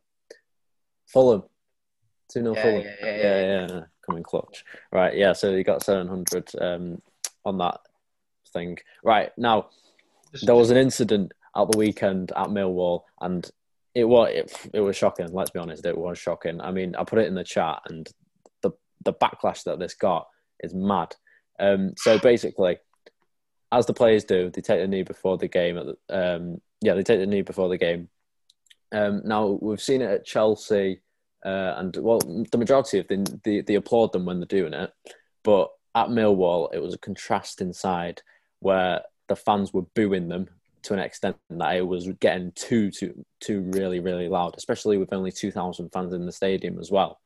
Fulham. 1.07 1.43
2 2.31 2.41
0 2.41 2.55
Yeah, 2.55 2.61
Fulham. 2.61 2.81
yeah, 2.81 2.93
yeah, 3.01 3.17
yeah, 3.17 3.41
yeah. 3.41 3.67
yeah. 3.69 3.81
Coming 4.05 4.23
clutch. 4.23 4.63
Right, 4.91 5.15
yeah, 5.15 5.33
so 5.33 5.55
he 5.55 5.63
got 5.63 5.83
700 5.83 6.51
um, 6.61 7.01
on 7.45 7.57
that 7.57 7.79
thing. 8.53 8.77
Right, 9.03 9.31
now, 9.37 9.67
there 10.43 10.55
was 10.55 10.71
an 10.71 10.77
incident 10.77 11.33
at 11.55 11.71
the 11.71 11.77
weekend 11.77 12.31
at 12.35 12.47
Millwall, 12.47 13.01
and 13.21 13.49
it 13.95 14.05
was 14.05 14.29
it, 14.33 14.69
it 14.73 14.79
was 14.81 14.95
shocking. 14.95 15.31
Let's 15.31 15.51
be 15.51 15.59
honest, 15.59 15.85
it 15.85 15.97
was 15.97 16.17
shocking. 16.17 16.61
I 16.61 16.71
mean, 16.71 16.95
I 16.95 17.03
put 17.03 17.19
it 17.19 17.27
in 17.27 17.35
the 17.35 17.43
chat, 17.43 17.81
and 17.89 18.07
the 18.61 18.71
the 19.03 19.13
backlash 19.13 19.63
that 19.63 19.79
this 19.79 19.93
got 19.93 20.27
is 20.61 20.73
mad. 20.73 21.15
Um, 21.59 21.93
so 21.97 22.19
basically, 22.19 22.77
as 23.71 23.85
the 23.85 23.93
players 23.93 24.23
do, 24.23 24.49
they 24.49 24.61
take 24.61 24.79
the 24.79 24.87
knee 24.87 25.03
before 25.03 25.37
the 25.37 25.47
game. 25.47 25.77
At 25.77 25.85
the, 25.87 26.35
um, 26.35 26.61
yeah, 26.81 26.93
they 26.93 27.03
take 27.03 27.19
the 27.19 27.25
knee 27.25 27.41
before 27.41 27.69
the 27.69 27.77
game. 27.77 28.09
Um, 28.91 29.21
now 29.25 29.57
we've 29.61 29.81
seen 29.81 30.01
it 30.01 30.09
at 30.09 30.25
Chelsea, 30.25 31.01
uh, 31.45 31.73
and 31.77 31.95
well, 31.97 32.19
the 32.19 32.57
majority 32.57 32.99
of 32.99 33.07
them 33.07 33.23
they, 33.43 33.61
they 33.61 33.75
applaud 33.75 34.13
them 34.13 34.25
when 34.25 34.39
they're 34.39 34.45
doing 34.45 34.73
it, 34.73 34.91
but 35.43 35.69
at 35.95 36.07
Millwall 36.07 36.73
it 36.73 36.81
was 36.81 36.93
a 36.93 36.99
contrast 36.99 37.61
inside 37.61 38.21
where 38.59 39.01
the 39.27 39.35
fans 39.35 39.73
were 39.73 39.83
booing 39.95 40.27
them 40.27 40.47
to 40.83 40.93
an 40.93 40.99
extent 40.99 41.37
that 41.49 41.75
it 41.75 41.87
was 41.87 42.07
getting 42.19 42.51
too 42.53 42.91
too 42.91 43.25
too 43.39 43.61
really 43.73 43.99
really 43.99 44.27
loud, 44.27 44.55
especially 44.57 44.97
with 44.97 45.13
only 45.13 45.31
two 45.31 45.51
thousand 45.51 45.89
fans 45.89 46.13
in 46.13 46.25
the 46.25 46.31
stadium 46.31 46.79
as 46.79 46.91
well. 46.91 47.19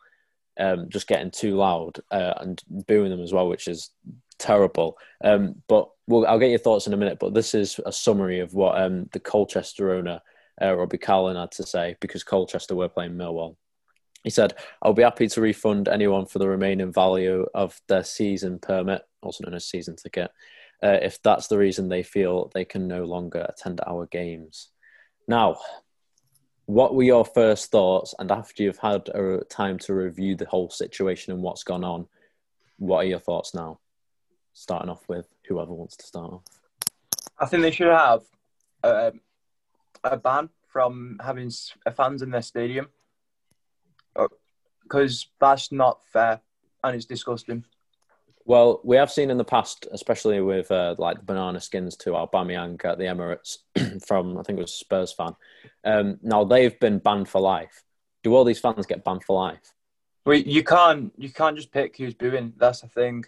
Um, 0.60 0.90
just 0.90 1.08
getting 1.08 1.32
too 1.32 1.56
loud 1.56 2.00
uh, 2.12 2.34
and 2.38 2.62
booing 2.70 3.10
them 3.10 3.22
as 3.22 3.34
well, 3.34 3.50
which 3.50 3.68
is 3.68 3.90
terrible. 4.38 4.98
Um, 5.24 5.56
but 5.68 5.90
we'll, 6.06 6.28
I'll 6.28 6.38
get 6.38 6.52
your 6.52 6.60
thoughts 6.60 6.86
in 6.86 6.94
a 6.94 6.98
minute. 6.98 7.18
But 7.20 7.34
this 7.34 7.56
is 7.56 7.80
a 7.86 7.92
summary 7.92 8.40
of 8.40 8.54
what 8.54 8.80
um, 8.80 9.10
the 9.14 9.20
Colchester 9.20 9.94
owner 9.94 10.22
uh, 10.62 10.76
Robbie 10.76 11.00
Cowling 11.00 11.38
had 11.38 11.52
to 11.54 11.64
say 11.64 11.96
because 12.00 12.24
Colchester 12.24 12.76
were 12.76 12.90
playing 12.90 13.14
Millwall. 13.14 13.56
He 14.24 14.30
said, 14.30 14.54
I'll 14.82 14.94
be 14.94 15.04
happy 15.04 15.28
to 15.28 15.42
refund 15.42 15.88
anyone 15.88 16.26
for 16.26 16.40
the 16.40 16.48
remaining 16.48 16.94
value 16.94 17.46
of 17.54 17.80
their 17.88 18.04
season 18.04 18.60
permit, 18.60 19.02
also 19.22 19.44
known 19.44 19.56
as 19.56 19.66
season 19.66 19.96
ticket, 19.98 20.32
uh, 20.84 21.00
if 21.02 21.22
that's 21.24 21.48
the 21.48 21.58
reason 21.58 21.88
they 21.88 22.04
feel 22.04 22.52
they 22.54 22.66
can 22.66 22.88
no 22.88 23.06
longer 23.06 23.46
attend 23.48 23.80
our 23.88 24.06
games. 24.08 24.70
Now, 25.28 25.58
what 26.66 26.94
were 26.94 27.04
your 27.04 27.24
first 27.24 27.72
thoughts? 27.72 28.14
And 28.20 28.32
after 28.32 28.64
you've 28.64 28.80
had 28.80 29.08
a 29.10 29.44
time 29.50 29.80
to 29.80 29.94
review 29.94 30.36
the 30.36 30.46
whole 30.46 30.70
situation 30.70 31.34
and 31.34 31.42
what's 31.42 31.64
gone 31.64 31.84
on, 31.84 32.08
what 32.78 33.06
are 33.06 33.08
your 33.08 33.20
thoughts 33.20 33.54
now? 33.54 33.80
Starting 34.54 34.90
off 34.90 35.08
with 35.08 35.28
whoever 35.48 35.74
wants 35.74 35.96
to 35.98 36.06
start 36.06 36.34
off. 36.34 36.44
I 37.40 37.46
think 37.46 37.64
they 37.64 37.72
should 37.72 37.88
have 37.88 38.22
a, 38.84 39.14
a 40.04 40.18
ban 40.18 40.50
from 40.68 41.20
having 41.24 41.52
uh, 41.86 41.92
fans 41.92 42.22
in 42.22 42.32
their 42.32 42.42
stadium 42.42 42.88
uh, 44.16 44.28
because 44.84 45.28
that's 45.40 45.72
not 45.72 46.02
fair 46.12 46.42
and 46.84 46.96
it's 46.96 47.06
disgusting. 47.06 47.64
Well, 48.46 48.82
we 48.84 48.98
have 48.98 49.12
seen 49.12 49.30
in 49.30 49.38
the 49.38 49.46
past, 49.46 49.88
especially 49.92 50.42
with 50.42 50.70
uh, 50.70 50.96
like 50.98 51.18
the 51.18 51.24
banana 51.24 51.62
skins 51.62 51.96
to 51.98 52.12
Aubameyang 52.12 52.84
at 52.84 52.98
the 52.98 53.06
Emirates 53.06 53.58
from 54.06 54.38
I 54.38 54.44
think 54.44 54.60
it 54.60 54.64
was 54.64 54.74
Spurs 54.74 55.14
fan. 55.14 55.36
Um, 55.86 56.20
now 56.22 56.44
they've 56.44 56.78
been 56.80 57.00
banned 57.00 57.30
for 57.30 57.40
life. 57.40 57.84
Do 58.22 58.36
all 58.36 58.44
these 58.44 58.60
fans 58.60 58.86
get 58.86 59.06
banned 59.06 59.24
for 59.24 59.42
life? 59.42 59.74
Well, 60.26 60.38
you 60.38 60.64
can't 60.64 61.14
you 61.18 61.32
can't 61.32 61.56
just 61.56 61.72
pick 61.72 61.98
who's 61.98 62.14
booing. 62.14 62.54
That's 62.58 62.82
the 62.82 62.88
thing. 62.88 63.26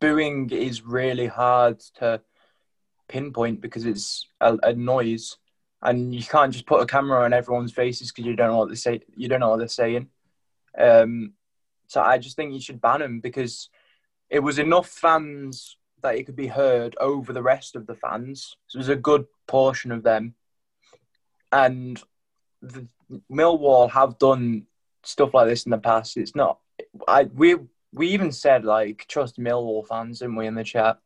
Booing 0.00 0.50
is 0.50 0.82
really 0.82 1.26
hard 1.26 1.80
to 1.98 2.20
pinpoint 3.08 3.60
because 3.60 3.84
it's 3.84 4.26
a, 4.40 4.56
a 4.62 4.72
noise, 4.74 5.38
and 5.82 6.14
you 6.14 6.22
can't 6.22 6.52
just 6.52 6.66
put 6.66 6.82
a 6.82 6.86
camera 6.86 7.24
on 7.24 7.32
everyone's 7.32 7.72
faces 7.72 8.12
because 8.12 8.26
you 8.26 8.36
don't 8.36 8.48
know 8.48 8.58
what 8.58 8.68
they 8.68 8.76
say. 8.76 9.00
You 9.16 9.28
don't 9.28 9.40
know 9.40 9.50
what 9.50 9.58
they're 9.58 9.68
saying. 9.68 10.08
Um, 10.78 11.32
so 11.88 12.00
I 12.00 12.18
just 12.18 12.36
think 12.36 12.54
you 12.54 12.60
should 12.60 12.80
ban 12.80 13.00
them 13.00 13.20
because 13.20 13.68
it 14.32 14.40
was 14.42 14.58
enough 14.58 14.88
fans 14.88 15.76
that 16.00 16.16
it 16.16 16.24
could 16.24 16.34
be 16.34 16.48
heard 16.48 16.96
over 16.98 17.32
the 17.32 17.42
rest 17.42 17.76
of 17.76 17.86
the 17.86 17.94
fans. 17.94 18.56
So 18.66 18.78
it 18.78 18.80
was 18.80 18.88
a 18.88 18.96
good 18.96 19.26
portion 19.46 19.92
of 19.92 20.02
them, 20.02 20.34
and 21.52 22.02
the, 22.62 22.88
Millwall 23.30 23.90
have 23.90 24.18
done 24.18 24.66
stuff 25.04 25.34
like 25.34 25.48
this 25.48 25.64
in 25.64 25.70
the 25.70 25.78
past. 25.78 26.16
It's 26.16 26.34
not. 26.34 26.58
I 27.06 27.24
we 27.24 27.56
we 27.92 28.08
even 28.08 28.32
said 28.32 28.64
like 28.64 29.04
trust 29.06 29.38
Millwall 29.38 29.86
fans, 29.86 30.20
didn't 30.20 30.36
we, 30.36 30.46
in 30.46 30.54
the 30.54 30.64
chat? 30.64 30.98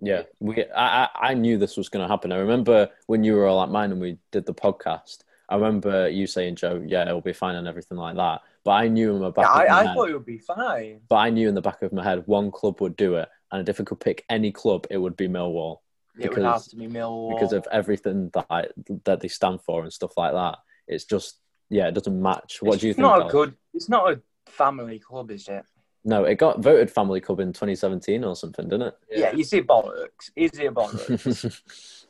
Yeah, 0.00 0.22
we. 0.40 0.64
I 0.74 1.08
I, 1.14 1.34
knew 1.34 1.58
this 1.58 1.76
was 1.76 1.90
going 1.90 2.02
to 2.02 2.08
happen. 2.08 2.32
I 2.32 2.38
remember 2.38 2.88
when 3.06 3.22
you 3.22 3.34
were 3.34 3.46
all 3.46 3.62
at 3.62 3.68
mine 3.68 3.92
and 3.92 4.00
we 4.00 4.16
did 4.32 4.46
the 4.46 4.54
podcast. 4.54 5.18
I 5.50 5.56
remember 5.56 6.08
you 6.08 6.26
saying, 6.26 6.56
"Joe, 6.56 6.82
yeah, 6.84 7.02
it'll 7.02 7.20
be 7.20 7.34
fine" 7.34 7.56
and 7.56 7.68
everything 7.68 7.98
like 7.98 8.16
that. 8.16 8.40
But 8.68 8.74
I 8.84 8.88
knew 8.88 9.16
in 9.16 9.22
the 9.22 9.30
back 9.30 9.46
Yeah, 9.46 9.50
of 9.50 9.56
my 9.56 9.64
I, 9.74 9.80
I 9.80 9.86
head, 9.86 9.94
thought 9.94 10.10
it 10.10 10.12
would 10.12 10.26
be 10.26 10.36
fine. 10.36 11.00
but 11.08 11.16
I 11.16 11.30
knew 11.30 11.48
in 11.48 11.54
the 11.54 11.62
back 11.62 11.80
of 11.80 11.90
my 11.90 12.04
head 12.04 12.22
one 12.26 12.50
club 12.50 12.82
would 12.82 12.96
do 12.96 13.14
it, 13.14 13.26
and 13.50 13.66
if 13.66 13.80
I 13.80 13.84
could 13.84 13.98
pick 13.98 14.26
any 14.28 14.52
club, 14.52 14.86
it 14.90 14.98
would 14.98 15.16
be 15.16 15.26
Millwall. 15.26 15.78
it 16.20 16.28
would 16.28 16.44
have 16.44 16.56
because 16.56 16.66
to 16.66 16.76
be 16.76 16.86
Millwall. 16.86 17.30
because 17.30 17.54
of 17.54 17.66
everything 17.72 18.28
that 18.34 18.44
I, 18.50 18.66
that 19.06 19.20
they 19.20 19.28
stand 19.28 19.62
for 19.62 19.84
and 19.84 19.90
stuff 19.90 20.12
like 20.18 20.34
that. 20.34 20.58
It's 20.86 21.06
just 21.06 21.40
yeah, 21.70 21.88
it 21.88 21.94
doesn't 21.94 22.20
match. 22.20 22.58
What 22.60 22.74
it's 22.74 22.82
do 22.82 22.88
you 22.88 22.92
think? 22.92 23.04
Not 23.04 23.22
Al? 23.22 23.28
a 23.28 23.32
good. 23.32 23.54
It's 23.72 23.88
not 23.88 24.12
a 24.12 24.20
family 24.50 24.98
club, 24.98 25.30
is 25.30 25.48
it? 25.48 25.64
No, 26.04 26.24
it 26.24 26.34
got 26.34 26.62
voted 26.62 26.90
family 26.90 27.22
club 27.22 27.40
in 27.40 27.54
2017 27.54 28.22
or 28.22 28.36
something, 28.36 28.68
didn't 28.68 28.88
it? 28.88 28.94
Yeah, 29.10 29.32
you 29.32 29.44
see 29.44 29.62
bollocks. 29.62 30.30
Is 30.36 30.50
it 30.58 30.74
bollocks? 30.74 31.62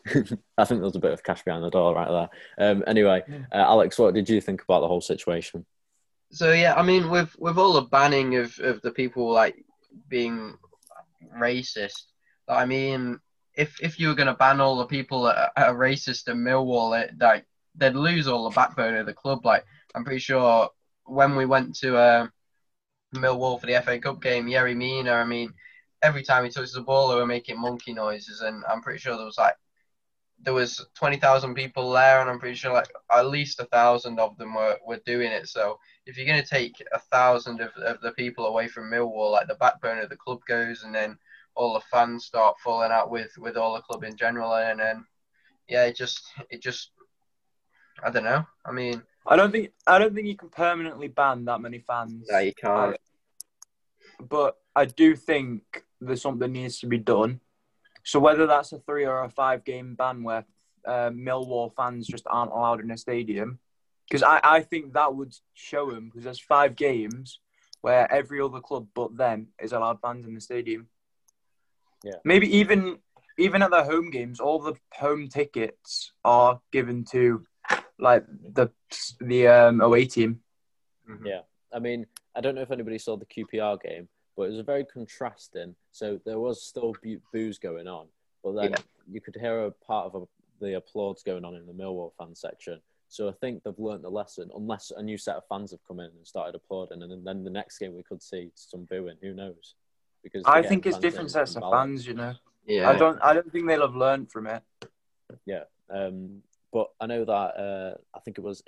I 0.58 0.64
think 0.64 0.80
there's 0.80 0.96
a 0.96 1.00
bit 1.00 1.12
of 1.12 1.22
cash 1.22 1.44
behind 1.44 1.62
the 1.62 1.70
door 1.70 1.94
right 1.94 2.28
there. 2.58 2.70
Um, 2.70 2.82
anyway, 2.88 3.22
uh, 3.52 3.56
Alex, 3.58 3.96
what 3.96 4.14
did 4.14 4.28
you 4.28 4.40
think 4.40 4.62
about 4.62 4.80
the 4.80 4.88
whole 4.88 5.00
situation? 5.00 5.64
So 6.30 6.52
yeah, 6.52 6.74
I 6.74 6.82
mean, 6.82 7.10
with 7.10 7.34
with 7.38 7.58
all 7.58 7.74
the 7.74 7.82
banning 7.82 8.36
of 8.36 8.58
of 8.60 8.82
the 8.82 8.90
people 8.90 9.30
like 9.30 9.64
being 10.08 10.56
racist, 11.36 12.04
I 12.48 12.66
mean, 12.66 13.20
if 13.54 13.80
if 13.80 13.98
you 13.98 14.08
were 14.08 14.14
gonna 14.14 14.34
ban 14.36 14.60
all 14.60 14.76
the 14.76 14.86
people 14.86 15.22
that 15.22 15.52
are 15.56 15.74
racist 15.74 16.28
in 16.28 16.38
Millwall, 16.38 17.00
it, 17.00 17.14
like 17.18 17.46
they'd 17.74 17.94
lose 17.94 18.28
all 18.28 18.44
the 18.44 18.54
backbone 18.54 18.96
of 18.96 19.06
the 19.06 19.14
club. 19.14 19.44
Like 19.44 19.64
I'm 19.94 20.04
pretty 20.04 20.20
sure 20.20 20.68
when 21.04 21.34
we 21.36 21.46
went 21.46 21.76
to 21.76 21.96
uh, 21.96 22.28
Millwall 23.14 23.60
for 23.60 23.66
the 23.66 23.82
FA 23.82 23.98
Cup 23.98 24.20
game, 24.20 24.46
Yerry 24.46 24.76
Mina, 24.76 25.12
I 25.12 25.24
mean, 25.24 25.54
every 26.02 26.22
time 26.22 26.44
he 26.44 26.50
touches 26.50 26.72
the 26.72 26.82
ball, 26.82 27.08
they 27.08 27.16
were 27.16 27.26
making 27.26 27.60
monkey 27.60 27.94
noises, 27.94 28.42
and 28.42 28.64
I'm 28.68 28.82
pretty 28.82 28.98
sure 28.98 29.16
there 29.16 29.24
was 29.24 29.38
like 29.38 29.54
there 30.40 30.54
was 30.54 30.86
twenty 30.94 31.16
thousand 31.16 31.54
people 31.54 31.90
there, 31.90 32.20
and 32.20 32.30
I'm 32.30 32.38
pretty 32.38 32.54
sure 32.54 32.72
like 32.72 32.90
at 33.10 33.26
least 33.26 33.60
a 33.60 33.64
thousand 33.66 34.20
of 34.20 34.36
them 34.38 34.54
were, 34.54 34.76
were 34.86 35.00
doing 35.04 35.32
it. 35.32 35.48
So 35.48 35.78
if 36.06 36.16
you're 36.16 36.26
going 36.26 36.42
to 36.42 36.48
take 36.48 36.82
a 36.92 36.98
thousand 36.98 37.60
of, 37.60 37.70
of 37.76 38.00
the 38.00 38.12
people 38.12 38.46
away 38.46 38.68
from 38.68 38.90
Millwall, 38.90 39.32
like 39.32 39.48
the 39.48 39.56
backbone 39.56 39.98
of 39.98 40.08
the 40.10 40.16
club 40.16 40.40
goes, 40.46 40.84
and 40.84 40.94
then 40.94 41.18
all 41.54 41.74
the 41.74 41.84
fans 41.90 42.24
start 42.24 42.56
falling 42.62 42.92
out 42.92 43.10
with, 43.10 43.36
with 43.36 43.56
all 43.56 43.74
the 43.74 43.82
club 43.82 44.04
in 44.04 44.16
general, 44.16 44.54
and 44.54 44.78
then 44.78 45.04
yeah, 45.68 45.84
it 45.84 45.96
just 45.96 46.22
it 46.50 46.62
just 46.62 46.90
I 48.02 48.10
don't 48.10 48.24
know. 48.24 48.46
I 48.64 48.72
mean, 48.72 49.02
I 49.26 49.36
don't 49.36 49.52
think. 49.52 49.72
I 49.86 49.98
don't 49.98 50.14
think 50.14 50.26
you 50.26 50.36
can 50.36 50.48
permanently 50.48 51.08
ban 51.08 51.44
that 51.46 51.60
many 51.60 51.80
fans. 51.80 52.26
no, 52.30 52.38
you 52.38 52.52
can't. 52.54 52.96
but 54.20 54.56
I 54.74 54.84
do 54.84 55.16
think 55.16 55.84
there's 56.00 56.22
something 56.22 56.52
needs 56.52 56.78
to 56.80 56.86
be 56.86 56.98
done. 56.98 57.40
So 58.08 58.18
whether 58.18 58.46
that's 58.46 58.72
a 58.72 58.78
three 58.78 59.04
or 59.04 59.22
a 59.22 59.28
five 59.28 59.64
game 59.64 59.94
ban 59.94 60.22
where 60.22 60.46
uh, 60.86 61.10
Millwall 61.10 61.74
fans 61.76 62.06
just 62.06 62.24
aren't 62.26 62.52
allowed 62.52 62.80
in 62.80 62.90
a 62.90 62.96
stadium, 62.96 63.58
because 64.08 64.22
I, 64.22 64.40
I 64.42 64.60
think 64.62 64.94
that 64.94 65.14
would 65.14 65.34
show 65.52 65.90
them 65.90 66.06
because 66.06 66.24
there's 66.24 66.40
five 66.40 66.74
games 66.74 67.40
where 67.82 68.10
every 68.10 68.40
other 68.40 68.60
club 68.60 68.86
but 68.94 69.14
them 69.14 69.48
is 69.62 69.72
allowed 69.72 70.00
fans 70.00 70.26
in 70.26 70.34
the 70.34 70.40
stadium. 70.40 70.88
Yeah. 72.02 72.14
Maybe 72.24 72.56
even 72.56 72.96
even 73.36 73.60
at 73.60 73.70
the 73.70 73.84
home 73.84 74.10
games, 74.10 74.40
all 74.40 74.58
the 74.58 74.76
home 74.94 75.28
tickets 75.28 76.12
are 76.24 76.62
given 76.72 77.04
to 77.10 77.44
like 77.98 78.24
the 78.26 78.70
the 79.20 79.48
um, 79.48 79.82
away 79.82 80.06
team. 80.06 80.40
Mhm. 81.06 81.26
Yeah, 81.26 81.40
I 81.74 81.78
mean, 81.78 82.06
I 82.34 82.40
don't 82.40 82.54
know 82.54 82.62
if 82.62 82.70
anybody 82.70 82.96
saw 82.96 83.18
the 83.18 83.26
QPR 83.26 83.82
game, 83.82 84.08
but 84.38 84.44
it 84.44 84.50
was 84.50 84.60
a 84.60 84.62
very 84.62 84.84
contrasting. 84.84 85.74
So 85.90 86.20
there 86.24 86.38
was 86.38 86.62
still 86.62 86.94
bu- 87.02 87.18
booze 87.32 87.58
going 87.58 87.88
on, 87.88 88.06
but 88.44 88.52
then 88.52 88.70
Yeah. 88.70 88.76
you 89.10 89.20
could 89.20 89.34
hear 89.34 89.64
a 89.64 89.72
part 89.72 90.06
of 90.06 90.22
a, 90.22 90.64
the 90.64 90.76
applause 90.76 91.24
going 91.24 91.44
on 91.44 91.56
in 91.56 91.66
the 91.66 91.72
Millwall 91.72 92.12
fan 92.16 92.36
section. 92.36 92.80
So 93.08 93.28
I 93.28 93.32
think 93.32 93.64
they've 93.64 93.78
learnt 93.78 94.02
the 94.02 94.10
lesson, 94.10 94.50
unless 94.54 94.92
a 94.92 95.02
new 95.02 95.18
set 95.18 95.34
of 95.34 95.42
fans 95.48 95.72
have 95.72 95.80
come 95.88 95.98
in 95.98 96.06
and 96.06 96.24
started 96.26 96.54
applauding, 96.54 97.02
and 97.02 97.10
then, 97.10 97.24
then 97.24 97.42
the 97.42 97.50
next 97.50 97.78
game 97.78 97.96
we 97.96 98.04
could 98.04 98.22
see 98.22 98.52
some 98.54 98.84
booing. 98.84 99.16
Who 99.22 99.34
knows? 99.34 99.74
Because 100.22 100.44
I 100.46 100.62
think 100.62 100.86
it's 100.86 100.98
different 100.98 101.32
sets 101.32 101.56
of 101.56 101.64
fans, 101.72 102.06
you 102.06 102.14
know. 102.14 102.34
Yeah, 102.64 102.88
I 102.90 102.96
don't 102.96 103.18
I 103.22 103.32
don't 103.32 103.50
think 103.50 103.66
they'll 103.66 103.80
have 103.80 103.96
learned 103.96 104.30
from 104.30 104.46
it. 104.46 104.62
Yeah. 105.46 105.64
Um, 105.90 106.42
but 106.70 106.90
I 107.00 107.06
know 107.06 107.24
that 107.24 107.32
uh, 107.32 107.94
I 108.14 108.20
think 108.20 108.36
it 108.36 108.42
was 108.42 108.62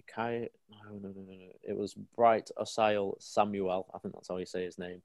Ikai. 0.00 0.48
No, 0.70 0.92
no, 0.92 1.08
no, 1.08 1.14
no, 1.14 1.32
no. 1.32 1.52
It 1.62 1.76
was 1.76 1.94
Bright 2.16 2.50
Osayi-Samuel. 2.58 3.86
I 3.94 3.98
think 3.98 4.14
that's 4.14 4.28
how 4.28 4.36
you 4.36 4.46
say 4.46 4.64
his 4.64 4.78
name. 4.78 5.02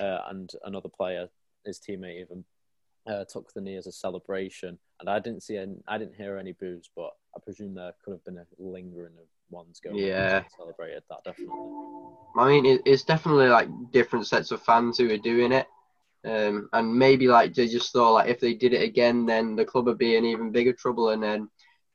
Uh, 0.00 0.18
and 0.28 0.50
another 0.64 0.88
player, 0.88 1.28
his 1.64 1.78
teammate 1.78 2.20
even, 2.20 2.44
uh, 3.06 3.24
took 3.24 3.52
the 3.52 3.60
knee 3.60 3.76
as 3.76 3.86
a 3.86 3.92
celebration. 3.92 4.78
And 5.00 5.08
I 5.08 5.18
didn't 5.18 5.42
see, 5.42 5.56
any, 5.56 5.76
I 5.86 5.98
didn't 5.98 6.16
hear 6.16 6.38
any 6.38 6.52
boos, 6.52 6.90
but 6.94 7.12
I 7.34 7.40
presume 7.40 7.74
there 7.74 7.94
could 8.04 8.12
have 8.12 8.24
been 8.24 8.38
a 8.38 8.46
lingering 8.58 9.12
of 9.18 9.26
ones 9.50 9.80
going. 9.80 9.96
Yeah. 9.96 10.42
celebrated 10.56 11.02
that 11.10 11.24
definitely. 11.24 11.54
I 12.36 12.48
mean, 12.48 12.80
it's 12.84 13.04
definitely 13.04 13.48
like 13.48 13.68
different 13.92 14.26
sets 14.26 14.50
of 14.50 14.62
fans 14.62 14.98
who 14.98 15.10
are 15.10 15.18
doing 15.18 15.52
it. 15.52 15.66
Um, 16.24 16.68
and 16.72 16.92
maybe 16.92 17.28
like 17.28 17.54
they 17.54 17.68
just 17.68 17.92
thought 17.92 18.14
like 18.14 18.28
if 18.28 18.40
they 18.40 18.54
did 18.54 18.72
it 18.72 18.82
again, 18.82 19.26
then 19.26 19.54
the 19.54 19.64
club 19.64 19.86
would 19.86 19.98
be 19.98 20.16
in 20.16 20.24
even 20.24 20.50
bigger 20.50 20.72
trouble. 20.72 21.10
And 21.10 21.22
then 21.22 21.48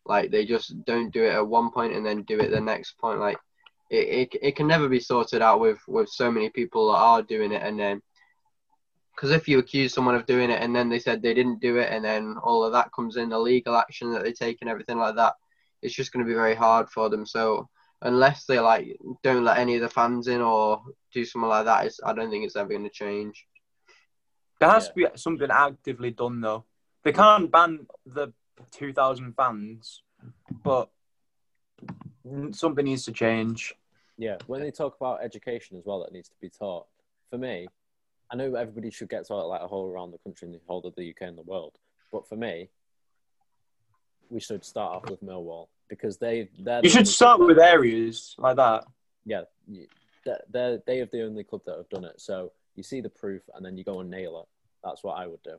like 0.05 0.31
they 0.31 0.45
just 0.45 0.83
don't 0.85 1.11
do 1.11 1.23
it 1.23 1.33
at 1.33 1.47
one 1.47 1.71
point 1.71 1.93
and 1.93 2.05
then 2.05 2.23
do 2.23 2.39
it 2.39 2.51
the 2.51 2.59
next 2.59 2.97
point. 2.97 3.19
Like 3.19 3.37
it, 3.89 4.31
it, 4.33 4.39
it 4.41 4.55
can 4.55 4.67
never 4.67 4.87
be 4.89 4.99
sorted 4.99 5.41
out 5.41 5.59
with 5.59 5.79
with 5.87 6.09
so 6.09 6.31
many 6.31 6.49
people 6.49 6.91
that 6.91 6.97
are 6.97 7.21
doing 7.21 7.51
it. 7.51 7.61
And 7.61 7.79
then 7.79 8.01
because 9.15 9.31
if 9.31 9.47
you 9.47 9.59
accuse 9.59 9.93
someone 9.93 10.15
of 10.15 10.25
doing 10.25 10.49
it 10.49 10.61
and 10.61 10.75
then 10.75 10.89
they 10.89 10.99
said 10.99 11.21
they 11.21 11.33
didn't 11.33 11.59
do 11.59 11.77
it, 11.77 11.91
and 11.91 12.03
then 12.03 12.37
all 12.43 12.63
of 12.63 12.71
that 12.73 12.91
comes 12.91 13.17
in 13.17 13.29
the 13.29 13.37
legal 13.37 13.75
action 13.75 14.11
that 14.13 14.23
they 14.23 14.33
take 14.33 14.57
and 14.61 14.69
everything 14.69 14.97
like 14.97 15.15
that, 15.15 15.33
it's 15.81 15.93
just 15.93 16.11
going 16.11 16.25
to 16.25 16.29
be 16.29 16.35
very 16.35 16.55
hard 16.55 16.89
for 16.89 17.09
them. 17.09 17.25
So 17.25 17.69
unless 18.01 18.45
they 18.45 18.59
like 18.59 18.97
don't 19.21 19.43
let 19.43 19.57
any 19.57 19.75
of 19.75 19.81
the 19.81 19.89
fans 19.89 20.27
in 20.27 20.41
or 20.41 20.81
do 21.13 21.23
something 21.25 21.49
like 21.49 21.65
that, 21.65 21.85
it's, 21.85 21.99
I 22.03 22.13
don't 22.13 22.31
think 22.31 22.45
it's 22.45 22.55
ever 22.55 22.69
going 22.69 22.83
to 22.83 22.89
change. 22.89 23.45
There 24.59 24.69
has 24.69 24.87
to 24.89 24.93
be 24.93 25.05
something 25.15 25.49
actively 25.51 26.11
done 26.11 26.41
though. 26.41 26.65
They 27.03 27.11
can't 27.11 27.51
ban 27.51 27.87
the 28.05 28.31
two 28.71 28.93
thousand 28.93 29.33
fans, 29.35 30.03
but 30.63 30.89
something 32.51 32.85
needs 32.85 33.05
to 33.05 33.11
change. 33.11 33.73
Yeah, 34.17 34.37
when 34.47 34.61
they 34.61 34.71
talk 34.71 34.95
about 34.99 35.23
education 35.23 35.77
as 35.77 35.83
well, 35.85 36.01
that 36.03 36.11
needs 36.13 36.29
to 36.29 36.35
be 36.41 36.49
taught. 36.49 36.85
For 37.29 37.37
me, 37.37 37.67
I 38.31 38.35
know 38.35 38.53
everybody 38.55 38.91
should 38.91 39.09
get 39.09 39.27
taught 39.27 39.47
like 39.47 39.61
a 39.61 39.67
whole 39.67 39.87
around 39.89 40.11
the 40.11 40.19
country 40.19 40.45
and 40.47 40.55
the 40.55 40.59
whole 40.67 40.85
of 40.85 40.93
the 40.95 41.09
UK 41.09 41.21
and 41.27 41.37
the 41.37 41.41
world. 41.43 41.77
But 42.11 42.27
for 42.27 42.35
me, 42.35 42.69
we 44.29 44.39
should 44.39 44.63
start 44.63 44.95
off 44.97 45.09
with 45.09 45.23
Millwall 45.23 45.67
because 45.89 46.17
they 46.17 46.49
they're 46.59 46.81
You 46.83 46.89
should 46.89 47.07
start 47.07 47.39
with 47.39 47.57
areas 47.59 48.35
like 48.37 48.57
that. 48.57 48.85
yeah 49.25 49.43
you- 49.67 49.87
they're, 50.53 50.79
they're 50.85 51.07
the 51.11 51.23
only 51.23 51.43
club 51.43 51.61
that 51.65 51.77
have 51.77 51.89
done 51.89 52.05
it. 52.05 52.21
So 52.21 52.51
you 52.75 52.83
see 52.83 53.01
the 53.01 53.09
proof 53.09 53.41
and 53.55 53.65
then 53.65 53.75
you 53.75 53.83
go 53.83 54.01
and 54.01 54.09
nail 54.11 54.39
it. 54.41 54.47
That's 54.83 55.03
what 55.03 55.13
I 55.13 55.25
would 55.25 55.41
do. 55.41 55.55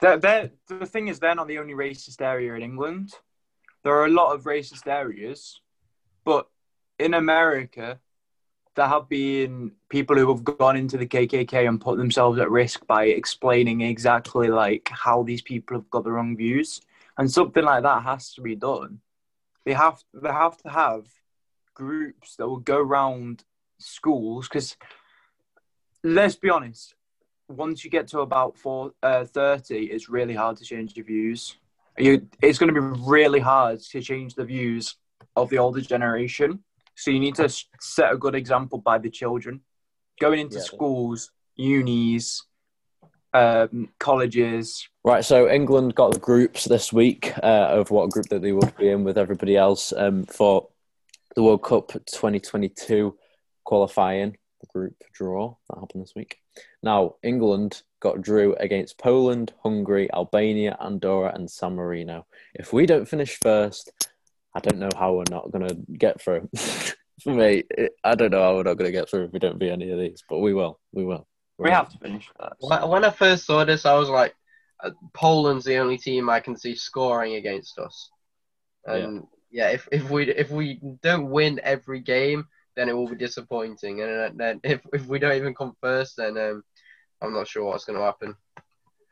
The 0.00 0.50
thing 0.86 1.08
is, 1.08 1.18
they're 1.18 1.34
not 1.34 1.48
the 1.48 1.58
only 1.58 1.74
racist 1.74 2.20
area 2.22 2.54
in 2.54 2.62
England. 2.62 3.12
There 3.82 3.94
are 3.94 4.06
a 4.06 4.10
lot 4.10 4.34
of 4.34 4.44
racist 4.44 4.86
areas, 4.86 5.60
but 6.24 6.48
in 6.98 7.14
America, 7.14 8.00
there 8.76 8.86
have 8.86 9.08
been 9.08 9.72
people 9.88 10.16
who 10.16 10.28
have 10.32 10.44
gone 10.44 10.76
into 10.76 10.96
the 10.96 11.06
KKK 11.06 11.68
and 11.68 11.80
put 11.80 11.98
themselves 11.98 12.38
at 12.38 12.50
risk 12.50 12.86
by 12.86 13.04
explaining 13.06 13.80
exactly 13.82 14.48
like 14.48 14.88
how 14.90 15.22
these 15.22 15.42
people 15.42 15.76
have 15.76 15.90
got 15.90 16.04
the 16.04 16.12
wrong 16.12 16.36
views, 16.36 16.80
and 17.18 17.30
something 17.30 17.64
like 17.64 17.82
that 17.82 18.02
has 18.02 18.32
to 18.34 18.40
be 18.42 18.54
done. 18.56 19.00
They 19.64 19.72
have 19.74 20.02
they 20.14 20.30
have 20.30 20.56
to 20.58 20.70
have 20.70 21.06
groups 21.74 22.36
that 22.36 22.48
will 22.48 22.58
go 22.58 22.78
around 22.78 23.44
schools 23.78 24.48
because 24.48 24.76
let's 26.02 26.36
be 26.36 26.50
honest 26.50 26.94
once 27.50 27.84
you 27.84 27.90
get 27.90 28.06
to 28.08 28.20
about 28.20 28.56
four, 28.56 28.92
uh, 29.02 29.24
30, 29.24 29.86
it's 29.86 30.08
really 30.08 30.34
hard 30.34 30.56
to 30.58 30.64
change 30.64 30.96
your 30.96 31.04
views. 31.04 31.56
You, 31.98 32.26
it's 32.40 32.58
going 32.58 32.72
to 32.72 32.80
be 32.80 33.00
really 33.02 33.40
hard 33.40 33.80
to 33.80 34.00
change 34.00 34.34
the 34.34 34.44
views 34.44 34.96
of 35.36 35.50
the 35.50 35.58
older 35.58 35.80
generation. 35.80 36.62
So 36.94 37.10
you 37.10 37.18
need 37.18 37.34
to 37.36 37.48
set 37.80 38.12
a 38.12 38.16
good 38.16 38.34
example 38.34 38.78
by 38.78 38.98
the 38.98 39.10
children. 39.10 39.60
Going 40.20 40.40
into 40.40 40.56
Yeah. 40.56 40.62
schools, 40.62 41.32
unis, 41.56 42.44
um, 43.34 43.88
colleges. 43.98 44.88
Right, 45.04 45.24
so 45.24 45.48
England 45.48 45.94
got 45.94 46.12
the 46.12 46.20
groups 46.20 46.64
this 46.64 46.92
week 46.92 47.32
uh, 47.42 47.68
of 47.70 47.90
what 47.90 48.10
group 48.10 48.26
that 48.28 48.42
they 48.42 48.52
would 48.52 48.76
be 48.76 48.90
in 48.90 49.04
with 49.04 49.18
everybody 49.18 49.56
else 49.56 49.92
um, 49.96 50.24
for 50.24 50.68
the 51.34 51.42
World 51.42 51.62
Cup 51.62 51.92
2022 51.92 53.16
qualifying 53.64 54.36
the 54.60 54.66
group 54.66 54.94
draw 55.12 55.56
that 55.68 55.78
happened 55.78 56.02
this 56.02 56.14
week. 56.14 56.38
Now, 56.82 57.16
England 57.22 57.82
got 58.00 58.22
drew 58.22 58.54
against 58.54 58.98
Poland, 58.98 59.52
Hungary, 59.62 60.10
Albania, 60.12 60.76
Andorra, 60.80 61.32
and 61.34 61.50
San 61.50 61.74
Marino. 61.74 62.26
If 62.54 62.72
we 62.72 62.86
don't 62.86 63.08
finish 63.08 63.38
first, 63.42 63.92
I 64.54 64.60
don't 64.60 64.78
know 64.78 64.90
how 64.96 65.14
we're 65.14 65.24
not 65.30 65.50
going 65.50 65.68
to 65.68 65.74
get 65.92 66.20
through. 66.20 66.48
For 67.22 67.34
me, 67.34 67.64
it, 67.70 67.92
I 68.02 68.14
don't 68.14 68.30
know 68.30 68.42
how 68.42 68.56
we're 68.56 68.62
not 68.62 68.78
going 68.78 68.90
to 68.90 68.98
get 68.98 69.10
through 69.10 69.24
if 69.24 69.32
we 69.32 69.38
don't 69.38 69.58
beat 69.58 69.70
any 69.70 69.90
of 69.90 69.98
these, 69.98 70.24
but 70.28 70.38
we 70.38 70.54
will. 70.54 70.80
We 70.92 71.04
will. 71.04 71.26
We 71.58 71.70
have 71.70 71.90
to 71.90 71.98
finish 71.98 72.26
that. 72.40 72.54
When 72.60 72.88
when 72.88 73.04
I 73.04 73.10
first 73.10 73.44
saw 73.44 73.64
this, 73.66 73.84
I 73.84 73.92
was 73.92 74.08
like, 74.08 74.34
uh, 74.82 74.92
Poland's 75.12 75.66
the 75.66 75.76
only 75.76 75.98
team 75.98 76.30
I 76.30 76.40
can 76.40 76.56
see 76.56 76.74
scoring 76.74 77.34
against 77.34 77.78
us. 77.78 78.08
And 78.86 79.26
yeah, 79.50 79.68
if, 79.68 79.86
if 79.92 80.08
we 80.10 80.30
if 80.30 80.50
we 80.50 80.80
don't 81.02 81.28
win 81.28 81.60
every 81.62 82.00
game, 82.00 82.46
then 82.76 82.88
it 82.88 82.96
will 82.96 83.08
be 83.08 83.16
disappointing. 83.16 84.00
And 84.00 84.38
then 84.38 84.60
if, 84.64 84.80
if 84.92 85.06
we 85.06 85.18
don't 85.18 85.36
even 85.36 85.54
come 85.54 85.76
first, 85.82 86.16
then 86.16 86.38
um, 86.38 86.64
I'm 87.22 87.32
not 87.32 87.48
sure 87.48 87.64
what's 87.64 87.84
going 87.84 87.98
to 87.98 88.04
happen. 88.04 88.34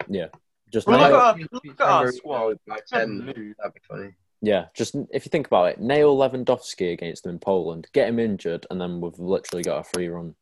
Yeah, 0.09 0.29
just 0.73 0.87
Well, 0.87 0.99
nail, 0.99 1.11
look 1.11 1.23
at- 1.23 1.41
If 1.41 1.53
look 1.53 1.81
at 1.81 1.87
our 1.87 2.13
squad. 2.13 2.59
By 2.67 2.79
10, 2.87 3.27
that'd 3.27 3.75
be 3.75 3.81
funny. 3.89 4.15
yeah, 4.41 4.67
just 4.75 4.95
if 5.11 5.27
you 5.27 5.31
think 5.31 5.47
about 5.47 5.71
it, 5.71 5.81
nail 5.81 6.17
Lewandowski 6.17 6.93
against 6.93 7.25
them 7.25 7.33
in 7.33 7.39
Poland, 7.39 7.89
get 7.93 8.09
him 8.09 8.19
injured, 8.19 8.67
and 8.71 8.81
then 8.81 9.01
we've 9.01 9.19
literally 9.19 9.63
got 9.63 9.79
a 9.81 9.85
free 9.85 10.09
run. 10.09 10.35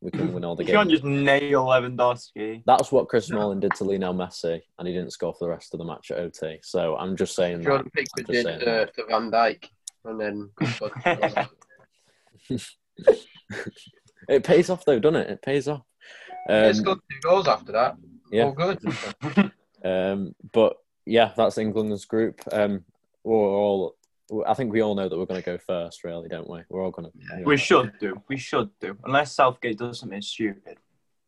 We 0.00 0.10
can 0.10 0.32
win 0.34 0.44
all 0.44 0.56
the 0.56 0.64
games. 0.64 0.72
You 0.72 0.78
can't 0.78 0.90
just 0.90 1.04
nail 1.04 1.64
Lewandowski. 1.66 2.62
That's 2.66 2.90
what 2.90 3.08
Chris 3.08 3.26
Smalling 3.26 3.60
did 3.60 3.72
to 3.74 3.84
Lionel 3.84 4.14
Messi, 4.14 4.60
and 4.78 4.88
he 4.88 4.94
didn't 4.94 5.12
score 5.12 5.32
for 5.32 5.44
the 5.44 5.50
rest 5.50 5.74
of 5.74 5.78
the 5.78 5.84
match 5.84 6.10
at 6.10 6.18
OT. 6.18 6.58
So 6.62 6.96
I'm 6.96 7.16
just 7.16 7.36
saying 7.36 7.62
Jordan 7.62 7.84
that. 7.84 7.92
Pickford 7.92 8.26
I'm 8.28 8.34
just 8.34 8.46
did 8.46 8.60
saying 8.64 8.68
uh, 8.68 8.86
to 8.86 9.04
Van 9.08 9.30
Dijk, 9.30 9.68
and 10.04 10.20
then 10.20 10.50
It 14.28 14.44
pays 14.44 14.70
off 14.70 14.84
though, 14.84 14.98
doesn't 15.00 15.20
it? 15.20 15.30
It 15.30 15.42
pays 15.42 15.68
off. 15.68 15.82
Yeah, 16.48 16.66
Um, 16.66 16.74
scored 16.74 16.98
two 17.10 17.18
goals 17.22 17.48
after 17.48 17.72
that. 17.72 17.96
Yeah. 18.30 18.44
All 18.44 18.52
good. 18.52 18.78
Um, 19.84 20.36
but 20.52 20.76
yeah, 21.06 21.32
that's 21.36 21.58
England's 21.58 22.04
group. 22.04 22.40
Um, 22.52 22.84
we're 23.24 23.34
all. 23.36 23.96
I 24.46 24.54
think 24.54 24.72
we 24.72 24.80
all 24.80 24.94
know 24.94 25.08
that 25.08 25.18
we're 25.18 25.26
going 25.26 25.42
to 25.42 25.44
go 25.44 25.58
first, 25.58 26.04
really, 26.04 26.28
don't 26.28 26.48
we? 26.48 26.60
We're 26.68 26.84
all 26.84 26.92
going 26.92 27.10
to. 27.10 27.42
we 27.44 27.56
should 27.56 27.92
do. 27.98 28.22
We 28.28 28.36
should 28.36 28.70
do. 28.80 28.96
Unless 29.04 29.32
Southgate 29.34 29.78
does 29.78 29.98
something 29.98 30.22
stupid. 30.22 30.78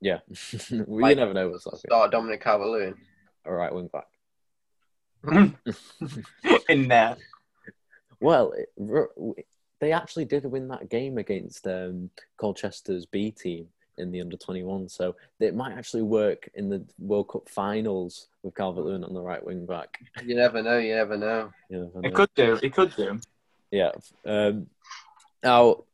Yeah, 0.00 0.20
we 0.86 1.02
Like- 1.02 1.16
never 1.16 1.34
know 1.34 1.48
what's 1.48 1.66
like. 1.66 1.78
Start 1.78 2.12
Dominic 2.12 2.42
Calvert-Lewin. 2.44 2.94
All 3.44 3.52
right, 3.54 3.74
wing 3.74 3.90
back. 3.92 4.06
In 6.68 6.86
there. 6.86 7.16
Well, 8.20 8.52
it, 8.52 9.46
they 9.80 9.90
actually 9.90 10.26
did 10.26 10.44
win 10.44 10.68
that 10.68 10.88
game 10.88 11.18
against 11.18 11.66
um, 11.66 12.10
Colchester's 12.40 13.06
B 13.06 13.32
team 13.32 13.66
in 13.98 14.10
the 14.10 14.20
under 14.20 14.36
twenty 14.36 14.62
one, 14.62 14.88
so 14.88 15.14
it 15.40 15.54
might 15.54 15.72
actually 15.72 16.02
work 16.02 16.48
in 16.54 16.68
the 16.68 16.84
World 16.98 17.28
Cup 17.28 17.48
finals 17.48 18.28
with 18.42 18.54
Calvert 18.54 18.84
Lewin 18.84 19.04
on 19.04 19.14
the 19.14 19.22
right 19.22 19.44
wing 19.44 19.66
back. 19.66 20.00
You 20.24 20.34
never 20.34 20.62
know. 20.62 20.78
You 20.78 20.94
never 20.94 21.16
know. 21.16 21.52
You 21.68 21.90
never 21.94 22.06
It 22.06 22.14
could 22.14 22.34
do. 22.34 22.58
It 22.62 22.74
could 22.74 22.94
do. 22.96 23.20
Yeah. 23.70 23.92
Um, 24.24 24.66
now, 25.42 25.84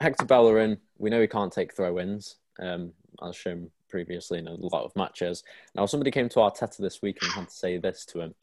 Hector 0.00 0.24
Bellerin, 0.24 0.78
we 0.98 1.10
know 1.10 1.20
he 1.20 1.26
can't 1.26 1.52
take 1.52 1.74
throw 1.74 1.98
ins, 1.98 2.36
um, 2.58 2.92
as 3.22 3.36
shown 3.36 3.70
previously 3.88 4.38
in 4.38 4.48
a 4.48 4.54
lot 4.54 4.84
of 4.84 4.94
matches. 4.96 5.44
Now, 5.74 5.86
somebody 5.86 6.10
came 6.10 6.28
to 6.30 6.40
Arteta 6.40 6.78
this 6.78 7.02
week 7.02 7.18
and 7.22 7.32
had 7.32 7.48
to 7.48 7.54
say 7.54 7.78
this 7.78 8.04
to 8.06 8.20
him. 8.20 8.34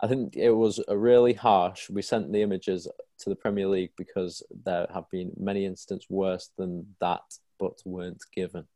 I 0.00 0.08
think 0.08 0.36
it 0.36 0.50
was 0.50 0.80
a 0.88 0.96
really 0.96 1.32
harsh. 1.32 1.88
We 1.88 2.02
sent 2.02 2.32
the 2.32 2.42
images 2.42 2.88
to 3.20 3.30
the 3.30 3.36
Premier 3.36 3.68
League 3.68 3.92
because 3.96 4.42
there 4.64 4.88
have 4.92 5.08
been 5.10 5.32
many 5.38 5.64
incidents 5.64 6.06
worse 6.10 6.50
than 6.58 6.86
that, 7.00 7.22
but 7.62 7.80
weren't 7.84 8.24
given. 8.34 8.66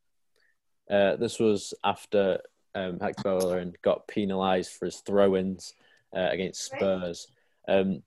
Uh, 0.89 1.17
this 1.17 1.41
was 1.41 1.75
after 1.83 2.39
um, 2.77 3.01
Hector 3.01 3.23
Bellerin 3.25 3.75
got 3.83 4.07
penalised 4.07 4.73
for 4.73 4.85
his 4.85 4.99
throw-ins 4.99 5.75
uh, 6.17 6.29
against 6.31 6.65
Spurs. 6.65 7.27
Um, 7.67 8.05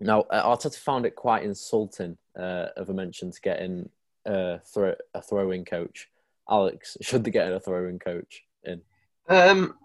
now, 0.00 0.22
uh, 0.22 0.44
Arteta 0.44 0.76
found 0.76 1.06
it 1.06 1.14
quite 1.14 1.44
insulting 1.44 2.18
uh, 2.36 2.66
of 2.76 2.88
a 2.88 2.92
mention 2.92 3.30
to 3.30 3.40
get 3.40 3.60
in 3.60 3.88
uh, 4.26 4.58
throw, 4.74 4.94
a 5.14 5.22
throwing 5.22 5.64
coach. 5.64 6.08
Alex, 6.50 6.96
should 7.02 7.22
they 7.22 7.30
get 7.30 7.46
in 7.46 7.52
a 7.52 7.60
throwing 7.60 8.00
coach 8.00 8.42
in? 8.64 8.82
Um, 9.28 9.76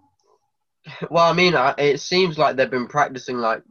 well, 1.12 1.30
I 1.30 1.34
mean, 1.34 1.54
it 1.78 2.00
seems 2.00 2.40
like 2.40 2.56
they've 2.56 2.70
been 2.70 2.88
practicing 2.88 3.38
like 3.38 3.62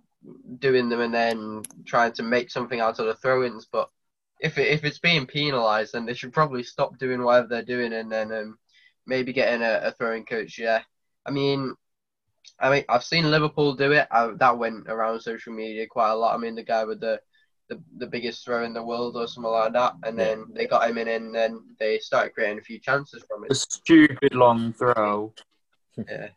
doing 0.61 0.89
them 0.89 1.01
and 1.01 1.13
then 1.13 1.63
trying 1.85 2.13
to 2.13 2.23
make 2.23 2.51
something 2.51 2.79
out 2.79 3.01
of 3.01 3.07
the 3.07 3.15
throw-ins. 3.15 3.67
But 3.71 3.91
if 4.43 4.59
it, 4.59 4.69
if 4.69 4.85
it's 4.85 4.99
being 4.99 5.27
penalised, 5.27 5.93
then 5.93 6.05
they 6.05 6.15
should 6.15 6.33
probably 6.33 6.63
stop 6.65 6.99
doing 6.99 7.23
whatever 7.23 7.47
they're 7.47 7.63
doing 7.63 7.93
and 7.93 8.11
then 8.11 8.33
um, 8.33 8.59
maybe 9.07 9.33
getting 9.33 9.63
a, 9.63 9.81
a 9.85 9.93
throwing 9.93 10.25
coach. 10.27 10.59
Yeah, 10.59 10.83
I 11.25 11.31
mean, 11.31 11.75
I 12.61 12.71
mean, 12.71 12.85
I've 12.89 13.05
seen 13.05 13.31
Liverpool 13.31 13.75
do 13.75 13.93
it. 13.93 14.09
I, 14.11 14.33
that 14.39 14.59
went 14.59 14.89
around 14.89 15.21
social 15.21 15.53
media 15.53 15.87
quite 15.87 16.11
a 16.11 16.17
lot. 16.17 16.35
I 16.35 16.39
mean, 16.39 16.55
the 16.57 16.63
guy 16.65 16.85
with 16.85 17.01
the 17.01 17.21
the, 17.69 17.81
the 17.99 18.07
biggest 18.07 18.45
throw 18.45 18.65
in 18.65 18.75
the 18.75 18.83
world 18.83 19.17
or 19.17 19.27
something 19.29 19.51
like 19.51 19.73
that, 19.73 19.95
and 20.03 20.19
Yeah. 20.19 20.25
then 20.35 20.47
they 20.53 20.67
got 20.67 20.91
him 20.91 20.99
in, 20.99 21.09
and 21.09 21.35
then 21.35 21.61
they 21.79 21.99
started 21.99 22.35
creating 22.35 22.59
a 22.59 22.63
few 22.63 22.79
chances 22.81 23.25
from 23.29 23.43
The 23.43 23.55
it. 23.55 23.57
stupid 23.57 24.35
long 24.35 24.73
throw. 24.75 25.33
Yeah, 25.97 26.29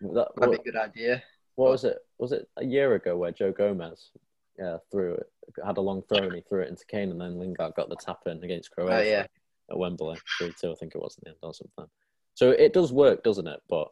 That, 0.00 0.28
that'd 0.36 0.50
be 0.50 0.68
a 0.68 0.72
good 0.72 0.76
idea. 0.76 1.22
what 1.54 1.70
was 1.70 1.84
it? 1.84 1.98
Was 2.18 2.32
it 2.32 2.48
a 2.56 2.64
year 2.64 2.94
ago 2.94 3.16
where 3.16 3.30
Joe 3.30 3.52
Gomez 3.52 4.10
yeah, 4.58 4.78
threw 4.90 5.14
it, 5.14 5.30
had 5.64 5.76
a 5.76 5.80
long 5.80 6.02
throw 6.02 6.18
and 6.24 6.34
he 6.34 6.40
threw 6.42 6.62
it 6.62 6.68
into 6.68 6.86
Kane 6.86 7.10
and 7.10 7.20
then 7.20 7.38
Lingard 7.38 7.74
got 7.74 7.88
the 7.88 7.96
tap 7.96 8.20
in 8.26 8.42
against 8.42 8.70
Croatia 8.70 8.96
Oh 8.96 9.02
yeah. 9.02 9.26
at 9.70 9.78
Wembley 9.78 10.16
3 10.38 10.52
2, 10.60 10.72
I 10.72 10.74
think 10.74 10.94
it 10.94 11.00
was 11.00 11.16
in 11.18 11.22
the 11.24 11.30
end 11.30 11.38
or 11.42 11.54
something. 11.54 11.86
So 12.34 12.50
it 12.50 12.72
does 12.72 12.92
work, 12.92 13.22
doesn't 13.22 13.46
it? 13.46 13.60
But 13.68 13.88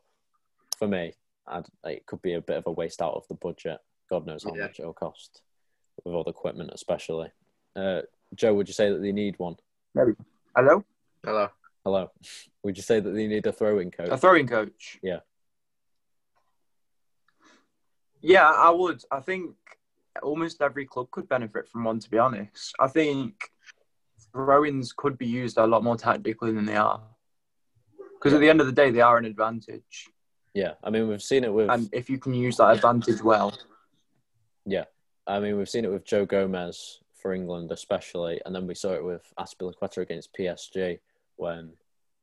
for 0.78 0.88
me, 0.88 1.12
I'd, 1.46 1.66
it 1.84 2.06
could 2.06 2.22
be 2.22 2.34
a 2.34 2.40
bit 2.40 2.56
of 2.56 2.66
a 2.66 2.72
waste 2.72 3.02
out 3.02 3.14
of 3.14 3.24
the 3.28 3.34
budget. 3.34 3.78
God 4.10 4.26
knows 4.26 4.44
how 4.44 4.54
Yeah. 4.54 4.62
much 4.64 4.80
it'll 4.80 4.92
cost 4.94 5.42
with 6.04 6.14
all 6.14 6.24
the 6.24 6.30
equipment, 6.30 6.70
especially. 6.74 7.28
Uh, 7.76 8.02
Joe, 8.34 8.54
would 8.54 8.68
you 8.68 8.74
say 8.74 8.90
that 8.90 9.00
they 9.00 9.12
need 9.12 9.38
one? 9.38 9.56
Hello? 10.56 10.84
Hello. 11.24 11.48
Hello. 11.84 12.10
Would 12.62 12.76
you 12.76 12.82
say 12.82 13.00
that 13.00 13.10
they 13.10 13.26
need 13.26 13.46
a 13.46 13.52
throwing 13.52 13.90
coach? 13.90 14.08
A 14.10 14.16
throwing 14.16 14.46
coach. 14.46 14.98
Yeah. 15.02 15.20
Yeah, 18.20 18.50
I 18.50 18.70
would. 18.70 19.02
I 19.10 19.20
think 19.20 19.54
almost 20.22 20.62
every 20.62 20.86
club 20.86 21.10
could 21.10 21.28
benefit 21.28 21.68
from 21.68 21.84
one, 21.84 21.98
to 21.98 22.10
be 22.10 22.18
honest. 22.18 22.74
I 22.78 22.88
think 22.88 23.50
throw-ins 24.32 24.92
could 24.92 25.18
be 25.18 25.26
used 25.26 25.58
a 25.58 25.66
lot 25.66 25.84
more 25.84 25.96
tactically 25.96 26.52
than 26.52 26.64
they 26.66 26.76
are. 26.76 27.00
Because 28.14 28.32
at 28.34 28.40
the 28.40 28.48
end 28.48 28.60
of 28.60 28.66
the 28.66 28.72
day, 28.72 28.90
they 28.90 29.00
are 29.00 29.18
an 29.18 29.24
advantage. 29.26 30.08
yeah, 30.54 30.74
I 30.82 30.90
mean 30.90 31.08
we've 31.08 31.22
seen 31.22 31.44
it 31.44 31.52
with 31.52 31.68
And 31.70 31.88
if 31.92 32.08
you 32.08 32.18
can 32.18 32.32
use 32.34 32.56
that 32.56 32.70
advantage 32.72 33.22
well, 33.22 33.52
Yeah, 34.64 34.84
I 35.26 35.40
mean 35.40 35.56
we've 35.58 35.68
seen 35.68 35.84
it 35.84 35.90
with 35.90 36.04
Joe 36.04 36.24
Gomez 36.24 37.00
for 37.14 37.34
England 37.34 37.70
especially, 37.72 38.40
and 38.44 38.54
then 38.54 38.66
we 38.66 38.74
saw 38.74 38.92
it 38.92 39.04
with 39.04 39.30
Azpilicueta 39.38 39.98
against 39.98 40.34
PSG 40.34 41.00
when 41.36 41.72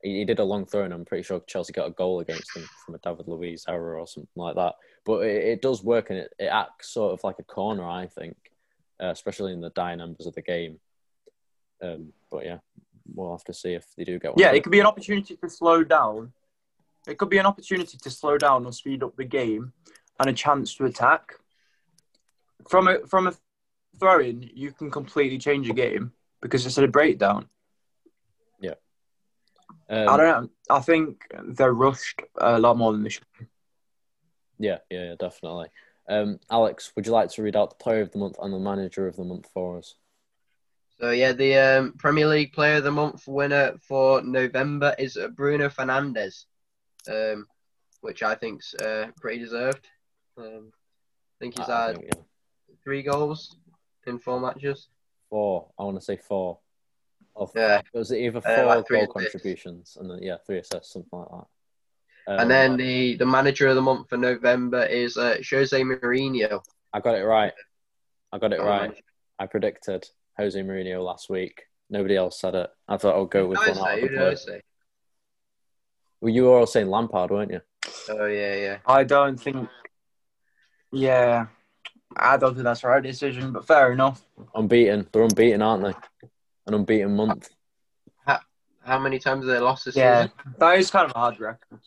he, 0.04 0.20
he 0.20 0.26
did 0.26 0.40
a 0.40 0.44
long 0.44 0.66
throw, 0.66 0.84
and 0.84 0.94
I'm 0.94 1.06
pretty 1.06 1.24
sure 1.24 1.42
Chelsea 1.48 1.74
got 1.74 1.88
a 1.88 1.92
goal 1.92 2.20
against 2.20 2.56
him 2.56 2.68
from 2.86 2.96
a 2.96 3.00
David 3.00 3.28
Luiz 3.28 3.66
error 3.68 4.00
or 4.00 4.08
something 4.08 4.30
like 4.36 4.56
that. 4.56 4.76
But 5.06 5.26
it, 5.26 5.44
it 5.44 5.62
does 5.62 5.84
work, 5.84 6.10
and 6.10 6.20
it, 6.20 6.34
it 6.40 6.46
acts 6.46 6.94
sort 6.94 7.14
of 7.14 7.24
like 7.24 7.38
a 7.40 7.44
corner, 7.44 7.88
I 7.88 8.08
think, 8.08 8.36
uh, 9.02 9.08
especially 9.08 9.54
in 9.54 9.62
the 9.62 9.70
dying 9.72 10.02
embers 10.02 10.28
of 10.28 10.36
the 10.36 10.42
game. 10.42 10.80
Um, 11.82 12.14
but 12.30 12.46
yeah, 12.46 12.58
we'll 13.14 13.32
have 13.32 13.44
to 13.46 13.54
see 13.54 13.74
if 13.74 13.86
they 13.98 14.04
do 14.04 14.20
get 14.20 14.32
one. 14.32 14.40
yeah, 14.40 14.52
it 14.52 14.64
could 14.64 14.72
be 14.72 14.80
an 14.80 14.86
opportunity 14.86 15.36
to 15.36 15.50
slow 15.50 15.84
down. 15.84 16.34
It 17.08 17.18
could 17.18 17.30
be 17.30 17.40
an 17.40 17.48
opportunity 17.48 17.98
to 17.98 18.10
slow 18.10 18.38
down 18.38 18.66
or 18.66 18.72
speed 18.72 19.02
up 19.04 19.16
the 19.16 19.26
game 19.26 19.74
and 20.20 20.30
a 20.30 20.34
chance 20.34 20.76
to 20.76 20.86
attack. 20.86 21.34
From 22.70 22.88
a 22.88 23.00
from 23.08 23.28
a 23.28 23.34
throw-in, 24.00 24.50
you 24.54 24.72
can 24.72 24.92
completely 24.92 25.38
change 25.38 25.70
a 25.70 25.74
game 25.74 26.12
because 26.42 26.66
it's 26.66 26.78
a 26.78 26.88
breakdown. 26.88 27.48
Um, 29.92 30.08
I 30.08 30.18
don't 30.18 30.44
know. 30.44 30.50
I 30.70 30.80
think 30.80 31.28
they're 31.44 31.74
rushed 31.74 32.22
a 32.40 32.58
lot 32.58 32.78
more 32.78 32.94
than 32.94 33.04
they 33.04 33.10
should. 33.10 33.26
Yeah, 34.58 34.78
yeah, 34.90 35.10
yeah, 35.10 35.16
definitely. 35.20 35.68
Um, 36.08 36.40
Alex, 36.50 36.94
would 36.96 37.06
you 37.06 37.12
like 37.12 37.30
to 37.32 37.44
read 37.44 37.56
out 37.58 37.70
the 37.72 37.84
player 37.84 38.02
of 38.02 38.12
the 38.12 38.18
month 38.18 38.38
and 38.42 38.54
the 38.54 38.60
manager 38.60 39.08
of 39.08 39.18
the 39.18 39.26
month 39.26 39.50
for 39.54 39.78
us? 39.78 39.96
So 41.00 41.12
yeah, 41.12 41.34
the 41.34 41.58
um, 41.58 41.94
Premier 41.98 42.28
League 42.28 42.54
Player 42.54 42.76
of 42.78 42.84
the 42.84 42.92
Month 42.92 43.28
winner 43.28 43.74
for 43.82 44.22
November 44.22 44.96
is 44.98 45.18
uh, 45.18 45.28
Bruno 45.30 45.68
Fernandes, 45.68 46.46
um, 47.10 47.48
which 48.02 48.24
I 48.24 48.36
think's 48.36 48.74
uh, 48.76 49.08
pretty 49.20 49.40
deserved. 49.40 49.88
Um, 50.38 50.72
I 50.72 51.36
think 51.40 51.58
he's 51.58 51.68
I- 51.68 51.74
I 51.74 51.88
had 51.88 51.96
think, 51.98 52.12
yeah. 52.16 52.22
three 52.84 53.02
goals 53.02 53.58
in 54.08 54.20
four 54.20 54.40
matches. 54.40 54.88
Four. 55.30 55.70
I 55.78 55.84
want 55.84 55.98
to 55.98 56.06
say 56.06 56.18
four. 56.18 56.60
Or 57.34 57.50
Yeah, 57.56 57.82
Was 57.94 58.12
it 58.12 58.18
either 58.20 58.40
Uh, 58.40 58.42
four 58.56 58.66
like 58.66 58.88
three 58.88 58.98
goal 59.06 59.14
assists. 59.18 59.34
contributions 59.34 59.98
and 60.00 60.10
then 60.10 60.22
yeah, 60.22 60.38
three 60.46 60.60
assists, 60.60 60.94
something 60.94 61.10
like 61.20 61.28
that. 61.30 61.48
Um, 62.34 62.40
and 62.40 62.52
then 62.52 62.78
the, 62.78 63.16
the 63.16 63.26
Manager 63.26 63.68
of 63.68 63.76
the 63.76 63.82
Month 63.82 64.10
for 64.10 64.18
November 64.18 64.84
is 64.86 65.18
uh, 65.18 65.38
Jose 65.50 65.80
Mourinho. 65.82 66.64
I 66.94 67.00
got 67.00 67.16
it 67.16 67.24
right. 67.24 67.54
I 68.32 68.38
got 68.38 68.54
it 68.54 68.60
Oh, 68.60 68.66
right. 68.66 68.90
man. 68.92 68.98
I 69.40 69.48
predicted 69.48 70.08
Jose 70.38 70.60
Mourinho 70.62 71.04
last 71.04 71.30
week. 71.30 71.64
Nobody 71.90 72.16
else 72.16 72.40
said 72.40 72.56
it. 72.56 72.70
I 72.88 72.98
thought 72.98 73.16
I'll 73.16 73.26
go 73.26 73.48
with 73.48 73.60
Who 73.60 73.66
one 73.72 73.74
did 73.76 73.84
out 73.84 74.04
of 74.04 74.10
the 74.12 74.32
I 74.32 74.34
say? 74.36 74.62
Well, 76.22 76.34
you 76.34 76.44
were 76.46 76.58
all 76.60 76.68
saying 76.68 76.88
Lampard, 76.90 77.32
weren't 77.32 77.52
you? 77.52 77.62
Oh 78.10 78.26
yeah, 78.28 78.56
yeah. 78.56 78.78
I 78.86 79.04
don't 79.04 79.38
think. 79.40 79.68
Yeah, 80.92 81.48
I 82.16 82.38
don't 82.38 82.54
think 82.54 82.64
that's 82.66 82.82
the 82.82 82.90
right 82.90 83.02
decision, 83.02 83.52
but 83.52 83.66
fair 83.66 83.92
enough. 83.92 84.22
Unbeaten. 84.54 85.08
They're 85.12 85.24
unbeaten, 85.24 85.62
aren't 85.62 85.84
they? 85.84 86.28
An 86.72 86.76
unbeaten 86.80 87.14
month. 87.16 87.50
How 88.84 88.98
many 88.98 89.20
times 89.20 89.46
have 89.46 89.54
they 89.54 89.60
lost 89.60 89.86
this 89.86 89.96
Yeah, 89.96 90.24
season? 90.24 90.32
that 90.58 90.78
is 90.80 90.90
kind 90.90 91.06
of 91.06 91.16
a 91.16 91.20
hard 91.20 91.40
record. 91.40 91.80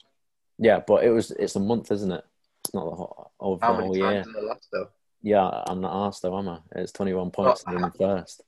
Yeah, 0.59 0.79
but 0.87 1.03
it 1.03 1.11
was. 1.11 1.33
It's 1.33 1.57
a 1.57 1.61
month, 1.61 1.91
isn't 1.91 2.13
it? 2.13 2.25
It's 2.65 2.73
not 2.73 2.85
the 2.89 2.95
whole, 2.95 3.33
over 3.41 3.65
How 3.67 3.73
the 3.73 3.79
many 3.79 3.87
whole 3.89 3.97
times 3.97 4.13
year. 4.13 4.35
have 4.35 4.43
they 4.43 4.49
lost 4.49 4.69
though? 4.73 4.89
Yeah, 5.21 5.63
I'm 5.67 5.81
not 5.81 6.07
asked 6.07 6.23
though, 6.23 6.39
am 6.39 6.49
I? 6.49 6.59
It's 6.77 6.93
21 6.93 7.33
points 7.33 7.65
Well, 7.67 7.75
in 7.77 7.83
the 7.83 7.91
first. 7.99 8.43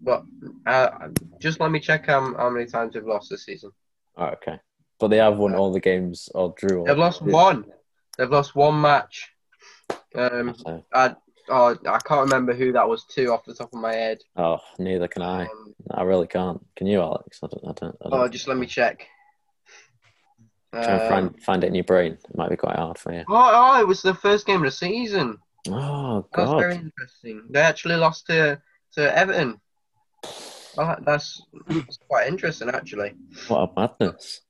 But 0.00 0.24
uh, 0.66 1.08
just 1.38 1.60
let 1.60 1.70
me 1.70 1.80
check 1.80 2.06
how, 2.06 2.34
how 2.36 2.50
many 2.50 2.66
times 2.66 2.92
they've 2.92 3.06
lost 3.06 3.30
this 3.30 3.46
season. 3.46 3.70
All 4.16 4.26
right, 4.26 4.34
okay. 4.34 4.60
but 5.00 5.08
they 5.08 5.16
have 5.16 5.38
won 5.38 5.54
all 5.54 5.72
the 5.72 5.80
games 5.80 6.28
or 6.34 6.52
drew. 6.58 6.84
They've 6.84 6.98
lost 6.98 7.22
one. 7.22 7.64
They've 8.18 8.30
lost 8.30 8.54
one 8.54 8.78
match. 8.82 9.30
Um, 10.14 10.54
So, 10.54 10.84
I 10.92 11.16
oh 11.48 11.76
I 11.86 11.98
can't 11.98 12.22
remember 12.22 12.54
who 12.54 12.72
that 12.72 12.88
was 12.88 13.04
to 13.10 13.26
off 13.32 13.44
the 13.44 13.54
top 13.54 13.72
of 13.72 13.80
my 13.80 13.92
head. 13.94 14.18
oh, 14.36 14.58
neither 14.78 15.08
can 15.08 15.22
I. 15.22 15.42
Um, 15.42 15.74
I 15.90 16.02
really 16.02 16.26
can't. 16.26 16.64
Can 16.76 16.86
you, 16.86 17.00
Alex? 17.00 17.40
I 17.42 17.46
don't. 17.48 17.64
I 17.64 17.72
don't. 17.72 17.96
I 18.04 18.08
don't 18.10 18.20
oh, 18.20 18.28
just 18.28 18.48
let 18.48 18.56
me 18.56 18.66
check. 18.66 19.06
try 20.72 20.82
and 20.84 21.02
Um, 21.02 21.08
find, 21.08 21.42
find 21.42 21.64
it 21.64 21.68
in 21.68 21.74
your 21.74 21.84
brain. 21.84 22.12
It 22.12 22.36
might 22.36 22.50
be 22.50 22.56
quite 22.56 22.76
hard 22.76 22.98
for 22.98 23.12
you. 23.12 23.24
oh, 23.28 23.50
oh, 23.54 23.80
it 23.80 23.86
was 23.86 24.02
the 24.02 24.14
first 24.14 24.46
game 24.46 24.56
of 24.56 24.62
the 24.64 24.70
season. 24.70 25.38
Oh 25.68 26.26
god, 26.34 26.46
That's 26.46 26.60
very 26.60 26.74
interesting. 26.76 27.42
They 27.50 27.60
actually 27.60 27.96
lost 27.96 28.26
to 28.26 28.60
to 28.94 29.18
Everton. 29.18 29.60
Oh, 30.80 30.94
that's, 31.04 31.42
that's 31.66 31.98
quite 32.08 32.28
interesting, 32.28 32.68
actually. 32.68 33.14
What 33.48 33.70
a 33.76 33.80
madness! 33.80 34.42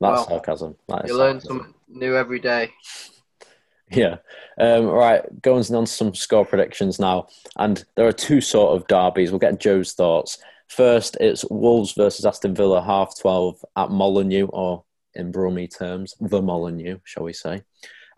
That's 0.00 0.16
Well, 0.18 0.28
sarcasm. 0.28 0.76
That 0.88 1.08
You 1.08 1.16
learn 1.16 1.40
something 1.40 1.72
new 1.88 2.14
every 2.16 2.40
day. 2.40 2.70
Yeah. 3.90 4.16
Um, 4.58 4.86
right, 4.86 5.22
going 5.42 5.64
on 5.74 5.84
to 5.84 5.90
some 5.90 6.14
score 6.14 6.44
predictions 6.44 6.98
now. 6.98 7.28
And 7.56 7.84
there 7.96 8.06
are 8.06 8.12
two 8.12 8.40
sort 8.40 8.76
of 8.76 8.86
derbies. 8.86 9.30
We'll 9.30 9.38
get 9.38 9.60
Joe's 9.60 9.92
thoughts. 9.92 10.38
First, 10.68 11.16
it's 11.20 11.44
Wolves 11.50 11.92
versus 11.92 12.24
Aston 12.24 12.54
Villa, 12.54 12.82
half 12.82 13.18
12 13.18 13.64
at 13.76 13.90
Molineux, 13.90 14.46
or 14.46 14.84
in 15.14 15.30
Brummy 15.30 15.68
terms, 15.68 16.14
the 16.20 16.42
Molineux, 16.42 16.98
shall 17.04 17.24
we 17.24 17.32
say. 17.32 17.62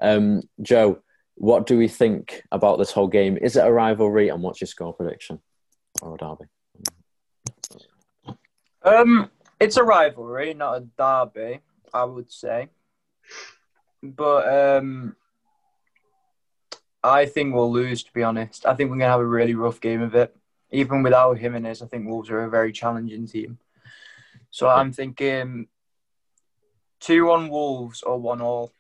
Um, 0.01 0.43
Joe, 0.62 1.01
what 1.35 1.67
do 1.67 1.77
we 1.77 1.89
think 1.89 2.43
about 2.53 2.79
this 2.79 2.93
whole 2.93 3.09
game? 3.09 3.37
Is 3.37 3.57
it 3.57 3.67
a 3.67 3.73
rivalry? 3.73 4.29
And 4.29 4.43
what's 4.43 4.61
your 4.61 4.69
score 4.69 4.95
prediction 4.95 5.41
for 5.99 6.14
a 6.14 6.19
derby? 6.19 6.45
Um, 8.83 9.31
it's 9.61 9.77
a 9.77 9.83
rivalry, 9.83 10.55
not 10.55 10.79
a 10.79 10.87
derby, 10.97 11.61
I 11.93 12.05
would 12.05 12.31
say. 12.31 12.69
But 14.03 14.79
um, 14.79 15.17
I 17.07 17.27
think 17.27 17.55
we'll 17.55 17.73
lose. 17.73 18.03
To 18.05 18.13
be 18.13 18.23
honest, 18.23 18.67
I 18.67 18.75
think 18.75 18.91
we're 18.91 18.97
gonna 18.97 19.11
have 19.11 19.21
a 19.21 19.27
really 19.27 19.55
rough 19.55 19.81
game 19.81 20.03
of 20.03 20.15
it. 20.15 20.37
Even 20.71 21.03
without 21.03 21.39
Jimenez, 21.39 21.81
I 21.81 21.87
think 21.87 22.07
Wolves 22.07 22.31
are 22.31 22.43
a 22.43 22.51
very 22.51 22.73
challenging 22.73 23.27
team. 23.27 23.59
So 24.51 24.69
I'm 24.69 24.93
thinking 24.93 25.69
two 27.01 27.31
on 27.31 27.49
Wolves 27.49 28.03
or 28.03 28.19
one 28.19 28.41
all. 28.41 28.73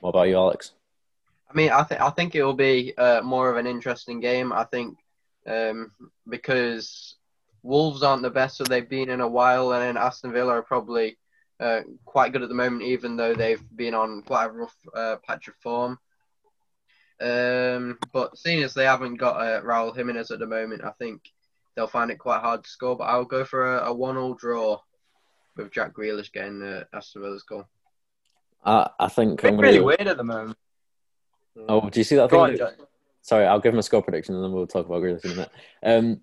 What 0.00 0.10
about 0.10 0.28
you, 0.28 0.36
Alex? 0.36 0.72
I 1.50 1.54
mean, 1.54 1.70
I 1.70 1.82
think 1.82 2.00
I 2.00 2.10
think 2.10 2.34
it 2.34 2.42
will 2.42 2.54
be 2.54 2.96
uh, 2.98 3.22
more 3.22 3.50
of 3.50 3.56
an 3.56 3.66
interesting 3.66 4.20
game. 4.20 4.52
I 4.52 4.64
think 4.64 4.98
um, 5.46 5.92
because 6.28 7.16
Wolves 7.62 8.02
aren't 8.02 8.22
the 8.22 8.30
best 8.30 8.58
that 8.58 8.68
they've 8.68 8.88
been 8.88 9.10
in 9.10 9.20
a 9.20 9.28
while, 9.28 9.72
and 9.72 9.82
then 9.82 9.96
Aston 9.96 10.32
Villa 10.32 10.52
are 10.52 10.62
probably 10.62 11.16
uh, 11.60 11.80
quite 12.04 12.32
good 12.32 12.42
at 12.42 12.48
the 12.48 12.54
moment, 12.54 12.82
even 12.82 13.16
though 13.16 13.34
they've 13.34 13.64
been 13.76 13.94
on 13.94 14.22
quite 14.22 14.46
a 14.46 14.52
rough 14.52 14.76
uh, 14.94 15.16
patch 15.26 15.48
of 15.48 15.54
form. 15.56 15.98
Um, 17.20 17.98
but 18.12 18.36
seeing 18.38 18.62
as 18.62 18.74
they 18.74 18.84
haven't 18.84 19.16
got 19.16 19.40
uh, 19.40 19.60
Raul 19.62 19.94
Jimenez 19.96 20.30
at 20.30 20.38
the 20.38 20.46
moment, 20.46 20.84
I 20.84 20.90
think 20.98 21.22
they'll 21.74 21.86
find 21.86 22.10
it 22.10 22.18
quite 22.18 22.40
hard 22.40 22.64
to 22.64 22.70
score. 22.70 22.96
But 22.96 23.04
I'll 23.04 23.24
go 23.24 23.44
for 23.44 23.76
a, 23.78 23.86
a 23.88 23.92
one-all 23.94 24.34
draw 24.34 24.78
with 25.56 25.72
Jack 25.72 25.94
Grealish 25.94 26.32
getting 26.32 26.62
uh, 26.62 26.84
Aston 26.92 27.22
Villa's 27.22 27.42
goal. 27.42 27.64
I, 28.64 28.88
I 29.00 29.08
think 29.08 29.40
It's 29.40 29.44
I'm 29.48 29.58
really 29.58 29.78
going 29.78 29.96
to. 29.96 30.02
weird 30.04 30.08
at 30.08 30.16
the 30.16 30.24
moment. 30.24 30.56
Oh, 31.68 31.88
do 31.90 31.98
you 31.98 32.04
see 32.04 32.16
that 32.16 32.30
Go 32.30 32.46
thing? 32.46 32.60
on, 32.62 32.70
Sorry, 33.22 33.44
I'll 33.46 33.58
give 33.60 33.72
him 33.72 33.80
a 33.80 33.82
score 33.82 34.02
prediction 34.02 34.34
and 34.36 34.44
then 34.44 34.52
we'll 34.52 34.66
talk 34.68 34.86
about 34.86 35.02
Grealish 35.02 35.24
in 35.24 35.32
a 35.32 35.34
minute. 35.34 35.50
Um, 35.82 36.20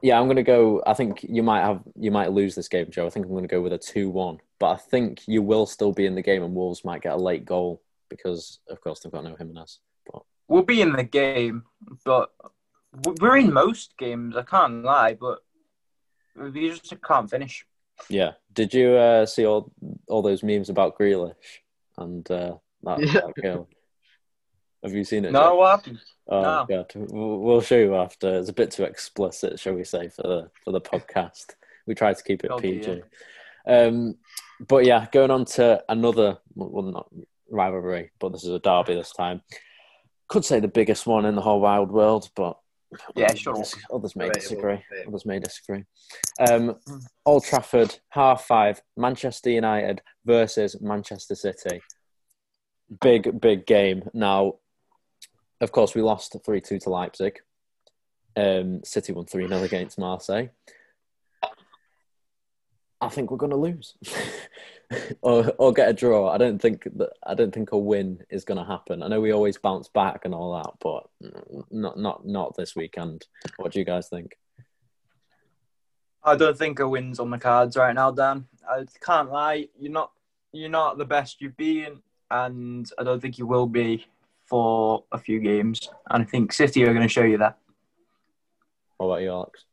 yeah, 0.00 0.18
I'm 0.18 0.24
going 0.26 0.36
to 0.36 0.42
go. 0.42 0.82
I 0.86 0.94
think 0.94 1.22
you 1.22 1.42
might 1.42 1.60
have 1.60 1.80
you 1.94 2.10
might 2.10 2.32
lose 2.32 2.54
this 2.56 2.66
game, 2.68 2.86
Joe. 2.90 3.06
I 3.06 3.10
think 3.10 3.26
I'm 3.26 3.32
going 3.32 3.44
to 3.44 3.48
go 3.48 3.60
with 3.60 3.72
a 3.72 3.78
two-one, 3.78 4.38
but 4.58 4.70
I 4.70 4.76
think 4.76 5.28
you 5.28 5.42
will 5.42 5.64
still 5.66 5.92
be 5.92 6.06
in 6.06 6.14
the 6.16 6.22
game, 6.22 6.42
and 6.42 6.54
Wolves 6.56 6.84
might 6.84 7.02
get 7.02 7.12
a 7.12 7.16
late 7.16 7.44
goal 7.44 7.82
because, 8.16 8.60
of 8.68 8.80
course, 8.80 9.00
they've 9.00 9.12
got 9.12 9.24
no 9.24 9.34
Jimenez. 9.36 9.78
But 10.10 10.22
We'll 10.48 10.62
be 10.62 10.80
in 10.82 10.92
the 10.92 11.04
game, 11.04 11.64
but 12.04 12.30
we're 13.20 13.38
in 13.38 13.52
most 13.52 13.96
games. 13.98 14.36
I 14.36 14.42
can't 14.42 14.82
lie, 14.84 15.14
but 15.14 15.38
we 16.36 16.68
just 16.70 16.92
can't 17.02 17.30
finish. 17.30 17.64
yeah, 18.08 18.32
did 18.52 18.72
you 18.74 18.92
uh, 18.96 19.24
see 19.26 19.46
all 19.46 19.72
all 20.08 20.22
those 20.22 20.42
memes 20.42 20.68
about 20.70 20.98
Grealish 20.98 21.60
and 21.98 22.28
uh, 22.30 22.56
that, 22.82 22.98
Yeah. 23.00 23.12
that 23.12 23.34
girl? 23.42 23.68
Have 24.82 24.92
you 24.94 25.04
seen 25.04 25.24
it? 25.24 25.32
No, 25.32 25.54
what 25.56 25.70
happened? 25.78 26.00
Oh 26.28 26.42
No. 26.42 26.66
god, 26.68 26.92
we'll 26.96 27.38
we'll 27.38 27.60
show 27.60 27.76
you 27.78 27.94
after. 27.96 28.38
It's 28.38 28.48
a 28.50 28.52
bit 28.54 28.70
too 28.72 28.84
explicit, 28.84 29.58
shall 29.60 29.74
we 29.74 29.84
say, 29.84 30.08
for 30.08 30.22
the 30.22 30.50
for 30.64 30.72
the 30.72 30.80
podcast. 30.80 31.54
We 31.86 31.94
try 31.94 32.12
to 32.12 32.22
keep 32.22 32.44
it 32.44 32.50
Oh, 32.50 32.58
PG. 32.58 32.80
dear. 32.80 33.08
Um, 33.66 34.16
but 34.68 34.84
yeah, 34.84 35.06
going 35.12 35.30
on 35.30 35.44
to 35.56 35.82
another, 35.88 36.38
well, 36.54 36.82
not 36.82 37.08
rivalry, 37.52 38.10
but 38.18 38.32
this 38.32 38.44
is 38.44 38.50
a 38.50 38.58
derby 38.58 38.94
this 38.94 39.12
time. 39.12 39.42
Could 40.28 40.44
say 40.44 40.60
the 40.60 40.68
biggest 40.68 41.06
one 41.06 41.26
in 41.26 41.34
the 41.36 41.42
whole 41.42 41.60
wild 41.60 41.92
world, 41.92 42.30
but 42.34 42.58
Yeah, 43.14 43.32
sure. 43.34 43.62
Others 43.92 44.16
may 44.16 44.30
disagree. 44.30 44.82
Others 45.06 45.26
may 45.26 45.38
disagree. 45.38 45.84
Um, 46.40 46.76
Old 47.24 47.44
Trafford, 47.44 47.98
half 48.10 48.44
five, 48.44 48.82
Manchester 48.96 49.50
United 49.50 50.02
versus 50.24 50.80
Manchester 50.80 51.34
City. 51.34 51.80
Big, 53.00 53.40
big 53.40 53.66
game. 53.66 54.08
Now, 54.12 54.56
of 55.60 55.72
course, 55.72 55.94
we 55.94 56.02
lost 56.02 56.36
3 56.44 56.60
2 56.60 56.80
to 56.80 56.90
Leipzig. 56.90 57.38
Um, 58.36 58.82
City 58.84 59.12
won 59.12 59.26
3 59.26 59.46
0 59.46 59.62
against 59.62 59.98
Marseille. 59.98 60.48
I 63.00 63.08
think 63.08 63.30
we're 63.30 63.36
going 63.36 63.50
to 63.50 63.56
lose. 63.56 63.94
or, 65.22 65.52
or 65.58 65.72
get 65.72 65.88
a 65.88 65.92
draw. 65.92 66.30
I 66.30 66.38
don't 66.38 66.60
think 66.60 66.84
that 66.96 67.10
I 67.24 67.34
don't 67.34 67.52
think 67.52 67.72
a 67.72 67.78
win 67.78 68.22
is 68.30 68.44
going 68.44 68.58
to 68.58 68.64
happen. 68.64 69.02
I 69.02 69.08
know 69.08 69.20
we 69.20 69.32
always 69.32 69.58
bounce 69.58 69.88
back 69.88 70.24
and 70.24 70.34
all 70.34 70.54
that, 70.62 70.72
but 70.80 71.08
not 71.70 71.98
not 71.98 72.26
not 72.26 72.56
this 72.56 72.76
weekend. 72.76 73.26
What 73.56 73.72
do 73.72 73.78
you 73.78 73.84
guys 73.84 74.08
think? 74.08 74.36
I 76.24 76.36
don't 76.36 76.56
think 76.56 76.78
a 76.78 76.88
win's 76.88 77.18
on 77.18 77.30
the 77.30 77.38
cards 77.38 77.76
right 77.76 77.94
now, 77.94 78.12
Dan. 78.12 78.46
I 78.68 78.84
can't 79.04 79.30
lie. 79.30 79.68
You're 79.78 79.92
not. 79.92 80.12
You're 80.52 80.68
not 80.68 80.98
the 80.98 81.04
best 81.04 81.40
you've 81.40 81.56
been, 81.56 82.00
and 82.30 82.90
I 82.98 83.04
don't 83.04 83.20
think 83.20 83.38
you 83.38 83.46
will 83.46 83.66
be 83.66 84.06
for 84.46 85.04
a 85.10 85.18
few 85.18 85.40
games. 85.40 85.88
And 86.10 86.22
I 86.22 86.26
think 86.26 86.52
City 86.52 86.84
are 86.84 86.92
going 86.92 87.06
to 87.06 87.08
show 87.08 87.22
you 87.22 87.38
that. 87.38 87.58
What 88.98 89.06
about 89.06 89.22
you, 89.22 89.30
Alex? 89.30 89.64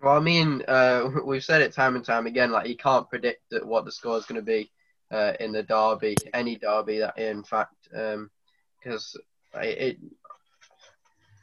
Well, 0.00 0.16
I 0.16 0.20
mean, 0.20 0.62
uh, 0.68 1.10
we've 1.24 1.44
said 1.44 1.62
it 1.62 1.72
time 1.72 1.96
and 1.96 2.04
time 2.04 2.26
again. 2.26 2.50
Like 2.50 2.68
you 2.68 2.76
can't 2.76 3.08
predict 3.08 3.50
that 3.50 3.66
what 3.66 3.84
the 3.84 3.92
score 3.92 4.18
is 4.18 4.26
going 4.26 4.40
to 4.40 4.44
be 4.44 4.70
uh, 5.10 5.32
in 5.40 5.52
the 5.52 5.62
derby, 5.62 6.16
any 6.34 6.56
derby. 6.56 6.98
That 6.98 7.18
in 7.18 7.42
fact, 7.42 7.88
because 7.90 9.16
it, 9.54 9.78
it, 9.78 9.98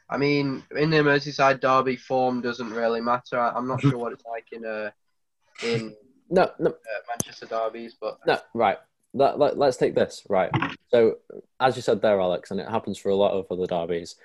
I 0.10 0.18
mean, 0.18 0.64
in 0.76 0.89
the 0.89 0.97
Merseyside 0.97 1.62
derby, 1.62 1.95
form 1.95 2.41
doesn't 2.41 2.72
really 2.72 3.01
matter. 3.01 3.39
I, 3.39 3.51
I'm 3.51 3.68
not 3.68 3.82
sure 3.82 3.97
what 3.97 4.14
it's 4.14 4.26
like 4.26 4.51
in 4.51 4.66
uh, 4.66 4.91
in 5.64 5.95
No, 6.30 6.51
no, 6.60 6.72
uh, 6.72 6.74
Manchester 7.08 7.45
derbies, 7.45 7.95
but 7.99 8.18
no. 8.26 8.39
Right. 8.53 8.78
Let, 9.14 9.39
let, 9.39 9.58
let's 9.58 9.78
take 9.78 9.95
this. 9.95 10.24
Right. 10.30 10.51
So, 10.89 11.18
as 11.60 11.76
you 11.76 11.82
said 11.82 12.01
there, 12.01 12.20
Alex, 12.20 12.51
and 12.51 12.60
it 12.60 12.68
happens 12.68 12.97
for 12.97 13.10
a 13.10 13.16
lot 13.16 13.32
of 13.34 13.45
other 13.49 13.68
derbies, 13.68 14.16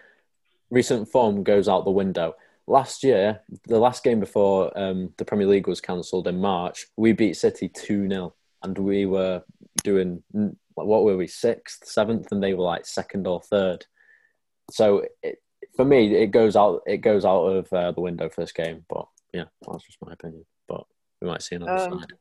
recent 0.70 1.08
form 1.08 1.42
goes 1.42 1.68
out 1.68 1.84
the 1.84 1.90
window. 1.90 2.34
Last 2.66 3.02
year, 3.02 3.40
the 3.66 3.78
last 3.78 4.04
game 4.04 4.20
before 4.20 4.76
um, 4.78 5.12
the 5.16 5.24
Premier 5.24 5.46
League 5.46 5.66
was 5.66 5.80
cancelled 5.80 6.28
in 6.28 6.40
March, 6.40 6.86
we 6.96 7.12
beat 7.12 7.36
City 7.36 7.68
2 7.68 8.08
0. 8.08 8.34
And 8.62 8.76
we 8.76 9.06
were 9.06 9.42
doing, 9.82 10.22
what 10.74 11.04
were 11.04 11.16
we, 11.16 11.26
sixth, 11.26 11.86
seventh, 11.86 12.30
and 12.30 12.42
they 12.42 12.52
were 12.52 12.64
like 12.64 12.84
second 12.84 13.26
or 13.26 13.40
third. 13.40 13.86
So, 14.70 15.06
it, 15.22 15.38
for 15.76 15.84
me, 15.84 16.14
it 16.14 16.28
goes 16.28 16.56
out. 16.56 16.82
It 16.86 16.98
goes 16.98 17.24
out 17.24 17.44
of 17.44 17.72
uh, 17.72 17.92
the 17.92 18.00
window 18.00 18.28
for 18.28 18.42
this 18.42 18.52
game. 18.52 18.84
But 18.88 19.06
yeah, 19.32 19.44
that's 19.66 19.84
just 19.84 19.98
my 20.04 20.12
opinion. 20.12 20.44
But 20.68 20.84
we 21.20 21.28
might 21.28 21.42
see 21.42 21.56
another 21.56 21.84
Um, 21.84 22.00
side. 22.00 22.12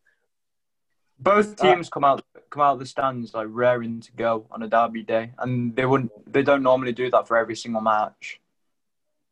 Both 1.19 1.57
teams 1.57 1.89
come 1.89 2.05
out 2.05 2.23
come 2.49 2.61
out 2.63 2.73
of 2.73 2.79
the 2.79 2.85
stands 2.85 3.33
like 3.33 3.47
raring 3.49 3.99
to 3.99 4.11
go 4.13 4.47
on 4.51 4.63
a 4.63 4.67
derby 4.69 5.03
day, 5.03 5.31
and 5.39 5.75
they 5.75 5.85
wouldn't. 5.85 6.11
They 6.31 6.43
don't 6.43 6.63
normally 6.63 6.93
do 6.93 7.09
that 7.11 7.27
for 7.27 7.35
every 7.37 7.55
single 7.55 7.81
match. 7.81 8.39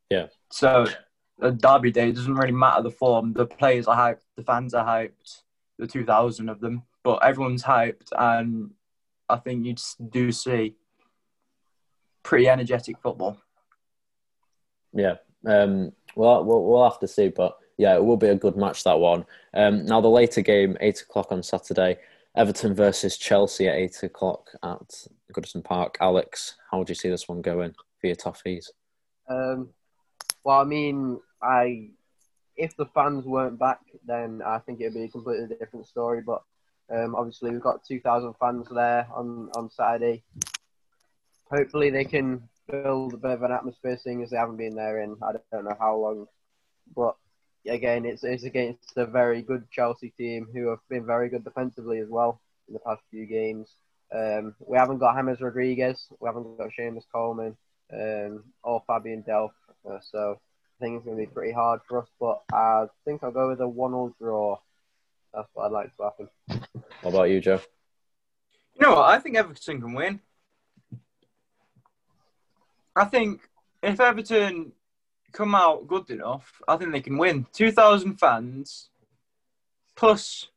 Yeah. 0.09 0.27
So 0.51 0.87
a 1.41 1.51
derby 1.51 1.91
day 1.91 2.09
it 2.09 2.15
doesn't 2.15 2.33
really 2.33 2.51
matter 2.51 2.83
the 2.83 2.91
form. 2.91 3.33
The 3.33 3.45
players 3.45 3.87
are 3.87 3.95
hyped. 3.95 4.21
The 4.35 4.43
fans 4.43 4.73
are 4.73 4.85
hyped. 4.85 5.41
The 5.77 5.87
two 5.87 6.05
thousand 6.05 6.49
of 6.49 6.59
them, 6.59 6.83
but 7.03 7.23
everyone's 7.23 7.63
hyped, 7.63 8.09
and 8.17 8.71
I 9.29 9.35
think 9.35 9.65
you 9.65 9.73
just 9.73 10.09
do 10.09 10.31
see 10.31 10.75
pretty 12.23 12.49
energetic 12.49 12.97
football. 12.99 13.37
Yeah. 14.91 15.17
Um, 15.45 15.91
well, 16.15 16.43
we'll 16.43 16.63
we'll 16.63 16.89
have 16.89 16.99
to 16.99 17.07
see, 17.07 17.27
but 17.27 17.57
yeah, 17.77 17.95
it 17.95 18.03
will 18.03 18.17
be 18.17 18.29
a 18.29 18.35
good 18.35 18.57
match 18.57 18.83
that 18.85 18.99
one. 18.99 19.23
Um, 19.53 19.85
now 19.85 20.01
the 20.01 20.07
later 20.07 20.41
game, 20.41 20.77
eight 20.81 21.01
o'clock 21.01 21.31
on 21.31 21.43
Saturday, 21.43 21.99
Everton 22.35 22.73
versus 22.73 23.17
Chelsea 23.17 23.67
at 23.67 23.75
eight 23.75 24.01
o'clock 24.01 24.49
at 24.63 25.05
Goodison 25.31 25.63
Park. 25.63 25.97
Alex, 26.01 26.55
how 26.71 26.79
would 26.79 26.89
you 26.89 26.95
see 26.95 27.09
this 27.09 27.27
one 27.27 27.41
going 27.41 27.73
for 28.01 28.07
your 28.07 28.15
toffees? 28.15 28.69
Um, 29.29 29.69
well, 30.47 30.61
I 30.61 30.63
mean, 30.63 31.19
I 31.41 31.89
if 32.55 32.77
the 32.77 32.85
fans 32.85 33.25
weren't 33.25 33.59
back, 33.59 33.81
then 34.05 34.41
I 34.41 34.59
think 34.59 34.79
it'd 34.79 34.93
be 34.93 35.03
a 35.03 35.09
completely 35.09 35.53
different 35.59 35.87
story. 35.87 36.21
But 36.25 36.41
um, 36.89 37.15
obviously, 37.15 37.51
we've 37.51 37.59
got 37.59 37.83
2,000 37.83 38.33
fans 38.39 38.65
there 38.71 39.09
on, 39.13 39.49
on 39.57 39.69
Saturday. 39.69 40.23
Hopefully, 41.51 41.89
they 41.89 42.05
can 42.05 42.47
build 42.71 43.13
a 43.13 43.17
bit 43.17 43.31
of 43.31 43.43
an 43.43 43.51
atmosphere, 43.51 43.99
seeing 44.01 44.23
as 44.23 44.29
they 44.29 44.37
haven't 44.37 44.55
been 44.55 44.73
there 44.73 45.01
in 45.01 45.17
I 45.21 45.33
don't 45.51 45.65
know 45.65 45.75
how 45.77 45.97
long. 45.97 46.27
But 46.95 47.17
again, 47.67 48.05
it's, 48.05 48.23
it's 48.23 48.45
against 48.45 48.95
a 48.95 49.05
very 49.05 49.41
good 49.41 49.69
Chelsea 49.69 50.13
team 50.17 50.47
who 50.53 50.69
have 50.69 50.79
been 50.89 51.05
very 51.05 51.27
good 51.27 51.43
defensively 51.43 51.99
as 51.99 52.07
well 52.07 52.39
in 52.69 52.73
the 52.73 52.79
past 52.79 53.01
few 53.11 53.25
games. 53.25 53.67
Um, 54.15 54.55
we 54.65 54.77
haven't 54.77 54.99
got 54.99 55.17
James 55.17 55.41
Rodriguez, 55.41 56.07
we 56.21 56.27
haven't 56.27 56.57
got 56.57 56.69
Seamus 56.79 57.03
Coleman, 57.11 57.57
um, 57.91 58.45
or 58.63 58.81
Fabian 58.87 59.23
Delph. 59.27 59.51
So 59.83 60.39
I 60.39 60.83
think 60.83 60.97
it's 60.97 61.05
going 61.05 61.17
to 61.17 61.23
be 61.23 61.31
pretty 61.31 61.53
hard 61.53 61.81
for 61.87 62.01
us, 62.01 62.09
but 62.19 62.41
I 62.51 62.85
think 63.05 63.23
I'll 63.23 63.31
go 63.31 63.49
with 63.49 63.61
a 63.61 63.67
one-all 63.67 64.13
draw. 64.19 64.57
That's 65.33 65.47
what 65.53 65.65
I'd 65.65 65.71
like 65.71 65.95
to 65.97 66.03
happen. 66.03 66.29
What 67.01 67.13
about 67.13 67.29
you, 67.29 67.39
Joe? 67.41 67.61
You 68.75 68.87
know 68.87 68.95
what? 68.95 69.09
I 69.09 69.19
think 69.19 69.35
Everton 69.35 69.81
can 69.81 69.93
win. 69.93 70.19
I 72.95 73.05
think 73.05 73.41
if 73.81 73.99
Everton 73.99 74.71
come 75.31 75.53
out 75.55 75.87
good 75.87 76.09
enough, 76.09 76.61
I 76.67 76.77
think 76.77 76.91
they 76.91 77.01
can 77.01 77.17
win. 77.17 77.45
2,000 77.53 78.17
fans, 78.17 78.89
plus 79.95 80.47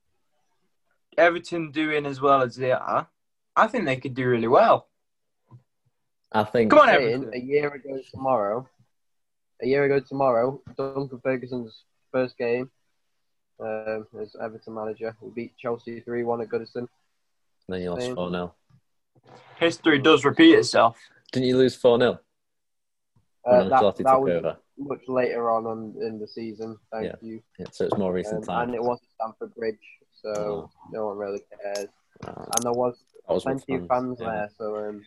Everton 1.18 1.70
doing 1.70 2.06
as 2.06 2.20
well 2.20 2.42
as 2.42 2.56
they 2.56 2.72
are, 2.72 3.08
I 3.56 3.66
think 3.66 3.84
they 3.84 3.96
could 3.96 4.14
do 4.14 4.28
really 4.28 4.48
well. 4.48 4.86
I 6.32 6.44
think. 6.44 6.70
Come 6.70 6.80
on, 6.80 6.88
Saying 6.88 7.14
Everton. 7.14 7.34
a 7.34 7.44
year 7.44 7.68
ago 7.68 8.00
tomorrow, 8.10 8.68
a 9.62 9.66
year 9.66 9.84
ago 9.84 10.00
tomorrow, 10.00 10.60
Duncan 10.76 11.18
Ferguson's 11.24 11.84
first 12.12 12.36
game 12.38 12.70
um, 13.60 14.06
as 14.20 14.34
Everton 14.42 14.74
manager. 14.74 15.16
We 15.20 15.30
beat 15.30 15.56
Chelsea 15.58 16.00
3 16.00 16.24
1 16.24 16.40
at 16.42 16.48
Goodison. 16.48 16.86
Then 17.68 17.80
you 17.82 17.90
lost 17.90 18.10
4 18.12 18.30
0. 18.30 18.54
History 19.58 19.98
does 19.98 20.24
repeat 20.24 20.54
itself. 20.54 20.98
Didn't 21.32 21.48
you 21.48 21.56
lose 21.56 21.76
4 21.76 21.98
0? 21.98 22.12
Uh, 22.12 22.16
When 23.44 23.68
that 23.68 23.82
that 23.82 23.96
took 23.96 24.06
was 24.06 24.30
over. 24.36 24.56
much 24.78 25.02
later 25.08 25.50
on, 25.50 25.66
on 25.66 25.94
in 26.00 26.18
the 26.18 26.26
season. 26.28 26.78
Thank 26.92 27.06
Yeah. 27.06 27.14
you. 27.20 27.42
Yeah, 27.58 27.66
so 27.70 27.84
it's 27.86 27.96
more 27.98 28.12
recent 28.12 28.42
Um, 28.42 28.42
time. 28.42 28.68
and 28.68 28.74
it 28.74 28.82
was 28.82 28.98
Stamford 29.14 29.54
Bridge, 29.54 29.78
so 30.22 30.30
Oh. 30.34 30.70
no 30.90 31.06
one 31.06 31.18
really 31.18 31.40
cares. 31.62 31.88
Uh, 32.26 32.44
And 32.56 32.62
there 32.64 32.72
was 32.72 32.98
that 33.28 33.34
was 33.34 33.44
plenty 33.44 33.74
of 33.76 33.86
fans 33.86 34.18
yeah. 34.20 34.30
there, 34.30 34.50
so 34.58 34.76
um, 34.88 35.04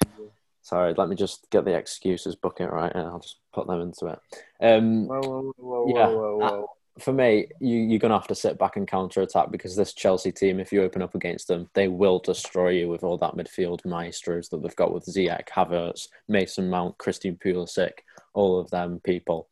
Sorry, 0.63 0.93
let 0.97 1.09
me 1.09 1.15
just 1.17 1.49
get 1.49 1.65
the 1.65 1.75
excuses 1.75 2.35
bucket 2.37 2.71
right 2.71 2.91
and 2.95 3.05
I'll 3.05 3.19
just 3.19 3.39
put 3.53 3.67
them 3.67 3.81
into 3.81 4.07
it. 4.07 4.19
Um, 4.61 5.07
whoa, 5.07 5.19
whoa, 5.21 5.53
whoa, 5.57 5.93
Yeah, 5.93 6.07
whoa. 6.07 6.67
for 6.99 7.11
me, 7.11 7.47
you, 7.59 7.79
you're 7.79 7.99
going 7.99 8.11
to 8.11 8.17
have 8.17 8.27
to 8.29 8.35
sit 8.35 8.57
back 8.57 8.77
and 8.77 8.87
counter 8.87 9.21
attack 9.21 9.51
because 9.51 9.75
this 9.75 9.93
Chelsea 9.93 10.31
team, 10.31 10.61
if 10.61 10.71
you 10.71 10.81
open 10.81 11.01
up 11.01 11.15
against 11.15 11.49
them, 11.49 11.69
they 11.73 11.89
will 11.89 12.19
destroy 12.19 12.69
you 12.69 12.87
with 12.87 13.03
all 13.03 13.17
that 13.17 13.35
midfield 13.35 13.83
maestros 13.85 14.47
that 14.49 14.63
they've 14.63 14.75
got 14.77 14.93
with 14.93 15.05
Ziyech, 15.05 15.49
Havertz, 15.49 16.07
Mason 16.29 16.69
Mount, 16.69 16.97
Christian 16.97 17.37
Pulisic, 17.43 17.99
all 18.33 18.57
of 18.57 18.69
them 18.69 19.01
people. 19.03 19.49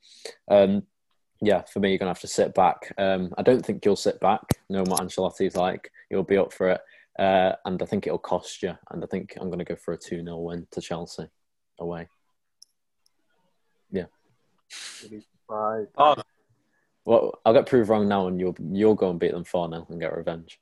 Um, 0.50 0.84
yeah, 1.42 1.64
for 1.64 1.82
me, 1.82 1.90
you're 1.90 1.98
going 1.98 2.08
to 2.08 2.14
have 2.14 2.22
to 2.22 2.28
sit 2.28 2.54
back. 2.54 2.94
Um, 2.98 3.34
I 3.38 3.42
don't 3.42 3.66
think 3.66 3.84
you'll 3.84 3.96
sit 3.98 4.22
back, 4.22 4.44
know 4.70 4.84
what 4.84 5.02
Ancelotti's 5.02 5.58
like. 5.58 5.92
You'll 6.10 6.24
be 6.24 6.38
up 6.38 6.54
for 6.54 6.70
it. 6.70 6.82
Uh, 7.20 7.54
and 7.66 7.82
I 7.82 7.86
think 7.86 8.08
it'll 8.08 8.18
cost 8.20 8.64
you. 8.64 8.78
And 8.90 9.04
I 9.04 9.08
think 9.08 9.34
I'm 9.40 9.50
going 9.50 9.60
to 9.60 9.66
go 9.66 9.76
for 9.76 9.94
a 9.94 9.98
2 9.98 10.24
0 10.24 10.38
win 10.38 10.68
to 10.72 10.82
Chelsea 10.82 11.28
away. 11.80 12.08
You'd. 15.10 15.24
Oh, 15.98 16.16
Well, 17.06 17.40
I'll 17.46 17.54
get 17.54 17.66
proved 17.66 17.90
wrong 17.90 18.08
now, 18.08 18.28
and 18.28 18.40
you'll 18.40 18.56
you'll 18.72 18.96
go 18.96 19.10
and 19.10 19.20
beat 19.20 19.32
them 19.32 19.44
4 19.44 19.70
0 19.70 19.88
and 19.90 20.00
get 20.00 20.16
revenge. 20.16 20.60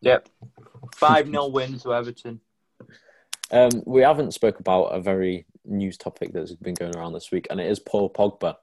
yep. 0.00 0.28
5 0.96 1.26
0 1.26 1.46
win 1.48 1.78
to 1.80 1.94
Everton. 1.94 2.40
Um, 3.50 3.82
we 3.86 4.02
haven't 4.02 4.34
spoke 4.34 4.60
about 4.60 4.84
a 4.86 5.00
very 5.00 5.46
news 5.64 5.96
topic 5.96 6.32
that's 6.32 6.52
been 6.54 6.74
going 6.74 6.96
around 6.96 7.12
this 7.12 7.30
week, 7.30 7.46
and 7.50 7.60
it 7.60 7.66
is 7.66 7.78
Paul 7.78 8.10
Pogba. 8.10 8.56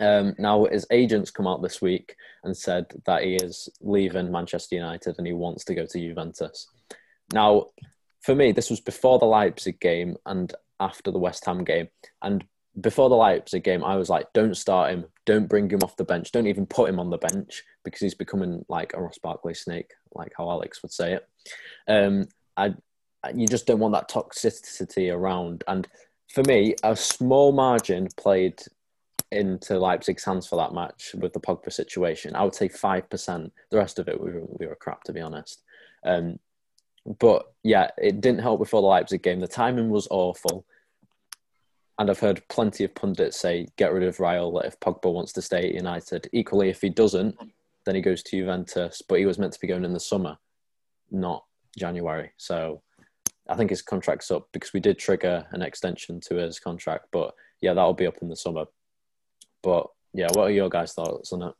Um, 0.00 0.34
now, 0.38 0.64
his 0.64 0.86
agents 0.90 1.30
come 1.30 1.46
out 1.46 1.62
this 1.62 1.82
week 1.82 2.16
and 2.42 2.56
said 2.56 2.86
that 3.04 3.22
he 3.22 3.36
is 3.36 3.68
leaving 3.80 4.32
Manchester 4.32 4.74
United 4.74 5.16
and 5.18 5.26
he 5.26 5.34
wants 5.34 5.64
to 5.66 5.74
go 5.74 5.84
to 5.84 5.98
Juventus. 5.98 6.68
Now, 7.32 7.66
for 8.22 8.34
me, 8.34 8.52
this 8.52 8.70
was 8.70 8.80
before 8.80 9.18
the 9.18 9.26
Leipzig 9.26 9.78
game 9.80 10.16
and 10.26 10.52
after 10.80 11.10
the 11.10 11.18
West 11.18 11.44
Ham 11.44 11.64
game. 11.64 11.88
And 12.22 12.44
before 12.80 13.08
the 13.08 13.16
Leipzig 13.16 13.62
game, 13.62 13.84
I 13.84 13.96
was 13.96 14.08
like, 14.08 14.32
don't 14.32 14.56
start 14.56 14.90
him, 14.90 15.04
don't 15.26 15.48
bring 15.48 15.68
him 15.68 15.82
off 15.82 15.96
the 15.96 16.04
bench, 16.04 16.32
don't 16.32 16.46
even 16.46 16.66
put 16.66 16.88
him 16.88 16.98
on 16.98 17.10
the 17.10 17.18
bench 17.18 17.62
because 17.84 18.00
he's 18.00 18.14
becoming 18.14 18.64
like 18.68 18.92
a 18.94 19.00
Ross 19.00 19.18
Barkley 19.18 19.54
snake, 19.54 19.92
like 20.14 20.32
how 20.36 20.50
Alex 20.50 20.82
would 20.82 20.92
say 20.92 21.14
it. 21.14 21.28
Um, 21.88 22.28
I, 22.56 22.74
you 23.34 23.46
just 23.46 23.66
don't 23.66 23.80
want 23.80 23.94
that 23.94 24.10
toxicity 24.10 25.14
around. 25.14 25.64
And 25.68 25.86
for 26.32 26.42
me, 26.44 26.74
a 26.82 26.96
small 26.96 27.52
margin 27.52 28.08
played 28.16 28.62
into 29.32 29.78
Leipzig's 29.78 30.24
hands 30.24 30.46
for 30.46 30.56
that 30.56 30.74
match 30.74 31.14
with 31.18 31.32
the 31.32 31.40
Pogba 31.40 31.72
situation. 31.72 32.34
I 32.34 32.42
would 32.42 32.54
say 32.54 32.68
five 32.68 33.08
percent. 33.08 33.52
The 33.70 33.78
rest 33.78 33.98
of 33.98 34.08
it, 34.08 34.20
we 34.20 34.32
were, 34.32 34.46
we 34.58 34.66
were 34.66 34.74
crap 34.74 35.04
to 35.04 35.12
be 35.12 35.20
honest. 35.20 35.62
Um, 36.04 36.38
but 37.18 37.52
yeah, 37.62 37.90
it 37.98 38.20
didn't 38.20 38.42
help 38.42 38.60
before 38.60 38.82
the 38.82 38.88
Leipzig 38.88 39.22
game. 39.22 39.40
The 39.40 39.48
timing 39.48 39.90
was 39.90 40.08
awful, 40.10 40.66
and 41.98 42.10
I've 42.10 42.20
heard 42.20 42.46
plenty 42.48 42.84
of 42.84 42.94
pundits 42.94 43.38
say 43.38 43.68
get 43.76 43.92
rid 43.92 44.02
of 44.02 44.18
Raiola 44.18 44.66
if 44.66 44.80
Pogba 44.80 45.12
wants 45.12 45.32
to 45.34 45.42
stay 45.42 45.68
at 45.68 45.74
United. 45.74 46.28
Equally, 46.32 46.68
if 46.68 46.80
he 46.80 46.90
doesn't, 46.90 47.36
then 47.86 47.94
he 47.94 48.00
goes 48.00 48.22
to 48.24 48.36
Juventus. 48.36 49.02
But 49.08 49.18
he 49.18 49.26
was 49.26 49.38
meant 49.38 49.52
to 49.52 49.60
be 49.60 49.66
going 49.66 49.84
in 49.84 49.92
the 49.92 50.00
summer, 50.00 50.36
not 51.10 51.44
January. 51.78 52.32
So 52.36 52.82
I 53.48 53.56
think 53.56 53.70
his 53.70 53.82
contract's 53.82 54.30
up 54.30 54.48
because 54.52 54.72
we 54.72 54.80
did 54.80 54.98
trigger 54.98 55.46
an 55.52 55.62
extension 55.62 56.20
to 56.22 56.36
his 56.36 56.58
contract. 56.58 57.06
But 57.12 57.34
yeah, 57.60 57.74
that'll 57.74 57.94
be 57.94 58.06
up 58.06 58.18
in 58.22 58.28
the 58.28 58.36
summer. 58.36 58.66
But 59.62 59.88
yeah, 60.12 60.28
what 60.32 60.48
are 60.48 60.52
your 60.52 60.68
guys' 60.68 60.92
thoughts 60.92 61.32
on 61.32 61.42
it? 61.42 61.54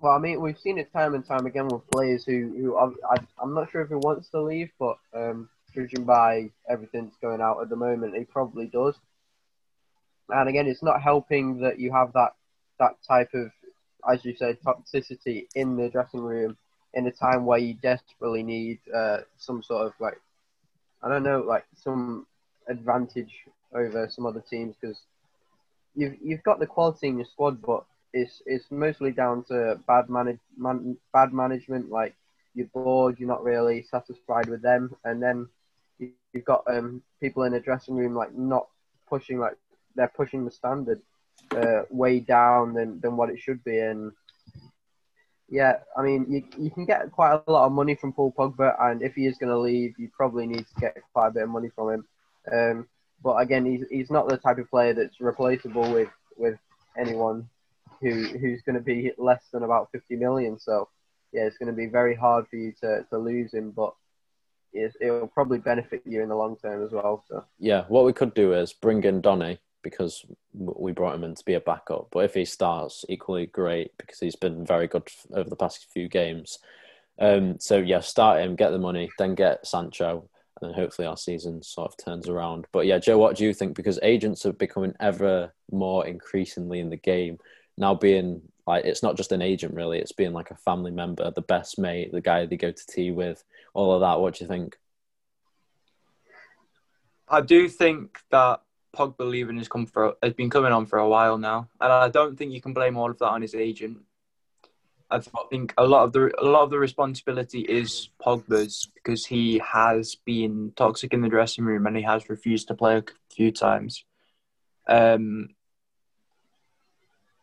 Well, 0.00 0.12
I 0.12 0.18
mean, 0.18 0.40
we've 0.40 0.58
seen 0.58 0.78
it 0.78 0.92
time 0.92 1.14
and 1.14 1.24
time 1.24 1.46
again 1.46 1.68
with 1.68 1.90
players 1.90 2.24
who, 2.24 2.52
who 2.56 2.76
I, 2.76 3.16
I'm 3.42 3.54
not 3.54 3.70
sure 3.70 3.80
if 3.80 3.88
he 3.88 3.94
wants 3.94 4.28
to 4.30 4.42
leave, 4.42 4.70
but 4.78 4.98
um, 5.14 5.48
judging 5.74 6.04
by 6.04 6.50
everything 6.68 7.06
that's 7.06 7.16
going 7.18 7.40
out 7.40 7.62
at 7.62 7.70
the 7.70 7.76
moment, 7.76 8.16
he 8.16 8.24
probably 8.24 8.66
does. 8.66 8.94
And 10.28 10.48
again, 10.48 10.66
it's 10.66 10.82
not 10.82 11.02
helping 11.02 11.60
that 11.60 11.78
you 11.78 11.90
have 11.92 12.12
that 12.12 12.34
that 12.78 12.96
type 13.06 13.30
of, 13.34 13.50
as 14.10 14.24
you 14.24 14.34
said, 14.36 14.58
toxicity 14.60 15.46
in 15.54 15.76
the 15.76 15.88
dressing 15.88 16.20
room 16.20 16.56
in 16.94 17.06
a 17.06 17.10
time 17.10 17.46
where 17.46 17.58
you 17.58 17.74
desperately 17.74 18.42
need 18.42 18.78
uh, 18.94 19.18
some 19.38 19.62
sort 19.62 19.86
of 19.86 19.92
like, 20.00 20.20
I 21.02 21.08
don't 21.08 21.22
know, 21.22 21.40
like 21.40 21.64
some 21.76 22.26
advantage 22.68 23.32
over 23.72 24.08
some 24.08 24.26
other 24.26 24.42
teams 24.48 24.76
because 24.80 25.00
you've 25.94 26.16
you've 26.22 26.42
got 26.42 26.58
the 26.58 26.66
quality 26.66 27.08
in 27.08 27.18
your 27.18 27.26
squad, 27.26 27.60
but 27.62 27.84
it's 28.12 28.42
it's 28.46 28.70
mostly 28.70 29.12
down 29.12 29.44
to 29.44 29.78
bad 29.86 30.08
manage 30.08 30.38
man, 30.56 30.96
bad 31.12 31.32
management. 31.32 31.90
Like 31.90 32.14
you're 32.54 32.66
bored, 32.66 33.18
you're 33.18 33.28
not 33.28 33.44
really 33.44 33.82
satisfied 33.82 34.48
with 34.48 34.62
them, 34.62 34.94
and 35.04 35.22
then 35.22 35.48
you, 35.98 36.10
you've 36.32 36.44
got 36.44 36.64
um 36.68 37.02
people 37.20 37.42
in 37.44 37.52
the 37.52 37.60
dressing 37.60 37.96
room 37.96 38.14
like 38.14 38.34
not 38.34 38.66
pushing 39.08 39.38
like 39.38 39.56
they're 39.96 40.12
pushing 40.16 40.44
the 40.44 40.50
standard 40.50 41.00
uh, 41.56 41.82
way 41.90 42.20
down 42.20 42.74
than 42.74 43.00
than 43.00 43.16
what 43.16 43.30
it 43.30 43.38
should 43.38 43.62
be, 43.64 43.78
and 43.78 44.12
yeah, 45.48 45.78
I 45.96 46.02
mean 46.02 46.26
you 46.28 46.42
you 46.58 46.70
can 46.70 46.84
get 46.86 47.10
quite 47.12 47.40
a 47.46 47.50
lot 47.50 47.66
of 47.66 47.72
money 47.72 47.94
from 47.94 48.12
Paul 48.12 48.32
Pogba, 48.36 48.74
and 48.80 49.02
if 49.02 49.14
he 49.14 49.26
is 49.26 49.38
going 49.38 49.50
to 49.50 49.58
leave, 49.58 49.94
you 49.98 50.08
probably 50.16 50.46
need 50.46 50.66
to 50.66 50.80
get 50.80 50.96
quite 51.12 51.28
a 51.28 51.30
bit 51.32 51.42
of 51.44 51.48
money 51.50 51.70
from 51.74 51.90
him. 51.90 52.04
Um, 52.52 52.88
but 53.24 53.36
again, 53.36 53.64
he's 53.64 53.84
he's 53.90 54.10
not 54.10 54.28
the 54.28 54.36
type 54.36 54.58
of 54.58 54.70
player 54.70 54.92
that's 54.92 55.20
replaceable 55.20 55.90
with 55.90 56.10
with 56.36 56.58
anyone 56.96 57.48
who 58.00 58.24
who's 58.38 58.62
going 58.62 58.76
to 58.76 58.82
be 58.82 59.12
less 59.16 59.42
than 59.52 59.64
about 59.64 59.88
50 59.90 60.14
million. 60.16 60.60
So 60.60 60.88
yeah, 61.32 61.42
it's 61.42 61.56
going 61.56 61.72
to 61.72 61.76
be 61.76 61.86
very 61.86 62.14
hard 62.14 62.46
for 62.48 62.56
you 62.56 62.72
to, 62.82 63.04
to 63.10 63.18
lose 63.18 63.52
him, 63.52 63.72
but 63.72 63.94
it'll 64.72 65.26
probably 65.28 65.58
benefit 65.58 66.02
you 66.04 66.22
in 66.22 66.28
the 66.28 66.36
long 66.36 66.56
term 66.56 66.84
as 66.84 66.92
well. 66.92 67.24
So 67.28 67.44
Yeah, 67.58 67.84
what 67.88 68.04
we 68.04 68.12
could 68.12 68.34
do 68.34 68.52
is 68.52 68.72
bring 68.72 69.02
in 69.04 69.20
Donny 69.20 69.58
because 69.82 70.24
we 70.52 70.92
brought 70.92 71.14
him 71.14 71.24
in 71.24 71.34
to 71.34 71.44
be 71.44 71.54
a 71.54 71.60
backup. 71.60 72.08
But 72.12 72.24
if 72.24 72.34
he 72.34 72.44
starts, 72.44 73.04
equally 73.08 73.46
great 73.46 73.92
because 73.98 74.18
he's 74.20 74.36
been 74.36 74.66
very 74.66 74.86
good 74.86 75.08
over 75.32 75.48
the 75.48 75.56
past 75.56 75.86
few 75.92 76.08
games. 76.08 76.58
Um, 77.18 77.58
so 77.58 77.78
yeah, 77.78 78.00
start 78.00 78.42
him, 78.42 78.56
get 78.56 78.70
the 78.70 78.78
money, 78.78 79.10
then 79.18 79.34
get 79.34 79.66
Sancho, 79.66 80.28
and 80.60 80.70
then 80.70 80.74
hopefully 80.74 81.06
our 81.06 81.16
season 81.16 81.62
sort 81.62 81.90
of 81.90 82.04
turns 82.04 82.28
around. 82.28 82.66
But 82.72 82.86
yeah, 82.86 82.98
Joe, 82.98 83.18
what 83.18 83.36
do 83.36 83.44
you 83.44 83.52
think? 83.52 83.74
Because 83.74 83.98
agents 84.02 84.46
are 84.46 84.52
becoming 84.52 84.94
ever 85.00 85.52
more 85.70 86.06
increasingly 86.06 86.80
in 86.80 86.90
the 86.90 86.96
game 86.96 87.38
now, 87.76 87.94
being 87.94 88.42
like 88.66 88.84
it's 88.84 89.02
not 89.02 89.16
just 89.16 89.32
an 89.32 89.42
agent 89.42 89.74
really; 89.74 89.98
it's 89.98 90.12
being 90.12 90.32
like 90.32 90.50
a 90.50 90.56
family 90.56 90.90
member, 90.90 91.30
the 91.30 91.42
best 91.42 91.78
mate, 91.78 92.12
the 92.12 92.20
guy 92.20 92.46
they 92.46 92.56
go 92.56 92.70
to 92.70 92.86
tea 92.86 93.10
with, 93.10 93.42
all 93.74 93.92
of 93.92 94.00
that. 94.00 94.20
What 94.20 94.34
do 94.34 94.44
you 94.44 94.48
think? 94.48 94.76
I 97.28 97.40
do 97.40 97.68
think 97.68 98.18
that 98.30 98.60
Pogba 98.94 99.28
leaving 99.28 99.58
has 99.58 99.68
come 99.68 99.86
for 99.86 100.14
has 100.22 100.34
been 100.34 100.50
coming 100.50 100.72
on 100.72 100.86
for 100.86 100.98
a 100.98 101.08
while 101.08 101.36
now, 101.36 101.68
and 101.80 101.92
I 101.92 102.08
don't 102.08 102.36
think 102.38 102.52
you 102.52 102.60
can 102.60 102.74
blame 102.74 102.96
all 102.96 103.10
of 103.10 103.18
that 103.18 103.30
on 103.30 103.42
his 103.42 103.54
agent. 103.54 103.98
I 105.14 105.44
think 105.48 105.72
a 105.78 105.86
lot 105.86 106.04
of 106.04 106.12
the 106.12 106.32
a 106.38 106.44
lot 106.44 106.62
of 106.64 106.70
the 106.70 106.78
responsibility 106.78 107.60
is 107.60 108.08
Pogba's 108.24 108.88
because 108.94 109.24
he 109.24 109.60
has 109.64 110.16
been 110.24 110.72
toxic 110.76 111.12
in 111.12 111.20
the 111.20 111.28
dressing 111.28 111.64
room 111.64 111.86
and 111.86 111.96
he 111.96 112.02
has 112.02 112.28
refused 112.28 112.68
to 112.68 112.74
play 112.74 112.96
a 112.96 113.04
few 113.32 113.52
times. 113.52 114.04
Um, 114.88 115.50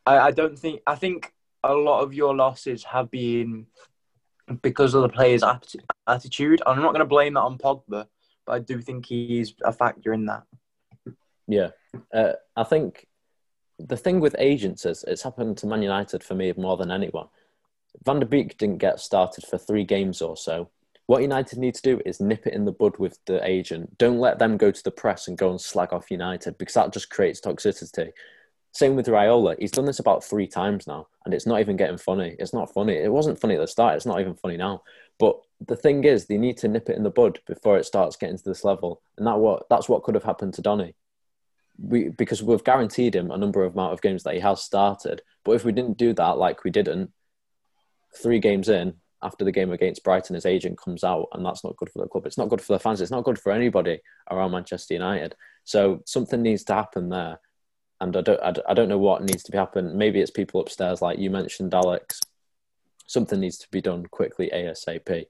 I, 0.06 0.18
I 0.18 0.32
don't 0.32 0.60
think 0.60 0.82
I 0.86 0.96
think 0.96 1.34
a 1.64 1.74
lot 1.74 2.02
of 2.02 2.14
your 2.14 2.36
losses 2.36 2.84
have 2.84 3.10
been 3.10 3.68
because 4.62 4.94
of 4.94 5.04
the 5.04 5.10
players' 5.10 5.44
attitude. 6.08 6.62
I'm 6.66 6.82
not 6.82 6.94
going 6.94 7.00
to 7.00 7.06
blame 7.06 7.36
that 7.36 7.42
on 7.42 7.58
Pogba, 7.58 8.08
but 8.46 8.52
I 8.52 8.60
do 8.60 8.82
think 8.82 9.06
he's 9.06 9.54
a 9.64 9.72
factor 9.72 10.14
in 10.14 10.26
that. 10.26 10.44
Yeah, 11.48 11.70
uh, 12.14 12.34
I 12.56 12.64
think 12.64 13.08
the 13.80 13.98
thing 13.98 14.20
with 14.20 14.36
agents 14.38 14.86
is 14.86 15.04
it's 15.08 15.24
happened 15.24 15.58
to 15.58 15.68
Man 15.68 15.82
United 15.82 16.24
for 16.24 16.36
me 16.36 16.54
more 16.58 16.78
than 16.78 16.92
anyone. 16.92 17.28
Van 18.04 18.20
der 18.20 18.26
Beek 18.26 18.58
didn't 18.58 18.78
get 18.78 19.00
started 19.00 19.46
for 19.46 19.58
three 19.58 19.84
games 19.84 20.22
or 20.22 20.36
so. 20.36 20.70
What 21.08 21.22
United 21.22 21.60
need 21.60 21.76
to 21.76 21.82
do 21.82 22.02
is 22.06 22.22
nip 22.22 22.48
it 22.48 22.54
in 22.54 22.66
the 22.66 22.72
bud 22.72 22.98
with 22.98 23.20
the 23.26 23.46
agent. 23.46 23.98
Don't 23.98 24.20
let 24.20 24.40
them 24.40 24.58
go 24.58 24.72
to 24.72 24.84
the 24.84 24.92
press 24.92 25.28
and 25.28 25.38
go 25.38 25.50
and 25.50 25.60
slag 25.60 25.92
off 25.92 26.10
United 26.10 26.58
because 26.58 26.76
that 26.76 26.94
just 26.94 27.10
creates 27.10 27.42
toxicity. 27.42 28.12
Same 28.74 28.96
with 28.96 29.08
Raiola. 29.08 29.58
He's 29.60 29.72
done 29.72 29.86
this 29.86 30.00
about 30.00 30.24
three 30.24 30.48
times 30.48 30.88
now, 30.88 31.08
and 31.26 31.34
it's 31.34 31.46
not 31.46 31.60
even 31.60 31.76
getting 31.76 31.98
funny. 31.98 32.38
It's 32.40 32.54
not 32.54 32.74
funny. 32.74 32.94
It 32.94 33.12
wasn't 33.12 33.40
funny 33.40 33.56
at 33.56 33.60
the 33.60 33.68
start. 33.68 33.96
It's 33.96 34.06
not 34.06 34.22
even 34.22 34.36
funny 34.36 34.56
now. 34.56 34.84
But 35.20 35.36
the 35.68 35.76
thing 35.76 36.06
is, 36.06 36.26
they 36.26 36.38
need 36.38 36.58
to 36.58 36.70
nip 36.70 36.90
it 36.90 36.96
in 36.96 37.04
the 37.04 37.10
bud 37.10 37.40
before 37.46 37.78
it 37.78 37.86
starts 37.86 38.16
getting 38.16 38.38
to 38.38 38.44
this 38.44 38.64
level, 38.64 39.02
and 39.18 39.28
that 39.28 39.40
what 39.40 39.68
that's 39.70 39.90
what 39.90 40.04
could 40.04 40.16
have 40.16 40.24
happened 40.24 40.54
to 40.54 40.62
Donny. 40.62 40.96
We 41.78 42.10
because 42.10 42.42
we've 42.42 42.64
guaranteed 42.64 43.16
him 43.16 43.32
a 43.32 43.38
number 43.38 43.66
of 43.66 43.74
amount 43.74 43.92
of 43.92 44.02
games 44.02 44.24
that 44.24 44.36
he 44.36 44.40
has 44.40 44.64
started. 44.64 45.22
But 45.44 45.54
if 45.54 45.66
we 45.66 45.74
didn't 45.74 45.98
do 45.98 46.14
that, 46.14 46.38
like 46.38 46.64
we 46.64 46.72
didn't, 46.72 47.12
three 48.16 48.40
games 48.40 48.70
in 48.70 48.94
after 49.24 49.46
the 49.46 49.52
game 49.52 49.72
against 49.72 50.04
Brighton, 50.04 50.34
his 50.34 50.46
agent 50.46 50.78
comes 50.78 51.04
out, 51.04 51.28
and 51.34 51.46
that's 51.46 51.64
not 51.64 51.78
good 51.78 51.90
for 51.92 52.02
the 52.02 52.08
club. 52.08 52.26
It's 52.26 52.38
not 52.38 52.50
good 52.50 52.62
for 52.62 52.74
the 52.74 52.80
fans. 52.80 53.02
It's 53.02 53.12
not 53.12 53.24
good 53.24 53.40
for 53.40 53.52
anybody 53.52 54.00
around 54.32 54.52
Manchester 54.52 54.96
United. 54.96 55.36
So 55.64 56.02
something 56.06 56.42
needs 56.42 56.64
to 56.66 56.74
happen 56.74 57.10
there 57.10 57.40
and 58.02 58.18
I 58.18 58.22
don't, 58.22 58.42
I 58.68 58.74
don't 58.74 58.90
know 58.90 58.98
what 58.98 59.24
needs 59.24 59.44
to 59.44 59.52
be 59.52 59.60
happen. 59.60 59.96
Maybe 59.96 60.20
it's 60.20 60.32
people 60.32 60.60
upstairs, 60.60 61.04
like 61.04 61.20
you 61.20 61.30
mentioned, 61.30 61.74
Alex. 61.74 62.20
Something 63.06 63.40
needs 63.40 63.60
to 63.60 63.68
be 63.70 63.80
done 63.80 64.08
quickly, 64.08 64.50
ASAP. 64.52 65.28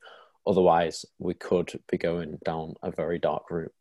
Otherwise, 0.48 1.06
we 1.20 1.34
could 1.34 1.82
be 1.92 1.98
going 1.98 2.40
down 2.46 2.76
a 2.82 2.90
very 2.90 3.20
dark 3.20 3.52
route. 3.52 3.74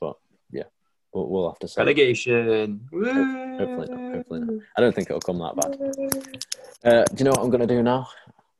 But 0.00 0.16
yeah, 0.50 0.64
we'll, 1.12 1.28
we'll 1.28 1.50
have 1.50 1.58
to 1.58 1.68
see. 1.68 1.78
Relegation. 1.78 2.80
Hopefully 2.90 3.88
not. 3.88 4.14
Hopefully 4.14 4.40
not. 4.40 4.62
I 4.78 4.80
don't 4.80 4.94
think 4.94 5.10
it'll 5.10 5.20
come 5.20 5.38
that 5.40 5.56
bad. 5.56 6.39
Uh, 6.84 7.04
do 7.04 7.14
you 7.18 7.24
know 7.24 7.30
what 7.32 7.40
I'm 7.40 7.50
going 7.50 7.60
to 7.60 7.66
do 7.66 7.82
now? 7.82 8.08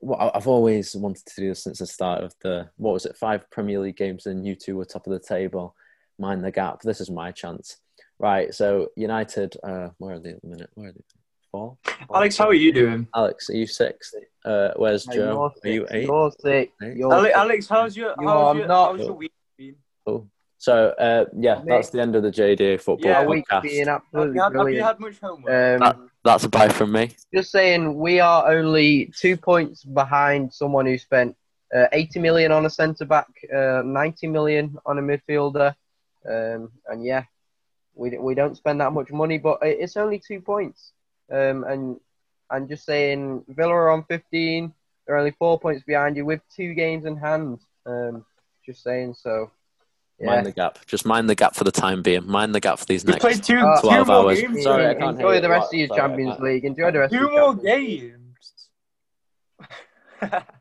Well, 0.01 0.31
I've 0.35 0.47
always 0.47 0.95
wanted 0.95 1.27
to 1.27 1.41
do 1.41 1.49
this 1.49 1.63
since 1.65 1.79
the 1.79 1.87
start 1.87 2.23
of 2.23 2.35
the 2.43 2.71
what 2.77 2.93
was 2.95 3.07
it? 3.07 3.17
Five 3.17 3.51
Premier 3.51 3.79
League 3.81 3.97
games, 3.97 4.27
and 4.27 4.47
you 4.47 4.55
two 4.55 4.77
were 4.77 4.85
top 4.85 5.07
of 5.07 5.13
the 5.13 5.19
table. 5.19 5.75
Mind 6.19 6.43
the 6.45 6.51
gap. 6.51 6.81
This 6.83 7.01
is 7.01 7.11
my 7.11 7.31
chance. 7.33 7.79
Right, 8.19 8.53
so 8.55 8.89
United, 8.97 9.57
uh, 9.65 9.89
where 9.97 10.17
are 10.17 10.19
they 10.19 10.31
at 10.31 10.43
the 10.43 10.49
minute? 10.49 10.71
Where 10.75 10.91
are 10.91 10.93
they? 10.93 11.01
Four? 11.51 11.79
Alex, 12.15 12.37
how 12.37 12.49
are 12.49 12.55
you 12.55 12.73
doing? 12.73 13.09
Alex, 13.15 13.49
are 13.51 13.55
you 13.57 13.67
sixth? 13.67 14.15
Uh, 14.45 14.71
where's 14.77 15.05
Joe? 15.07 15.53
Are 15.65 15.69
you 15.69 15.87
eight? 15.91 16.05
You're 16.05 16.31
six. 16.31 16.73
Eight? 16.83 16.97
You're 16.97 17.13
Alex, 17.13 17.27
six. 17.29 17.37
Alex, 17.39 17.69
how's 17.69 17.97
your 17.97 18.15
You 18.21 18.29
how's 18.29 18.55
are 18.55 18.59
your, 18.59 18.67
not- 18.69 18.91
how's 18.99 19.07
your 19.07 19.15
week 19.15 19.33
been? 19.59 19.75
Cool. 20.07 20.29
So, 20.59 20.89
uh, 20.91 21.25
yeah, 21.37 21.57
Mate. 21.57 21.65
that's 21.69 21.91
the 21.91 22.01
end 22.03 22.15
of 22.15 22.23
the 22.23 22.31
JDA 22.31 22.79
football 22.81 23.11
Yeah, 23.11 23.21
Our 23.21 23.29
week 23.29 23.47
podcast. 23.51 23.63
being 23.63 23.87
Have 23.87 24.03
you, 24.13 24.41
had, 24.43 24.55
have 24.55 24.69
you 24.71 24.83
had 24.83 25.01
much 25.01 25.19
homework? 25.19 25.83
Um, 25.83 26.10
That's 26.25 26.45
a 26.45 26.49
bye 26.49 26.69
from 26.69 26.93
me. 26.93 27.17
just 27.35 27.51
saying, 27.51 27.97
we 27.97 28.21
are 28.21 28.51
only 28.51 29.13
two 29.19 29.37
points 29.37 29.85
behind 29.85 30.53
someone 30.53 30.87
who 30.87 30.99
spent 30.99 31.37
uh, 31.75 31.87
80 31.93 32.21
million 32.21 32.53
on 32.53 32.67
a 32.67 32.71
centre 32.71 33.05
back, 33.05 33.29
uh, 33.55 33.83
90 33.85 34.27
million 34.27 34.77
on 34.85 34.99
a 34.99 35.03
midfielder, 35.03 35.75
um, 36.29 36.71
and 36.89 37.05
yeah, 37.05 37.25
we 37.95 38.17
we 38.19 38.35
don't 38.35 38.57
spend 38.57 38.81
that 38.81 38.93
much 38.93 39.11
money, 39.11 39.39
but 39.39 39.59
it's 39.63 39.97
only 39.97 40.19
two 40.19 40.41
points. 40.41 40.93
Um, 41.31 41.65
and 41.65 42.01
and 42.51 42.69
just 42.69 42.85
saying, 42.85 43.45
Villa 43.49 43.73
are 43.73 43.91
on 43.91 44.05
15. 44.05 44.73
They're 45.07 45.17
only 45.17 45.35
four 45.39 45.59
points 45.59 45.85
behind 45.85 46.17
you 46.17 46.25
with 46.25 46.41
two 46.55 46.75
games 46.75 47.05
in 47.05 47.17
hand. 47.17 47.61
Um, 47.87 48.25
just 48.67 48.83
saying, 48.83 49.15
so 49.15 49.51
yeah. 50.21 50.27
Mind 50.27 50.47
the 50.47 50.53
gap. 50.53 50.79
Just 50.87 51.05
mind 51.07 51.29
the 51.31 51.35
gap 51.35 51.55
for 51.55 51.65
the 51.65 51.73
time 51.73 52.03
being. 52.03 52.27
Mind 52.27 52.55
the 52.55 52.61
gap 52.61 52.79
for 52.79 52.85
these 52.85 53.05
We 53.05 53.13
next. 53.13 53.23
played 53.25 53.43
two, 53.43 53.59
Uh, 53.59 53.81
two 53.81 53.89
12 53.89 54.07
more 54.07 54.17
hours. 54.17 54.41
games. 54.41 54.63
Sorry, 54.63 54.87
I 54.87 54.95
can't 54.95 55.01
hear 55.19 55.27
Enjoy 55.27 55.35
you. 55.35 55.41
the 55.41 55.49
rest 55.49 55.61
What? 55.67 55.73
of 55.75 55.79
your 55.79 55.89
Sorry, 55.89 56.01
Champions 56.01 56.41
League. 56.41 56.65
Enjoy 56.65 56.91
the 56.91 56.99
rest 56.99 57.13
Two 57.13 57.27
of 57.27 57.33
your 57.33 57.41
more 57.41 57.55
Champions 57.55 57.89
League. 57.89 58.13
games. 60.21 60.43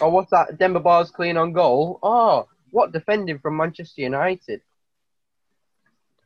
Oh, 0.00 0.08
what's 0.10 0.30
that? 0.30 0.58
Demba 0.58 0.80
Ba's 0.80 1.10
clean 1.10 1.36
on 1.36 1.52
goal. 1.52 1.98
Oh, 2.02 2.46
what 2.70 2.92
defending 2.92 3.38
from 3.38 3.56
Manchester 3.56 4.02
United? 4.02 4.60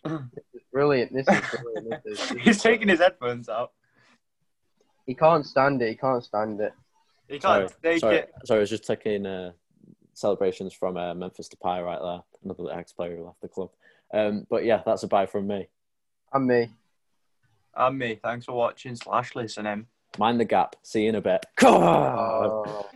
This 0.05 0.13
is 0.55 0.61
brilliant. 0.73 1.13
This 1.13 1.27
is 1.29 1.41
brilliant. 1.63 2.05
This 2.05 2.31
is, 2.31 2.39
He's 2.43 2.63
taking 2.63 2.89
his 2.89 3.01
headphones 3.01 3.49
out. 3.49 3.73
He 5.07 5.15
can't 5.15 5.47
stand 5.47 5.81
it. 5.83 5.89
He 5.89 5.95
can't 5.95 6.23
stand 6.23 6.61
it. 6.61 6.73
He 7.29 7.41
Sorry, 7.41 7.61
can't 7.69 7.83
take 7.83 8.01
sorry, 8.01 8.17
it. 8.17 8.33
sorry. 8.45 8.59
I 8.59 8.61
was 8.61 8.71
just 8.71 8.87
taking 8.87 9.25
uh, 9.25 9.53
celebrations 10.15 10.73
from 10.73 10.97
uh, 10.97 11.15
Memphis 11.15 11.49
Depay 11.49 11.85
right 11.85 12.01
there. 12.01 12.23
Another 12.45 12.79
ex-player 12.79 13.17
who 13.17 13.25
left 13.25 13.41
the 13.41 13.49
club. 13.49 13.71
Um, 14.13 14.47
but 14.49 14.65
yeah, 14.65 14.83
that's 14.85 15.03
a 15.03 15.09
bye 15.09 15.27
from 15.27 15.47
me. 15.47 15.69
And 16.33 16.47
me. 16.47 16.71
And 17.75 17.99
me. 17.99 18.19
Thanks 18.23 18.47
for 18.47 18.53
watching 18.53 18.97
slash 18.97 19.35
listening. 19.35 19.87
Mind 20.19 20.39
the 20.39 20.45
gap. 20.45 20.77
See 20.83 21.03
you 21.03 21.09
in 21.11 21.15
a 21.17 21.21
bit. 21.21 21.45
Oh. 21.63 22.87